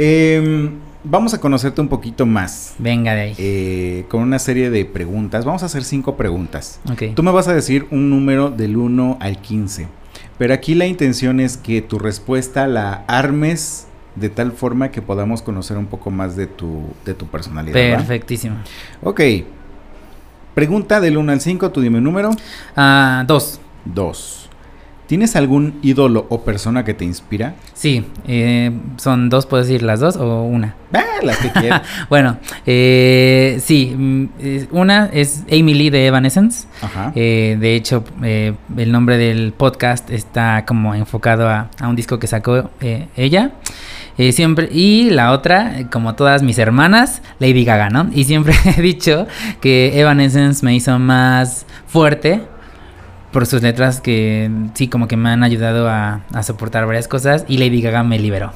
Em, 0.04 0.72
vamos 1.04 1.34
a 1.36 1.40
conocerte 1.40 1.80
un 1.80 1.88
poquito 1.88 2.26
más. 2.26 2.74
Venga 2.80 3.14
de 3.14 3.22
ahí. 3.22 3.36
eh, 3.38 4.06
con 4.10 4.22
una 4.22 4.40
serie 4.40 4.70
de 4.72 4.84
preguntas. 4.86 5.46
Vamos 5.46 5.62
a 5.62 5.68
hacer 5.68 5.84
cinco 5.84 6.18
preguntas. 6.18 6.80
Ok. 6.92 7.04
Tú 7.16 7.22
me 7.22 7.32
vas 7.32 7.48
a 7.48 7.54
decir 7.54 7.86
un 7.92 8.10
número 8.10 8.50
del 8.50 8.78
1 8.78 9.18
al 9.20 9.38
15. 9.40 9.88
Pero 10.40 10.54
aquí 10.56 10.74
la 10.74 10.88
intención 10.88 11.40
es 11.40 11.56
que 11.58 11.82
tu 11.84 12.00
respuesta 12.00 12.66
la 12.66 13.04
armes 13.08 13.86
de 14.16 14.30
tal 14.30 14.52
forma 14.54 14.90
que 14.90 15.02
podamos 15.04 15.42
conocer 15.44 15.78
un 15.78 15.86
poco 15.86 16.10
más 16.10 16.36
de 16.36 16.48
tu, 16.48 16.82
de 17.06 17.14
tu 17.14 17.28
personalidad. 17.28 17.76
¿va? 17.94 17.98
Perfectísimo. 17.98 18.56
Ok. 19.04 19.22
Pregunta 20.56 21.00
del 21.00 21.18
1 21.18 21.32
al 21.32 21.42
5, 21.42 21.72
tú 21.72 21.80
dime 21.82 22.00
un 22.00 22.04
número. 22.06 22.32
Ah, 22.76 23.24
dos. 23.28 23.60
2. 23.86 24.41
¿Tienes 25.12 25.36
algún 25.36 25.78
ídolo 25.82 26.26
o 26.30 26.46
persona 26.46 26.86
que 26.86 26.94
te 26.94 27.04
inspira? 27.04 27.56
Sí, 27.74 28.06
eh, 28.30 28.72
son 28.96 29.28
dos, 29.28 29.46
¿puedo 29.46 29.62
decir 29.62 29.84
las 29.84 30.00
dos 30.00 30.16
o 30.16 30.44
una? 30.44 30.76
Ah, 30.94 31.04
las 31.22 31.36
que 31.40 31.50
quieras. 31.50 31.82
Bueno, 32.10 32.38
eh, 32.66 33.60
sí, 33.62 33.94
mm, 33.94 34.28
una 34.72 35.08
es 35.12 35.44
Amy 35.52 35.74
Lee 35.74 35.90
de 35.90 36.06
Evanescence. 36.06 36.66
Ajá. 36.82 37.12
Eh, 37.14 37.58
de 37.60 37.76
hecho, 37.76 38.06
eh, 38.24 38.54
el 38.78 38.94
nombre 38.94 39.18
del 39.18 39.52
podcast 39.52 40.10
está 40.10 40.64
como 40.66 40.96
enfocado 40.96 41.50
a, 41.50 41.70
a 41.78 41.90
un 41.90 41.98
disco 41.98 42.18
que 42.18 42.28
sacó 42.28 42.70
eh, 42.80 43.10
ella. 43.18 43.52
Eh, 44.18 44.32
siempre, 44.32 44.70
y 44.72 45.10
la 45.10 45.34
otra, 45.34 45.90
como 45.92 46.16
todas 46.16 46.42
mis 46.42 46.58
hermanas, 46.58 47.22
Lady 47.40 47.66
Gaga, 47.66 47.90
¿no? 47.90 48.10
Y 48.14 48.24
siempre 48.24 48.54
he 48.78 48.82
dicho 48.82 49.28
que 49.60 50.00
Evanescence 50.00 50.66
me 50.66 50.74
hizo 50.74 50.98
más 51.00 51.66
fuerte 51.86 52.44
por 53.32 53.46
sus 53.46 53.62
letras 53.62 54.02
que 54.02 54.50
sí, 54.74 54.88
como 54.88 55.08
que 55.08 55.18
me 55.18 55.30
han 55.30 55.44
ayudado 55.44 55.90
a, 55.90 56.22
a 56.34 56.44
soportar 56.44 56.86
varias 56.86 57.08
cosas 57.08 57.46
y 57.48 57.58
Lady 57.58 57.82
Gaga 57.82 58.04
me 58.04 58.20
liberó. 58.20 58.52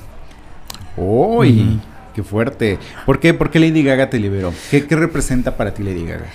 ¡Uy! 0.97 1.79
¡Qué 2.13 2.23
fuerte! 2.23 2.79
¿Por 3.05 3.19
qué, 3.19 3.33
¿Por 3.33 3.51
qué 3.51 3.59
Lady 3.59 3.83
Gaga 3.83 4.09
te 4.09 4.19
liberó? 4.19 4.53
¿Qué, 4.71 4.85
qué 4.85 4.95
representa 4.95 5.57
para 5.57 5.73
ti 5.73 5.83
Lady 5.83 6.05
Gaga? 6.05 6.25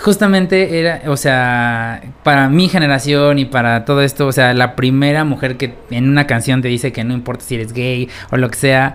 Justamente 0.00 0.78
era, 0.78 1.02
o 1.10 1.16
sea, 1.16 2.00
para 2.22 2.48
mi 2.48 2.68
generación 2.68 3.40
y 3.40 3.46
para 3.46 3.84
todo 3.84 4.00
esto, 4.00 4.28
o 4.28 4.32
sea, 4.32 4.54
la 4.54 4.76
primera 4.76 5.24
mujer 5.24 5.56
que 5.56 5.74
en 5.90 6.08
una 6.08 6.28
canción 6.28 6.62
te 6.62 6.68
dice 6.68 6.92
que 6.92 7.02
no 7.02 7.14
importa 7.14 7.44
si 7.44 7.56
eres 7.56 7.72
gay 7.72 8.08
o 8.30 8.36
lo 8.36 8.48
que 8.48 8.56
sea, 8.56 8.94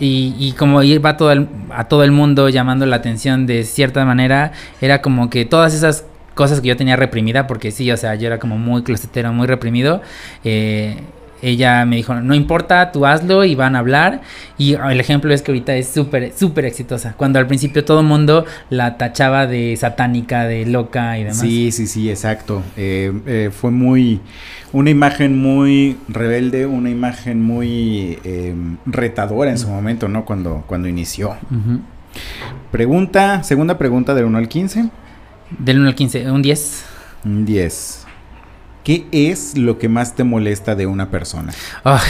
y, 0.00 0.34
y 0.36 0.50
como 0.58 0.82
ir 0.82 1.04
va 1.04 1.16
todo 1.16 1.30
el- 1.30 1.46
a 1.70 1.84
todo 1.84 2.02
el 2.02 2.10
mundo 2.10 2.48
llamando 2.48 2.86
la 2.86 2.96
atención 2.96 3.46
de 3.46 3.62
cierta 3.62 4.04
manera, 4.04 4.50
era 4.80 5.00
como 5.00 5.30
que 5.30 5.44
todas 5.44 5.74
esas 5.74 6.06
cosas 6.34 6.60
que 6.60 6.68
yo 6.68 6.76
tenía 6.76 6.96
reprimida, 6.96 7.46
porque 7.46 7.70
sí, 7.70 7.90
o 7.90 7.96
sea, 7.96 8.14
yo 8.14 8.26
era 8.26 8.38
como 8.38 8.58
muy 8.58 8.82
closetero, 8.82 9.32
muy 9.32 9.46
reprimido, 9.46 10.02
eh, 10.44 10.96
ella 11.42 11.84
me 11.84 11.96
dijo, 11.96 12.14
no 12.14 12.34
importa, 12.34 12.92
tú 12.92 13.04
hazlo 13.04 13.44
y 13.44 13.56
van 13.56 13.74
a 13.74 13.80
hablar. 13.80 14.22
Y 14.56 14.74
el 14.74 15.00
ejemplo 15.00 15.34
es 15.34 15.42
que 15.42 15.50
ahorita 15.50 15.74
es 15.74 15.88
súper, 15.88 16.32
súper 16.34 16.64
exitosa. 16.64 17.14
Cuando 17.16 17.40
al 17.40 17.48
principio 17.48 17.84
todo 17.84 18.00
el 18.00 18.06
mundo 18.06 18.46
la 18.70 18.96
tachaba 18.96 19.46
de 19.48 19.76
satánica, 19.76 20.44
de 20.44 20.64
loca 20.64 21.18
y 21.18 21.24
demás. 21.24 21.40
Sí, 21.40 21.72
sí, 21.72 21.88
sí, 21.88 22.08
exacto. 22.08 22.62
Eh, 22.76 23.12
eh, 23.26 23.50
fue 23.52 23.72
muy. 23.72 24.20
Una 24.72 24.88
imagen 24.88 25.38
muy 25.38 25.98
rebelde, 26.08 26.64
una 26.64 26.88
imagen 26.88 27.42
muy 27.42 28.18
eh, 28.24 28.54
retadora 28.86 29.50
en 29.50 29.58
su 29.58 29.68
momento, 29.68 30.08
¿no? 30.08 30.24
Cuando, 30.24 30.64
cuando 30.66 30.88
inició. 30.88 31.36
Pregunta, 32.70 33.42
segunda 33.42 33.76
pregunta 33.76 34.14
del 34.14 34.24
1 34.26 34.38
al 34.38 34.48
15. 34.48 34.90
Del 35.58 35.78
1 35.80 35.88
al 35.88 35.94
15, 35.94 36.30
un 36.30 36.42
10. 36.42 36.84
Un 37.24 37.44
10. 37.44 37.98
¿Qué 38.84 39.06
es 39.12 39.56
lo 39.56 39.78
que 39.78 39.88
más 39.88 40.14
te 40.14 40.24
molesta 40.24 40.74
de 40.74 40.86
una 40.86 41.08
persona? 41.10 41.52
Ay, 41.84 42.00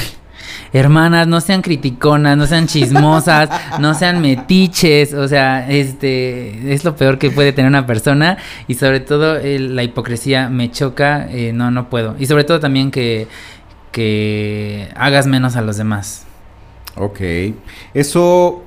hermanas, 0.72 1.26
no 1.26 1.40
sean 1.42 1.60
criticonas, 1.60 2.36
no 2.36 2.46
sean 2.46 2.66
chismosas, 2.66 3.50
no 3.78 3.94
sean 3.94 4.22
metiches, 4.22 5.12
o 5.12 5.28
sea, 5.28 5.68
este 5.70 6.72
es 6.72 6.84
lo 6.84 6.96
peor 6.96 7.18
que 7.18 7.30
puede 7.30 7.52
tener 7.52 7.68
una 7.68 7.86
persona 7.86 8.38
y 8.68 8.74
sobre 8.74 9.00
todo 9.00 9.36
el- 9.36 9.76
la 9.76 9.82
hipocresía 9.82 10.48
me 10.48 10.70
choca, 10.70 11.26
eh, 11.30 11.52
no, 11.52 11.70
no 11.70 11.90
puedo. 11.90 12.16
Y 12.18 12.24
sobre 12.26 12.44
todo 12.44 12.58
también 12.58 12.90
que, 12.90 13.28
que 13.90 14.88
hagas 14.96 15.26
menos 15.26 15.56
a 15.56 15.62
los 15.62 15.76
demás. 15.76 16.24
Ok. 16.96 17.20
Eso 17.92 18.64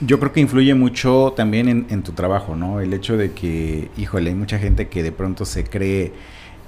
Yo 0.00 0.18
creo 0.20 0.32
que 0.32 0.40
influye 0.40 0.74
mucho 0.74 1.32
también 1.36 1.68
en, 1.68 1.86
en 1.90 2.02
tu 2.02 2.12
trabajo, 2.12 2.54
¿no? 2.56 2.80
El 2.80 2.92
hecho 2.94 3.16
de 3.16 3.32
que, 3.32 3.88
híjole, 3.96 4.30
hay 4.30 4.36
mucha 4.36 4.58
gente 4.58 4.88
que 4.88 5.02
de 5.02 5.12
pronto 5.12 5.44
se 5.44 5.64
cree 5.64 6.12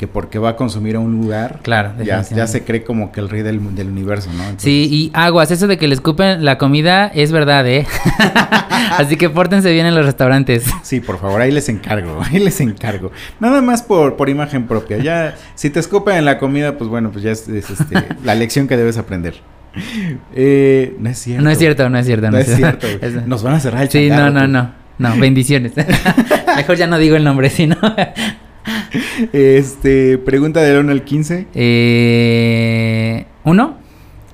que 0.00 0.08
porque 0.08 0.38
va 0.38 0.48
a 0.48 0.56
consumir 0.56 0.96
a 0.96 0.98
un 0.98 1.12
lugar, 1.20 1.60
Claro, 1.62 1.92
ya, 2.02 2.24
se 2.24 2.64
cree 2.64 2.82
como 2.84 3.12
que 3.12 3.20
el 3.20 3.28
rey 3.28 3.42
del, 3.42 3.74
del 3.74 3.88
universo, 3.88 4.30
¿no? 4.32 4.44
Entonces, 4.44 4.62
Sí, 4.62 4.88
y 4.90 5.10
aguas, 5.12 5.50
eso 5.50 5.66
de 5.66 5.76
que 5.76 5.88
le 5.88 5.94
escupen 5.94 6.42
la 6.42 6.56
comida 6.56 7.08
es 7.08 7.32
verdad, 7.32 7.68
¿eh? 7.68 7.86
Así 8.96 9.16
que 9.16 9.28
pórtense 9.28 9.70
bien 9.70 9.84
en 9.84 9.94
los 9.94 10.06
restaurantes. 10.06 10.64
Sí, 10.82 11.00
por 11.00 11.18
favor, 11.18 11.42
ahí 11.42 11.52
les 11.52 11.68
encargo, 11.68 12.18
ahí 12.32 12.38
les 12.38 12.62
encargo. 12.62 13.12
Nada 13.40 13.60
más 13.60 13.82
por, 13.82 14.16
por 14.16 14.30
imagen 14.30 14.66
propia. 14.66 14.96
Ya, 14.96 15.36
si 15.54 15.68
te 15.68 15.80
escupen 15.80 16.16
en 16.16 16.24
la 16.24 16.38
comida, 16.38 16.78
pues 16.78 16.88
bueno, 16.88 17.10
pues 17.10 17.22
ya 17.22 17.32
es, 17.32 17.46
es, 17.46 17.68
este, 17.68 18.02
la 18.24 18.34
lección 18.34 18.68
que 18.68 18.78
debes 18.78 18.96
aprender. 18.96 19.34
Eh, 20.34 20.96
no 20.98 21.10
es 21.10 21.18
cierto. 21.18 21.42
No 21.44 21.50
es 21.50 21.58
cierto, 21.58 21.88
no 21.90 21.98
es 21.98 22.06
cierto. 22.06 22.30
No 22.30 22.38
es 22.38 22.46
cierto. 22.56 22.86
Es- 22.86 23.26
Nos 23.26 23.42
van 23.42 23.54
a 23.54 23.60
cerrar 23.60 23.82
el 23.82 23.90
Sí, 23.90 24.08
no, 24.08 24.16
changarro, 24.16 24.48
no, 24.48 24.62
no. 24.98 25.14
No, 25.14 25.16
bendiciones. 25.20 25.72
Mejor 26.56 26.76
ya 26.76 26.86
no 26.86 26.98
digo 26.98 27.16
el 27.16 27.24
nombre, 27.24 27.48
sino. 27.50 27.76
Este, 29.32 30.18
pregunta 30.18 30.60
del 30.60 30.78
1 30.80 30.92
al 30.92 31.04
15. 31.04 31.46
eh, 31.54 33.24
¿Uno? 33.44 33.78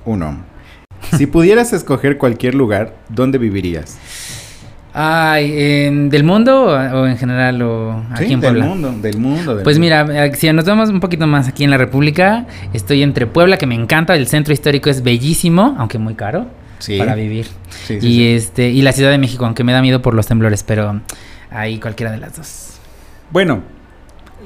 1. 0.05 0.45
Si 1.17 1.25
pudieras 1.27 1.71
escoger 1.73 2.17
cualquier 2.17 2.53
lugar, 2.55 2.97
¿dónde 3.09 3.37
vivirías? 3.37 3.97
Ay, 4.99 5.53
¿en- 5.55 6.09
¿del 6.09 6.23
mundo 6.23 6.63
o, 6.65 6.71
o 7.01 7.05
en 7.05 7.17
general 7.17 7.61
o 7.61 8.03
aquí 8.11 8.25
Sí, 8.25 8.33
en 8.33 8.39
del 8.39 8.49
Puebla? 8.53 8.65
mundo, 8.65 8.91
del 8.99 9.17
mundo. 9.19 9.53
del 9.55 9.63
Pues 9.63 9.77
mundo. 9.77 10.03
mira, 10.05 10.25
eh, 10.25 10.33
si 10.33 10.51
nos 10.51 10.65
vemos 10.65 10.89
un 10.89 10.99
poquito 10.99 11.27
más 11.27 11.47
aquí 11.47 11.63
en 11.63 11.69
la 11.69 11.77
República, 11.77 12.47
estoy 12.73 13.03
entre 13.03 13.27
Puebla, 13.27 13.57
que 13.57 13.67
me 13.67 13.75
encanta, 13.75 14.15
el 14.15 14.25
centro 14.27 14.53
histórico 14.53 14.89
es 14.89 15.03
bellísimo, 15.03 15.75
aunque 15.77 15.99
muy 15.99 16.15
caro 16.15 16.47
Sí. 16.79 16.97
para 16.97 17.13
vivir. 17.13 17.45
Sí, 17.85 17.99
y 18.01 18.27
este 18.33 18.69
y 18.69 18.81
la 18.81 18.91
Ciudad 18.91 19.11
de 19.11 19.19
México, 19.19 19.45
aunque 19.45 19.63
me 19.63 19.71
da 19.71 19.81
miedo 19.83 20.01
por 20.01 20.15
los 20.15 20.25
temblores, 20.25 20.63
pero 20.63 20.99
ahí 21.51 21.79
cualquiera 21.79 22.11
de 22.11 22.17
las 22.17 22.35
dos. 22.35 22.79
Bueno, 23.29 23.61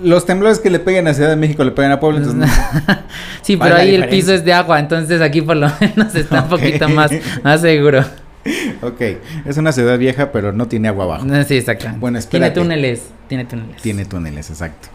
los 0.04 0.26
temblores 0.26 0.60
que 0.60 0.70
le 0.70 0.80
peguen 0.80 1.08
a 1.08 1.14
Ciudad 1.14 1.30
de 1.30 1.36
México 1.38 1.64
le 1.64 1.72
pegan 1.72 1.92
a 1.94 2.00
Puebla, 2.02 2.20
entonces... 2.20 2.50
sí, 3.42 3.56
¿Cuál 3.56 3.70
pero 3.70 3.82
ahí 3.82 3.96
el 3.96 4.08
piso 4.10 4.34
es 4.34 4.44
de 4.44 4.52
agua, 4.52 4.80
entonces 4.82 5.22
aquí 5.22 5.42
por 5.42 5.56
lo 5.56 5.68
menos 5.80 6.14
está 6.14 6.42
un 6.42 6.50
poquito 6.50 6.90
más, 6.90 7.10
más 7.44 7.62
seguro. 7.62 8.04
ok, 8.82 9.02
es 9.46 9.58
una 9.58 9.72
ciudad 9.72 9.98
vieja, 9.98 10.32
pero 10.32 10.52
no 10.52 10.68
tiene 10.68 10.88
agua 10.88 11.06
abajo. 11.06 11.26
Sí, 11.48 11.58
exacto. 11.58 11.88
Bueno, 12.00 12.20
Tiene 12.20 12.48
espérate. 12.48 12.60
túneles, 12.60 13.04
tiene 13.28 13.46
túneles. 13.46 13.82
Tiene 13.82 14.06
túneles, 14.06 14.50
exacto. 14.50 14.90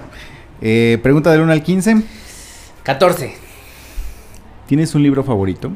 Eh, 0.61 0.99
pregunta 1.03 1.30
del 1.30 1.42
1 1.42 1.53
al 1.53 1.62
15. 1.62 2.03
14. 2.82 3.34
¿Tienes 4.66 4.94
un 4.94 5.03
libro 5.03 5.22
favorito? 5.22 5.72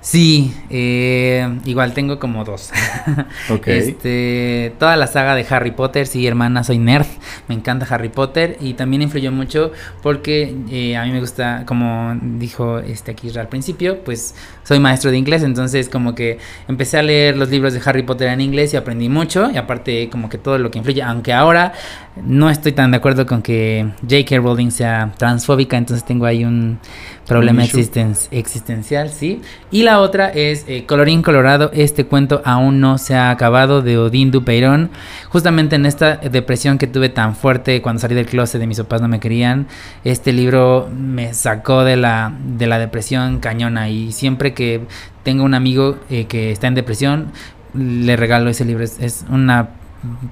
Sí, 0.00 0.54
eh, 0.70 1.58
igual 1.64 1.92
tengo 1.92 2.20
como 2.20 2.44
dos. 2.44 2.70
Ok. 3.50 3.66
Este, 3.66 4.72
toda 4.78 4.96
la 4.96 5.08
saga 5.08 5.34
de 5.34 5.44
Harry 5.50 5.72
Potter, 5.72 6.06
sí, 6.06 6.26
hermana, 6.26 6.62
soy 6.62 6.78
nerd, 6.78 7.06
me 7.48 7.54
encanta 7.56 7.86
Harry 7.92 8.08
Potter 8.08 8.56
y 8.60 8.74
también 8.74 9.02
influyó 9.02 9.32
mucho 9.32 9.72
porque 10.02 10.54
eh, 10.70 10.96
a 10.96 11.04
mí 11.04 11.10
me 11.10 11.18
gusta, 11.20 11.64
como 11.66 12.16
dijo 12.38 12.78
este 12.78 13.10
aquí 13.12 13.36
al 13.36 13.48
principio, 13.48 14.04
pues 14.04 14.36
soy 14.66 14.80
maestro 14.80 15.12
de 15.12 15.18
inglés, 15.18 15.44
entonces 15.44 15.88
como 15.88 16.16
que 16.16 16.38
empecé 16.66 16.98
a 16.98 17.02
leer 17.02 17.36
los 17.36 17.50
libros 17.50 17.72
de 17.72 17.80
Harry 17.84 18.02
Potter 18.02 18.28
en 18.30 18.40
inglés 18.40 18.74
y 18.74 18.76
aprendí 18.76 19.08
mucho 19.08 19.48
y 19.52 19.56
aparte 19.56 20.08
como 20.10 20.28
que 20.28 20.38
todo 20.38 20.58
lo 20.58 20.72
que 20.72 20.78
influye, 20.78 21.02
aunque 21.02 21.32
ahora 21.32 21.72
no 22.16 22.50
estoy 22.50 22.72
tan 22.72 22.90
de 22.90 22.96
acuerdo 22.96 23.26
con 23.26 23.42
que 23.42 23.86
J.K. 24.02 24.38
Rowling 24.38 24.70
sea 24.70 25.12
transfóbica, 25.18 25.76
entonces 25.76 26.04
tengo 26.04 26.26
ahí 26.26 26.44
un 26.44 26.78
problema 27.26 27.62
existen- 27.64 28.16
existencial, 28.30 29.10
sí. 29.10 29.40
Y 29.70 29.82
la 29.82 30.00
otra 30.00 30.30
es 30.30 30.64
eh, 30.66 30.84
Colorín 30.86 31.22
Colorado, 31.22 31.70
este 31.74 32.06
cuento 32.06 32.40
aún 32.44 32.80
no 32.80 32.98
se 32.98 33.14
ha 33.14 33.30
acabado 33.30 33.82
de 33.82 33.98
Odín 33.98 34.30
Dupeirón. 34.30 34.90
Justamente 35.28 35.76
en 35.76 35.86
esta 35.86 36.16
depresión 36.16 36.78
que 36.78 36.86
tuve 36.86 37.08
tan 37.08 37.36
fuerte 37.36 37.82
cuando 37.82 38.00
salí 38.00 38.14
del 38.14 38.26
closet 38.26 38.60
de 38.60 38.66
mis 38.66 38.78
papás 38.78 39.02
no 39.02 39.08
me 39.08 39.20
querían, 39.20 39.66
este 40.04 40.32
libro 40.32 40.88
me 40.96 41.34
sacó 41.34 41.84
de 41.84 41.96
la, 41.96 42.32
de 42.56 42.66
la 42.66 42.78
depresión 42.78 43.40
cañona 43.40 43.90
y 43.90 44.12
siempre 44.12 44.54
que 44.56 44.80
tengo 45.22 45.44
un 45.44 45.54
amigo 45.54 45.98
eh, 46.10 46.24
que 46.24 46.50
está 46.50 46.66
en 46.66 46.74
depresión, 46.74 47.28
le 47.74 48.16
regalo 48.16 48.50
ese 48.50 48.64
libro, 48.64 48.82
es, 48.82 48.98
es 48.98 49.24
una 49.30 49.68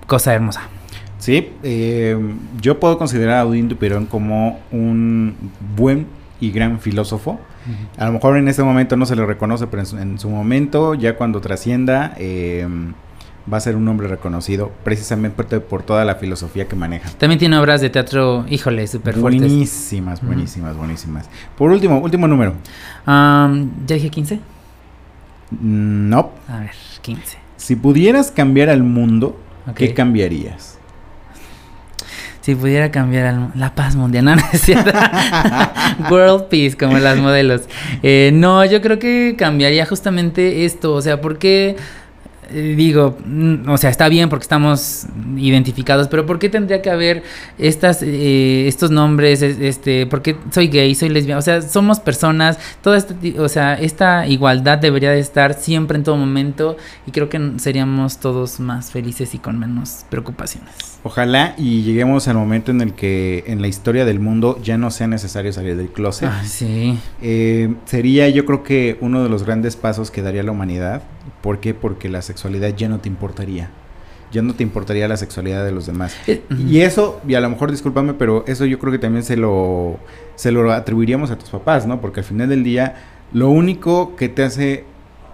cosa 0.09 0.35
hermosa. 0.35 0.63
Sí, 1.19 1.53
eh, 1.63 2.19
yo 2.61 2.81
puedo 2.81 2.99
considerar 2.99 3.39
a 3.39 3.47
Odín 3.47 3.69
Duperón 3.69 4.07
como 4.07 4.61
un 4.73 5.37
buen 5.77 6.07
y 6.41 6.51
gran 6.51 6.81
filósofo. 6.81 7.41
A 7.97 8.05
lo 8.07 8.13
mejor 8.13 8.37
en 8.37 8.47
este 8.47 8.63
momento 8.63 8.95
no 8.97 9.07
se 9.07 9.17
le 9.17 9.25
reconoce, 9.25 9.67
pero 9.69 9.81
en 9.81 9.87
su, 9.87 9.97
en 9.97 10.19
su 10.19 10.29
momento, 10.29 10.93
ya 10.93 11.17
cuando 11.17 11.41
trascienda, 11.41 12.13
eh, 12.19 12.69
va 13.53 13.59
a 13.59 13.61
ser 13.61 13.77
un 13.77 13.87
hombre 13.89 14.09
reconocido 14.09 14.73
precisamente 14.85 15.61
por, 15.61 15.83
toda 15.83 16.05
la 16.05 16.15
filosofía 16.17 16.67
que 16.67 16.77
maneja. 16.77 17.11
También 17.19 17.39
tiene 17.39 17.59
obras 17.59 17.81
de 17.81 17.91
teatro, 17.91 18.47
híjole, 18.49 18.87
súper 18.87 19.15
fuertes. 19.15 19.43
Buenísimas, 19.43 20.23
buenísimas, 20.23 20.77
buenísimas. 20.77 21.29
Por 21.57 21.71
último, 21.71 21.99
último 21.99 22.27
número. 22.27 22.55
Am, 23.07 23.71
¿Ya 23.87 23.97
dije 23.97 24.11
15? 24.11 24.41
No. 25.61 26.33
A 26.49 26.61
ver, 26.61 26.71
15. 27.03 27.39
Si 27.57 27.77
pudieras 27.77 28.31
cambiar 28.31 28.71
al 28.71 28.83
mundo. 28.83 29.39
¿qué 29.75 29.95
cambiarías? 29.95 30.79
Si 32.43 32.55
pudiera 32.55 32.91
cambiar 32.91 33.27
al- 33.27 33.53
la 33.55 33.75
paz 33.75 33.97
mundial, 33.97 34.25
no, 34.27 34.37
no 34.37 34.43
es 34.53 34.61
cierto. 34.61 34.91
World 36.11 36.49
Peace, 36.49 36.77
como 36.77 36.99
las 36.99 37.19
modelos. 37.19 37.63
Eh, 38.03 38.31
no, 38.35 38.65
yo 38.67 38.83
creo 38.83 38.99
que 38.99 39.35
cambiaría 39.39 39.87
justamente 39.87 40.67
esto. 40.67 40.93
O 40.93 41.01
sea, 41.01 41.21
porque 41.23 41.77
digo, 42.53 43.17
mm, 43.25 43.69
o 43.69 43.77
sea, 43.79 43.91
está 43.91 44.09
bien 44.09 44.29
porque 44.29 44.43
estamos 44.45 45.07
identificados, 45.37 46.09
pero 46.09 46.27
¿por 46.27 46.39
qué 46.39 46.49
tendría 46.49 46.83
que 46.83 46.91
haber 46.91 47.23
estas, 47.59 48.03
eh, 48.03 48.67
estos 48.69 48.91
nombres? 48.91 49.43
es- 49.43 49.59
Este, 49.61 50.07
porque 50.07 50.37
soy 50.51 50.69
gay, 50.69 50.95
soy 50.95 51.09
lesbiana, 51.09 51.39
o 51.39 51.43
sea, 51.43 51.63
somos 51.63 52.01
personas, 52.01 52.59
toda 52.83 52.97
esta, 52.97 53.15
o 53.39 53.49
sea, 53.49 53.75
esta 53.75 54.27
igualdad 54.27 54.79
debería 54.79 55.11
de 55.11 55.21
estar 55.21 55.55
siempre 55.55 55.97
en 55.97 56.05
todo 56.05 56.17
momento 56.17 56.77
y 57.07 57.11
creo 57.11 57.29
que 57.29 57.53
seríamos 57.57 58.19
todos 58.19 58.61
más 58.61 58.91
felices 58.91 59.35
y 59.35 59.39
con 59.39 59.59
menos 59.59 60.05
preocupaciones. 60.11 60.75
Ojalá 61.03 61.55
y 61.59 61.83
lleguemos 61.83 62.29
al 62.29 62.37
momento 62.37 62.71
en 62.71 62.81
el 62.81 62.95
que 62.95 63.45
en 63.47 63.61
la 63.61 63.69
historia 63.69 64.05
del 64.05 64.21
mundo 64.21 64.59
ya 64.63 64.79
no 64.79 64.91
sea 64.91 65.07
necesario 65.07 65.53
salir 65.53 65.77
del 65.77 65.89
closet. 65.89 66.29
Ah, 66.33 66.43
sí. 66.45 66.99
Eh, 67.21 67.75
sería 67.85 68.29
yo 68.31 68.45
creo 68.47 68.63
que 68.63 68.97
uno 69.01 69.23
de 69.23 69.29
los 69.29 69.43
grandes 69.45 69.77
pasos 69.77 70.11
que 70.11 70.23
daría 70.23 70.43
la 70.43 70.53
humanidad. 70.53 71.03
¿Por 71.43 71.61
qué? 71.61 71.75
Porque 71.75 72.09
la 72.09 72.23
sexualidad 72.23 72.75
ya 72.77 72.89
no 72.89 72.99
te 72.99 73.09
importaría. 73.09 73.71
Ya 74.33 74.43
no 74.43 74.55
te 74.55 74.63
importaría 74.63 75.07
la 75.07 75.17
sexualidad 75.17 75.65
de 75.65 75.73
los 75.73 75.87
demás. 75.87 76.17
Eh, 76.27 76.43
Y 76.69 76.81
eso, 76.81 77.21
y 77.27 77.35
a 77.35 77.41
lo 77.41 77.49
mejor 77.51 77.71
discúlpame, 77.71 78.15
pero 78.15 78.45
eso 78.49 78.65
yo 78.65 78.79
creo 78.79 78.91
que 78.93 78.99
también 78.99 79.23
se 79.25 79.37
lo, 79.37 79.97
se 80.35 80.51
lo 80.51 80.73
atribuiríamos 80.73 81.31
a 81.31 81.39
tus 81.39 81.51
papás, 81.51 81.87
¿no? 81.87 82.01
Porque 82.01 82.21
al 82.21 82.27
final 82.27 82.49
del 82.49 82.65
día, 82.65 82.97
lo 83.33 83.49
único 83.51 84.17
que 84.17 84.29
te 84.29 84.43
hace 84.43 84.85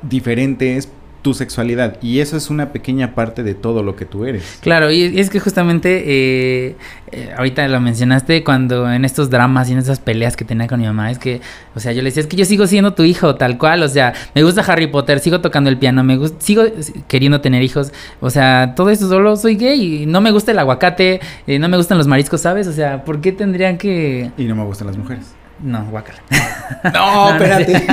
diferente 0.02 0.76
es 0.76 0.88
tu 1.22 1.34
sexualidad. 1.34 1.98
Y 2.02 2.20
eso 2.20 2.36
es 2.36 2.50
una 2.50 2.72
pequeña 2.72 3.14
parte 3.14 3.42
de 3.42 3.54
todo 3.54 3.82
lo 3.82 3.96
que 3.96 4.04
tú 4.04 4.24
eres. 4.24 4.58
Claro, 4.60 4.90
y 4.90 5.18
es 5.18 5.30
que 5.30 5.40
justamente 5.40 6.02
eh, 6.06 6.76
eh, 7.12 7.34
ahorita 7.36 7.66
lo 7.68 7.80
mencionaste 7.80 8.44
cuando 8.44 8.90
en 8.90 9.04
estos 9.04 9.30
dramas 9.30 9.68
y 9.68 9.72
en 9.72 9.78
esas 9.78 9.98
peleas 9.98 10.36
que 10.36 10.44
tenía 10.44 10.66
con 10.66 10.80
mi 10.80 10.86
mamá, 10.86 11.10
es 11.10 11.18
que, 11.18 11.40
o 11.74 11.80
sea, 11.80 11.92
yo 11.92 12.02
le 12.02 12.10
decía, 12.10 12.22
es 12.22 12.26
que 12.26 12.36
yo 12.36 12.44
sigo 12.44 12.66
siendo 12.66 12.94
tu 12.94 13.02
hijo, 13.02 13.34
tal 13.34 13.58
cual, 13.58 13.82
o 13.82 13.88
sea, 13.88 14.14
me 14.34 14.42
gusta 14.42 14.62
Harry 14.62 14.86
Potter, 14.86 15.18
sigo 15.18 15.40
tocando 15.40 15.70
el 15.70 15.76
piano, 15.78 16.04
me 16.04 16.16
gusta, 16.16 16.36
sigo 16.40 16.64
queriendo 17.08 17.40
tener 17.40 17.62
hijos, 17.62 17.92
o 18.20 18.30
sea, 18.30 18.74
todo 18.76 18.90
eso 18.90 19.08
solo 19.08 19.36
soy 19.36 19.56
gay, 19.56 20.02
y 20.02 20.06
no 20.06 20.20
me 20.20 20.30
gusta 20.30 20.52
el 20.52 20.58
aguacate, 20.58 21.20
eh, 21.46 21.58
no 21.58 21.68
me 21.68 21.76
gustan 21.76 21.98
los 21.98 22.06
mariscos, 22.06 22.40
¿sabes? 22.40 22.66
O 22.66 22.72
sea, 22.72 23.04
¿por 23.04 23.20
qué 23.20 23.32
tendrían 23.32 23.76
que...? 23.76 24.30
Y 24.36 24.44
no 24.44 24.54
me 24.54 24.64
gustan 24.64 24.86
las 24.86 24.96
mujeres. 24.96 25.39
No, 25.62 25.84
guácala. 25.86 26.20
No, 26.84 27.32
No, 27.32 27.38
no 27.38 27.44
es 27.44 27.68
espérate. 27.68 27.86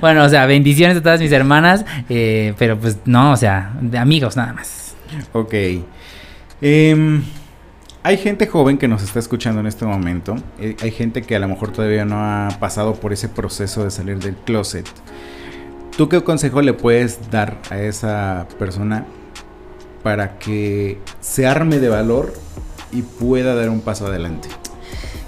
bueno, 0.00 0.24
o 0.24 0.28
sea, 0.28 0.46
bendiciones 0.46 0.96
a 0.98 1.02
todas 1.02 1.20
mis 1.20 1.32
hermanas, 1.32 1.84
eh, 2.08 2.54
pero 2.58 2.78
pues 2.78 2.98
no, 3.06 3.32
o 3.32 3.36
sea, 3.36 3.72
de 3.80 3.98
amigos 3.98 4.36
nada 4.36 4.52
más. 4.52 4.94
Ok. 5.32 5.54
Em, 6.60 7.22
hay 8.02 8.16
gente 8.18 8.46
joven 8.46 8.78
que 8.78 8.88
nos 8.88 9.02
está 9.02 9.18
escuchando 9.18 9.60
en 9.60 9.66
este 9.66 9.84
momento. 9.84 10.36
Eh, 10.60 10.76
hay 10.80 10.90
gente 10.90 11.22
que 11.22 11.34
a 11.34 11.38
lo 11.38 11.48
mejor 11.48 11.72
todavía 11.72 12.04
no 12.04 12.18
ha 12.18 12.48
pasado 12.60 12.94
por 12.94 13.12
ese 13.12 13.28
proceso 13.28 13.84
de 13.84 13.90
salir 13.90 14.18
del 14.18 14.36
closet. 14.36 14.86
¿Tú 15.96 16.08
qué 16.08 16.22
consejo 16.22 16.60
le 16.60 16.74
puedes 16.74 17.30
dar 17.30 17.56
a 17.70 17.78
esa 17.78 18.46
persona 18.58 19.06
para 20.02 20.38
que 20.38 20.98
se 21.20 21.46
arme 21.46 21.78
de 21.78 21.88
valor 21.88 22.34
y 22.92 23.02
pueda 23.02 23.54
dar 23.54 23.70
un 23.70 23.80
paso 23.80 24.06
adelante? 24.06 24.48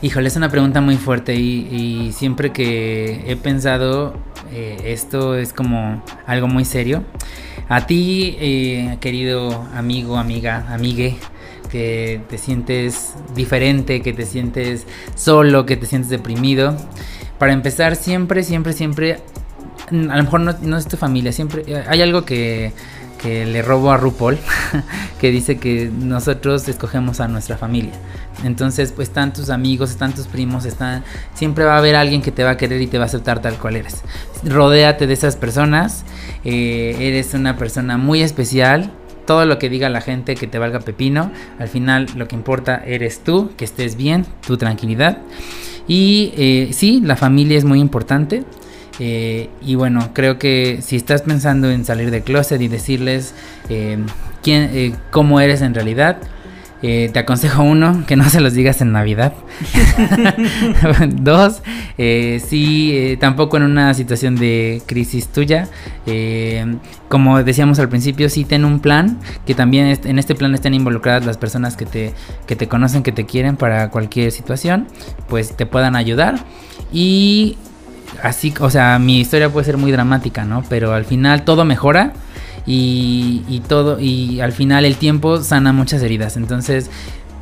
Híjole, 0.00 0.28
es 0.28 0.36
una 0.36 0.48
pregunta 0.48 0.80
muy 0.80 0.96
fuerte 0.96 1.34
y, 1.34 2.12
siempre 2.12 2.52
que 2.52 3.24
he 3.26 3.34
pensado 3.34 4.14
eh, 4.52 4.76
esto 4.84 5.34
es 5.34 5.52
como 5.52 6.04
algo 6.24 6.46
muy 6.46 6.64
serio. 6.64 7.02
A 7.68 7.84
ti, 7.86 8.36
eh, 8.38 8.96
querido 9.00 9.66
amigo, 9.74 10.16
amiga, 10.16 10.72
amigue, 10.72 11.16
que 11.68 12.20
te 12.30 12.38
sientes 12.38 13.14
diferente, 13.34 14.00
que 14.00 14.12
te 14.12 14.24
sientes 14.24 14.86
solo, 15.16 15.66
que 15.66 15.76
te 15.76 15.86
sientes 15.86 16.10
deprimido. 16.10 16.76
Para 17.40 17.52
empezar, 17.52 17.96
siempre, 17.96 18.44
siempre, 18.44 18.74
siempre, 18.74 19.18
a 19.90 20.16
lo 20.16 20.22
mejor 20.22 20.40
no, 20.40 20.54
no 20.62 20.76
es 20.76 20.86
tu 20.86 20.96
familia, 20.96 21.32
siempre 21.32 21.64
eh, 21.66 21.84
hay 21.88 22.02
algo 22.02 22.24
que 22.24 22.72
que 23.20 23.44
le 23.44 23.62
robo 23.62 23.90
a 23.90 23.96
RuPaul, 23.96 24.38
que 25.20 25.30
dice 25.30 25.58
que 25.58 25.90
nosotros 25.92 26.68
escogemos 26.68 27.20
a 27.20 27.28
nuestra 27.28 27.56
familia. 27.56 27.92
Entonces, 28.44 28.92
pues 28.92 29.08
están 29.08 29.32
tus 29.32 29.50
amigos, 29.50 29.90
están 29.90 30.14
tus 30.14 30.26
primos, 30.26 30.64
están 30.64 31.02
siempre 31.34 31.64
va 31.64 31.74
a 31.74 31.78
haber 31.78 31.96
alguien 31.96 32.22
que 32.22 32.30
te 32.30 32.44
va 32.44 32.50
a 32.50 32.56
querer 32.56 32.80
y 32.80 32.86
te 32.86 32.98
va 32.98 33.04
a 33.04 33.06
aceptar 33.06 33.42
tal 33.42 33.58
cual 33.58 33.76
eres. 33.76 34.02
Rodéate 34.44 35.06
de 35.06 35.14
esas 35.14 35.36
personas. 35.36 36.04
eh, 36.44 36.96
eres 37.00 37.34
una 37.34 37.56
persona 37.56 37.98
muy 37.98 38.22
especial. 38.22 38.90
Todo 39.26 39.44
lo 39.44 39.58
que 39.58 39.68
diga 39.68 39.90
la 39.90 40.00
gente 40.00 40.36
que 40.36 40.46
te 40.46 40.58
valga 40.58 40.80
pepino, 40.80 41.30
al 41.58 41.68
final 41.68 42.06
lo 42.16 42.28
que 42.28 42.34
importa 42.34 42.82
eres 42.86 43.22
tú, 43.22 43.50
que 43.58 43.64
estés 43.66 43.96
bien, 43.96 44.24
tu 44.46 44.56
tranquilidad. 44.56 45.18
Y 45.86 46.32
eh, 46.36 46.70
sí, 46.72 47.02
la 47.04 47.16
familia 47.16 47.58
es 47.58 47.64
muy 47.64 47.80
importante. 47.80 48.44
Eh, 49.00 49.48
y 49.64 49.74
bueno, 49.76 50.10
creo 50.12 50.38
que 50.38 50.80
si 50.82 50.96
estás 50.96 51.22
pensando 51.22 51.70
en 51.70 51.84
salir 51.84 52.10
de 52.10 52.22
closet 52.22 52.60
y 52.60 52.68
decirles 52.68 53.34
eh, 53.68 53.98
quién, 54.42 54.70
eh, 54.72 54.92
cómo 55.10 55.40
eres 55.40 55.62
en 55.62 55.74
realidad, 55.74 56.18
eh, 56.82 57.10
te 57.12 57.18
aconsejo 57.18 57.62
uno, 57.64 58.04
que 58.06 58.14
no 58.16 58.28
se 58.30 58.40
los 58.40 58.52
digas 58.54 58.80
en 58.80 58.92
Navidad. 58.92 59.32
Dos, 61.10 61.62
eh, 61.96 62.40
sí, 62.46 62.90
eh, 62.94 63.16
tampoco 63.18 63.56
en 63.56 63.64
una 63.64 63.94
situación 63.94 64.36
de 64.36 64.82
crisis 64.86 65.28
tuya. 65.28 65.68
Eh, 66.06 66.76
como 67.08 67.42
decíamos 67.42 67.78
al 67.78 67.88
principio, 67.88 68.28
sí 68.28 68.44
ten 68.44 68.64
un 68.64 68.80
plan, 68.80 69.18
que 69.46 69.54
también 69.54 69.86
est- 69.86 70.06
en 70.06 70.18
este 70.18 70.34
plan 70.34 70.54
estén 70.54 70.74
involucradas 70.74 71.24
las 71.26 71.36
personas 71.38 71.76
que 71.76 71.86
te, 71.86 72.12
que 72.46 72.56
te 72.56 72.68
conocen, 72.68 73.02
que 73.02 73.12
te 73.12 73.26
quieren 73.26 73.56
para 73.56 73.90
cualquier 73.90 74.30
situación, 74.32 74.86
pues 75.28 75.56
te 75.56 75.66
puedan 75.66 75.96
ayudar. 75.96 76.36
Y 76.92 77.58
así, 78.22 78.54
o 78.60 78.70
sea, 78.70 78.98
mi 78.98 79.20
historia 79.20 79.50
puede 79.50 79.66
ser 79.66 79.76
muy 79.76 79.92
dramática, 79.92 80.44
¿no? 80.44 80.64
Pero 80.68 80.92
al 80.92 81.04
final 81.04 81.44
todo 81.44 81.64
mejora 81.64 82.12
y, 82.66 83.42
y 83.48 83.60
todo, 83.60 83.98
y 84.00 84.40
al 84.40 84.52
final 84.52 84.84
el 84.84 84.96
tiempo 84.96 85.42
sana 85.42 85.72
muchas 85.72 86.02
heridas. 86.02 86.36
Entonces, 86.36 86.90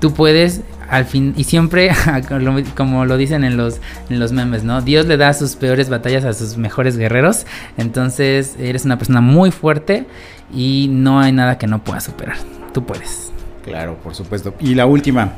tú 0.01 0.13
puedes, 0.13 0.63
al 0.89 1.05
fin, 1.05 1.35
y 1.37 1.45
siempre, 1.45 1.91
como 2.77 3.05
lo 3.05 3.17
dicen 3.17 3.45
en 3.45 3.57
los, 3.57 3.81
en 4.09 4.19
los 4.19 4.33
memes, 4.33 4.65
¿no? 4.65 4.83
Dios 4.83 5.07
le 5.07 5.17
da 5.17 5.33
sus 5.35 5.57
peores 5.57 5.89
batallas 5.89 6.25
a 6.25 6.33
sus 6.33 6.57
mejores 6.57 6.97
guerreros. 6.97 7.47
Entonces, 7.77 8.57
eres 8.59 8.85
una 8.85 8.99
persona 8.99 9.21
muy 9.21 9.51
fuerte 9.51 10.07
y 10.53 10.89
no 10.91 11.21
hay 11.21 11.33
nada 11.33 11.59
que 11.59 11.67
no 11.67 11.83
puedas 11.83 12.05
superar. 12.05 12.37
Tú 12.73 12.85
puedes. 12.85 13.33
Claro, 13.65 13.97
por 13.97 14.15
supuesto. 14.15 14.55
Y 14.61 14.75
la 14.75 14.87
última. 14.87 15.33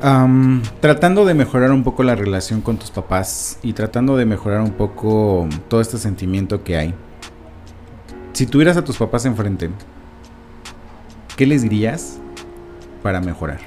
Am, 0.00 0.62
tratando 0.80 1.24
de 1.24 1.34
mejorar 1.34 1.72
un 1.72 1.82
poco 1.82 2.02
la 2.02 2.14
relación 2.14 2.60
con 2.60 2.76
tus 2.76 2.90
papás 2.90 3.58
y 3.62 3.72
tratando 3.72 4.16
de 4.16 4.26
mejorar 4.26 4.60
un 4.60 4.72
poco 4.72 5.48
todo 5.68 5.80
este 5.80 5.98
sentimiento 5.98 6.62
que 6.64 6.76
hay. 6.76 6.94
Si 8.32 8.46
tuvieras 8.46 8.76
a 8.76 8.84
tus 8.84 8.98
papás 8.98 9.24
enfrente, 9.24 9.70
¿qué 11.36 11.46
les 11.46 11.62
dirías 11.62 12.18
para 13.02 13.20
mejorar? 13.20 13.60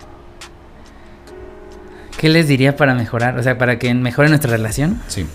¿Qué 2.19 2.29
les 2.29 2.47
diría 2.47 2.75
para 2.75 2.93
mejorar? 2.93 3.39
O 3.39 3.43
sea, 3.43 3.57
para 3.57 3.79
que 3.79 3.93
mejore 3.93 4.29
nuestra 4.29 4.51
relación. 4.51 5.01
Sí. 5.07 5.25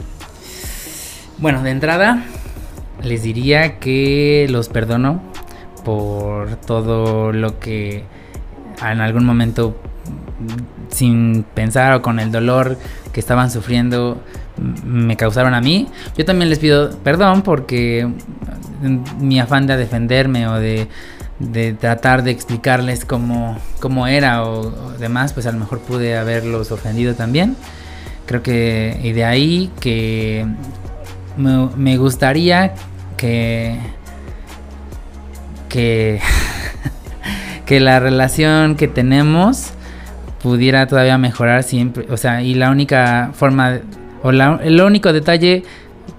Bueno, 1.38 1.62
de 1.62 1.70
entrada, 1.70 2.22
les 3.02 3.22
diría 3.22 3.78
que 3.80 4.46
los 4.50 4.68
perdono 4.68 5.22
por 5.84 6.56
todo 6.56 7.32
lo 7.32 7.58
que 7.58 8.04
en 8.80 9.00
algún 9.00 9.24
momento, 9.24 9.76
sin 10.90 11.44
pensar 11.54 11.92
o 11.94 12.02
con 12.02 12.18
el 12.18 12.30
dolor 12.30 12.78
que 13.12 13.20
estaban 13.20 13.50
sufriendo, 13.50 14.20
me 14.84 15.16
causaron 15.16 15.54
a 15.54 15.60
mí. 15.60 15.88
Yo 16.16 16.24
también 16.24 16.50
les 16.50 16.58
pido 16.58 16.90
perdón 16.98 17.42
porque 17.42 18.08
mm, 18.82 19.26
mi 19.26 19.40
afán 19.40 19.66
de 19.66 19.76
defenderme 19.76 20.46
o 20.48 20.54
de, 20.54 20.88
de 21.38 21.72
tratar 21.72 22.22
de 22.22 22.30
explicarles 22.30 23.04
cómo, 23.04 23.58
cómo 23.80 24.06
era 24.06 24.44
o, 24.44 24.60
o 24.60 24.90
demás, 24.98 25.32
pues 25.32 25.46
a 25.46 25.52
lo 25.52 25.58
mejor 25.58 25.80
pude 25.80 26.16
haberlos 26.16 26.70
ofendido 26.72 27.14
también. 27.14 27.56
Creo 28.26 28.42
que, 28.42 28.98
y 29.02 29.12
de 29.12 29.24
ahí 29.24 29.70
que 29.80 30.46
me, 31.36 31.68
me 31.76 31.96
gustaría 31.96 32.74
que 33.16 33.78
que 35.68 36.20
que 37.66 37.80
la 37.80 37.98
relación 37.98 38.76
que 38.76 38.86
tenemos 38.86 39.72
pudiera 40.44 40.86
todavía 40.86 41.16
mejorar 41.16 41.62
siempre, 41.62 42.06
o 42.10 42.18
sea, 42.18 42.42
y 42.42 42.52
la 42.54 42.70
única 42.70 43.30
forma 43.32 43.78
o 44.22 44.30
la- 44.30 44.60
el 44.62 44.78
único 44.78 45.10
detalle 45.14 45.62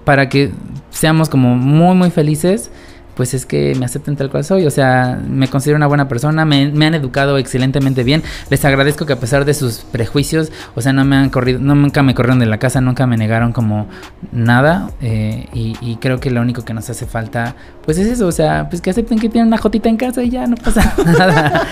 para 0.04 0.28
que 0.28 0.50
seamos 0.90 1.28
como 1.28 1.54
muy 1.54 1.94
muy 1.94 2.10
felices 2.10 2.70
pues 3.14 3.32
es 3.32 3.46
que 3.46 3.74
me 3.78 3.86
acepten 3.86 4.14
tal 4.14 4.28
cual 4.28 4.44
soy, 4.44 4.66
o 4.66 4.70
sea, 4.70 5.18
me 5.26 5.48
considero 5.48 5.76
una 5.78 5.86
buena 5.86 6.06
persona, 6.06 6.44
me, 6.44 6.64
han 6.86 6.94
educado 6.94 7.38
excelentemente 7.38 8.04
bien, 8.04 8.22
les 8.50 8.62
agradezco 8.66 9.06
que 9.06 9.14
a 9.14 9.18
pesar 9.18 9.46
de 9.46 9.54
sus 9.54 9.78
prejuicios, 9.90 10.52
o 10.74 10.82
sea, 10.82 10.92
no 10.92 11.02
me 11.06 11.16
han 11.16 11.30
corrido, 11.30 11.58
no, 11.58 11.74
nunca 11.74 12.02
me 12.02 12.14
corrieron 12.14 12.40
de 12.40 12.44
la 12.44 12.58
casa, 12.58 12.82
nunca 12.82 13.06
me 13.06 13.16
negaron 13.16 13.52
como 13.54 13.86
nada, 14.32 14.90
eh, 15.00 15.46
y, 15.54 15.76
y 15.80 15.96
creo 15.96 16.20
que 16.20 16.30
lo 16.30 16.42
único 16.42 16.62
que 16.62 16.74
nos 16.74 16.90
hace 16.90 17.06
falta, 17.06 17.54
pues 17.86 17.96
es 17.96 18.06
eso, 18.06 18.26
o 18.26 18.32
sea, 18.32 18.68
pues 18.68 18.82
que 18.82 18.90
acepten 18.90 19.18
que 19.18 19.30
tienen 19.30 19.46
una 19.48 19.56
jotita 19.56 19.88
en 19.88 19.96
casa 19.96 20.22
y 20.22 20.28
ya 20.28 20.46
no 20.46 20.56
pasa 20.56 20.92
nada. 21.06 21.64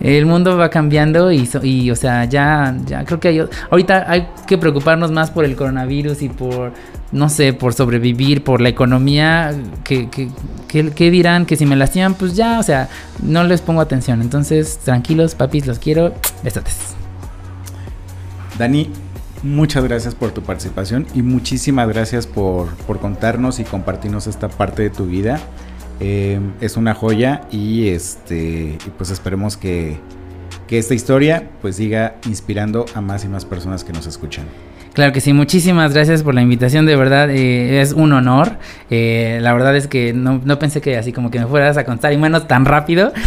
El 0.00 0.26
mundo 0.26 0.56
va 0.56 0.68
cambiando 0.70 1.30
y, 1.30 1.46
so- 1.46 1.64
y 1.64 1.90
o 1.90 1.96
sea, 1.96 2.24
ya, 2.24 2.76
ya 2.86 3.04
creo 3.04 3.20
que 3.20 3.28
hay, 3.28 3.44
ahorita 3.70 4.04
hay 4.10 4.28
que 4.46 4.58
preocuparnos 4.58 5.12
más 5.12 5.30
por 5.30 5.44
el 5.44 5.54
coronavirus 5.54 6.22
y 6.22 6.28
por, 6.28 6.72
no 7.12 7.28
sé, 7.28 7.52
por 7.52 7.72
sobrevivir, 7.74 8.42
por 8.42 8.60
la 8.60 8.68
economía, 8.68 9.54
que, 9.84 10.08
que- 10.10 10.28
que 10.90 11.10
dirán 11.10 11.44
que 11.46 11.56
si 11.56 11.66
me 11.66 11.76
lastiman, 11.76 12.14
pues 12.14 12.34
ya, 12.34 12.58
o 12.58 12.62
sea, 12.62 12.88
no 13.22 13.44
les 13.44 13.60
pongo 13.60 13.80
atención. 13.82 14.22
Entonces, 14.22 14.78
tranquilos, 14.78 15.34
papis, 15.34 15.66
los 15.66 15.78
quiero. 15.78 16.14
Besotes. 16.42 16.94
Dani, 18.58 18.90
muchas 19.42 19.84
gracias 19.84 20.14
por 20.14 20.30
tu 20.30 20.42
participación 20.42 21.06
y 21.14 21.22
muchísimas 21.22 21.88
gracias 21.88 22.26
por, 22.26 22.68
por 22.86 22.98
contarnos 23.00 23.58
y 23.60 23.64
compartirnos 23.64 24.26
esta 24.26 24.48
parte 24.48 24.82
de 24.82 24.90
tu 24.90 25.06
vida. 25.06 25.40
Eh, 26.04 26.40
es 26.60 26.76
una 26.76 26.94
joya 26.94 27.46
y 27.52 27.88
este 27.88 28.76
pues 28.98 29.10
esperemos 29.10 29.56
que, 29.56 29.98
que 30.66 30.78
esta 30.78 30.94
historia 30.94 31.48
pues 31.60 31.76
siga 31.76 32.16
inspirando 32.26 32.86
a 32.94 33.00
más 33.00 33.24
y 33.24 33.28
más 33.28 33.44
personas 33.44 33.84
que 33.84 33.92
nos 33.92 34.06
escuchan. 34.06 34.46
Claro 34.92 35.12
que 35.12 35.20
sí, 35.20 35.32
muchísimas 35.32 35.94
gracias 35.94 36.22
por 36.22 36.34
la 36.34 36.42
invitación, 36.42 36.84
de 36.84 36.96
verdad 36.96 37.30
eh, 37.30 37.80
es 37.80 37.92
un 37.92 38.12
honor. 38.12 38.58
Eh, 38.90 39.38
la 39.40 39.54
verdad 39.54 39.74
es 39.74 39.86
que 39.86 40.12
no, 40.12 40.40
no 40.44 40.58
pensé 40.58 40.80
que 40.80 40.98
así 40.98 41.12
como 41.12 41.30
que 41.30 41.38
me 41.38 41.46
fueras 41.46 41.76
a 41.78 41.84
contar 41.84 42.12
y 42.12 42.18
menos 42.18 42.46
tan 42.46 42.64
rápido. 42.64 43.12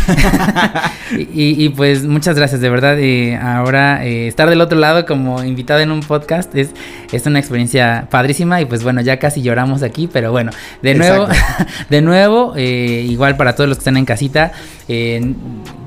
y, 1.12 1.70
pues 1.70 2.04
muchas 2.06 2.36
gracias, 2.36 2.62
de 2.62 2.70
verdad. 2.70 2.98
eh, 3.00 3.36
ahora 3.36 4.06
eh, 4.06 4.28
estar 4.28 4.50
del 4.50 4.62
otro 4.62 4.80
lado 4.80 5.06
como 5.06 5.44
invitado 5.44 5.80
en 5.80 5.92
un 5.92 6.02
podcast 6.02 6.54
es, 6.56 6.70
es 7.12 7.26
una 7.26 7.40
experiencia 7.40 8.08
padrísima 8.10 8.62
y 8.62 8.66
pues 8.66 8.84
bueno, 8.84 9.02
ya 9.02 9.18
casi 9.18 9.42
lloramos 9.42 9.84
aquí, 9.84 10.10
pero 10.12 10.32
bueno, 10.32 10.52
de 10.82 10.96
nuevo, 10.96 11.28
de 11.90 12.02
nuevo, 12.02 12.54
eh, 12.56 13.06
igual 13.08 13.38
para 13.38 13.56
todos 13.56 13.68
los 13.70 13.78
que 13.78 13.82
están 13.82 13.98
en 13.98 14.06
casita. 14.06 14.52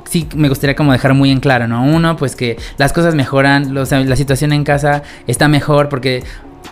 Sí 0.09 0.27
me 0.35 0.49
gustaría 0.49 0.75
como 0.77 0.93
dejar 0.93 1.15
muy 1.15 1.31
en 1.31 1.41
claro, 1.41 1.69
¿no? 1.69 1.83
Uno, 1.85 2.17
pues 2.17 2.35
que 2.37 2.57
las 2.79 2.93
cosas 2.93 3.15
mejoran, 3.15 3.75
la 3.75 4.17
situación 4.17 4.53
en 4.53 4.65
casa 4.65 5.03
está 5.27 5.49
mejor 5.49 5.89
porque 5.89 6.23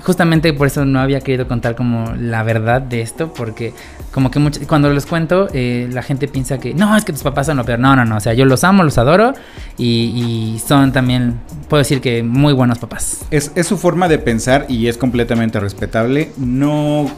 justamente 0.05 0.53
por 0.53 0.67
eso 0.67 0.85
no 0.85 1.01
había 1.01 1.21
querido 1.21 1.49
contar 1.49 1.75
como 1.75 2.13
la 2.19 2.43
verdad 2.43 2.81
de 2.83 3.01
esto, 3.01 3.33
porque 3.33 3.73
como 4.13 4.31
que 4.31 4.39
mucho- 4.39 4.61
cuando 4.67 4.91
los 4.91 5.07
cuento, 5.07 5.49
eh, 5.53 5.89
la 5.93 6.03
gente 6.03 6.29
piensa 6.29 6.59
que 6.59 6.75
no, 6.75 6.97
es 6.97 7.05
que 7.05 7.13
tus 7.13 7.23
papás 7.23 7.47
son 7.47 7.57
lo 7.57 7.65
peor. 7.65 7.79
No, 7.79 7.97
no, 7.97 8.05
no, 8.05 8.17
o 8.17 8.21
sea, 8.21 8.33
yo 8.35 8.45
los 8.45 8.63
amo, 8.65 8.83
los 8.83 8.99
adoro 8.99 9.33
y, 9.79 10.55
y 10.55 10.63
son 10.67 10.93
también, 10.93 11.35
puedo 11.69 11.79
decir 11.83 12.01
que 12.01 12.23
muy 12.23 12.53
buenos 12.53 12.79
papás. 12.79 13.25
Es, 13.31 13.53
es 13.55 13.67
su 13.67 13.77
forma 13.79 14.09
de 14.09 14.19
pensar 14.19 14.67
y 14.69 14.87
es 14.89 14.97
completamente 14.99 15.61
respetable. 15.61 16.31
No, 16.37 17.11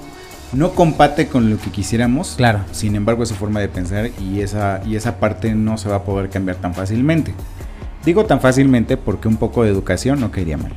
no 0.52 0.72
compate 0.72 1.28
con 1.28 1.50
lo 1.50 1.58
que 1.58 1.70
quisiéramos. 1.70 2.34
Claro. 2.36 2.60
Sin 2.72 2.96
embargo, 2.96 3.22
es 3.22 3.28
su 3.28 3.34
forma 3.34 3.60
de 3.60 3.68
pensar 3.68 4.10
y 4.20 4.40
esa, 4.40 4.80
y 4.86 4.96
esa 4.96 5.18
parte 5.18 5.54
no 5.54 5.78
se 5.78 5.88
va 5.88 5.96
a 5.96 6.02
poder 6.04 6.30
cambiar 6.30 6.56
tan 6.56 6.74
fácilmente. 6.74 7.34
Digo 8.04 8.24
tan 8.24 8.40
fácilmente 8.40 8.96
porque 8.96 9.28
un 9.28 9.36
poco 9.36 9.64
de 9.64 9.70
educación 9.70 10.20
no 10.20 10.30
caería 10.30 10.56
mal. 10.56 10.72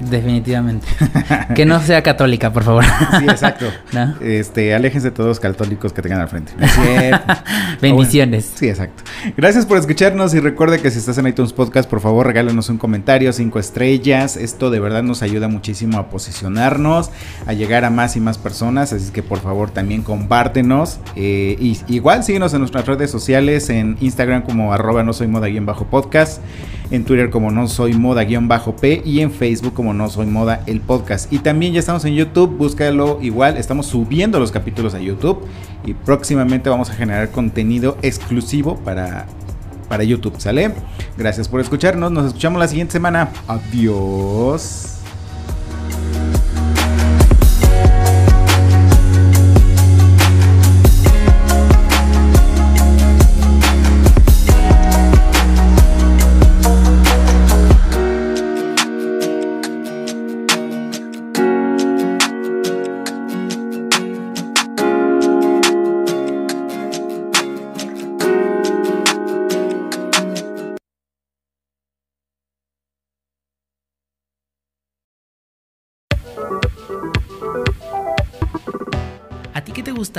Definitivamente. 0.00 0.86
que 1.54 1.66
no 1.66 1.80
sea 1.80 2.02
católica, 2.02 2.52
por 2.52 2.62
favor. 2.62 2.84
Sí, 3.18 3.24
exacto. 3.24 3.66
¿No? 3.92 4.14
Este, 4.20 4.74
aléjense 4.74 5.10
todos 5.10 5.28
los 5.28 5.40
católicos 5.40 5.92
que 5.92 6.02
tengan 6.02 6.20
al 6.20 6.28
frente. 6.28 6.52
No 6.56 6.66
es 6.66 6.72
cierto. 6.72 7.34
Bendiciones. 7.80 8.52
Sí, 8.54 8.68
exacto. 8.68 9.02
Gracias 9.36 9.66
por 9.66 9.78
escucharnos 9.78 10.34
y 10.34 10.40
recuerde 10.40 10.80
que 10.80 10.90
si 10.90 10.98
estás 10.98 11.18
en 11.18 11.26
iTunes 11.26 11.52
Podcast, 11.52 11.88
por 11.88 12.00
favor 12.00 12.26
regálanos 12.26 12.68
un 12.68 12.78
comentario, 12.78 13.32
cinco 13.32 13.58
estrellas. 13.58 14.36
Esto 14.36 14.70
de 14.70 14.80
verdad 14.80 15.02
nos 15.02 15.22
ayuda 15.22 15.48
muchísimo 15.48 15.98
a 15.98 16.08
posicionarnos, 16.08 17.10
a 17.46 17.52
llegar 17.52 17.84
a 17.84 17.90
más 17.90 18.16
y 18.16 18.20
más 18.20 18.38
personas. 18.38 18.92
Así 18.92 19.10
que 19.12 19.22
por 19.22 19.40
favor 19.40 19.70
también 19.70 20.02
compártenos. 20.02 21.00
Eh, 21.16 21.56
y 21.58 21.78
igual 21.88 22.24
síguenos 22.24 22.54
en 22.54 22.60
nuestras 22.60 22.86
redes 22.86 23.10
sociales, 23.10 23.70
en 23.70 23.96
Instagram 24.00 24.42
como 24.42 24.72
arroba 24.72 25.02
no 25.02 25.12
soy 25.12 25.26
moda 25.26 25.48
guion 25.48 25.66
bajo 25.66 25.86
podcast, 25.86 26.42
en 26.90 27.04
Twitter 27.04 27.30
como 27.30 27.50
no 27.50 27.68
soy 27.68 27.94
moda 27.94 28.24
guion 28.24 28.48
bajo 28.48 28.76
P 28.76 29.02
y 29.04 29.20
en 29.20 29.30
Facebook 29.30 29.74
como 29.74 29.87
No 29.92 30.08
Soy 30.08 30.26
Moda 30.26 30.62
el 30.66 30.80
podcast. 30.80 31.32
Y 31.32 31.38
también 31.38 31.72
ya 31.72 31.80
estamos 31.80 32.04
en 32.04 32.14
YouTube, 32.14 32.56
búscalo 32.56 33.18
igual, 33.22 33.56
estamos 33.56 33.86
subiendo 33.86 34.38
los 34.40 34.52
capítulos 34.52 34.94
a 34.94 35.00
YouTube 35.00 35.40
y 35.84 35.94
próximamente 35.94 36.70
vamos 36.70 36.90
a 36.90 36.94
generar 36.94 37.30
contenido 37.30 37.96
exclusivo 38.02 38.76
para, 38.76 39.26
para 39.88 40.04
YouTube, 40.04 40.38
¿sale? 40.38 40.72
Gracias 41.16 41.48
por 41.48 41.60
escucharnos, 41.60 42.10
nos 42.12 42.26
escuchamos 42.26 42.58
la 42.60 42.68
siguiente 42.68 42.92
semana. 42.92 43.30
Adiós. 43.46 44.97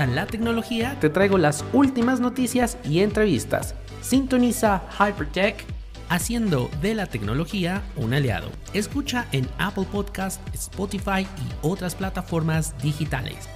La 0.07 0.25
tecnología? 0.25 0.97
Te 0.99 1.09
traigo 1.09 1.37
las 1.37 1.63
últimas 1.73 2.19
noticias 2.19 2.77
y 2.83 2.99
entrevistas. 2.99 3.75
Sintoniza 4.01 4.83
Hypertech 4.97 5.65
haciendo 6.09 6.69
de 6.81 6.95
la 6.95 7.05
tecnología 7.05 7.83
un 7.95 8.13
aliado. 8.13 8.49
Escucha 8.73 9.27
en 9.31 9.47
Apple 9.57 9.85
Podcast, 9.91 10.41
Spotify 10.53 11.21
y 11.21 11.51
otras 11.61 11.95
plataformas 11.95 12.75
digitales. 12.81 13.47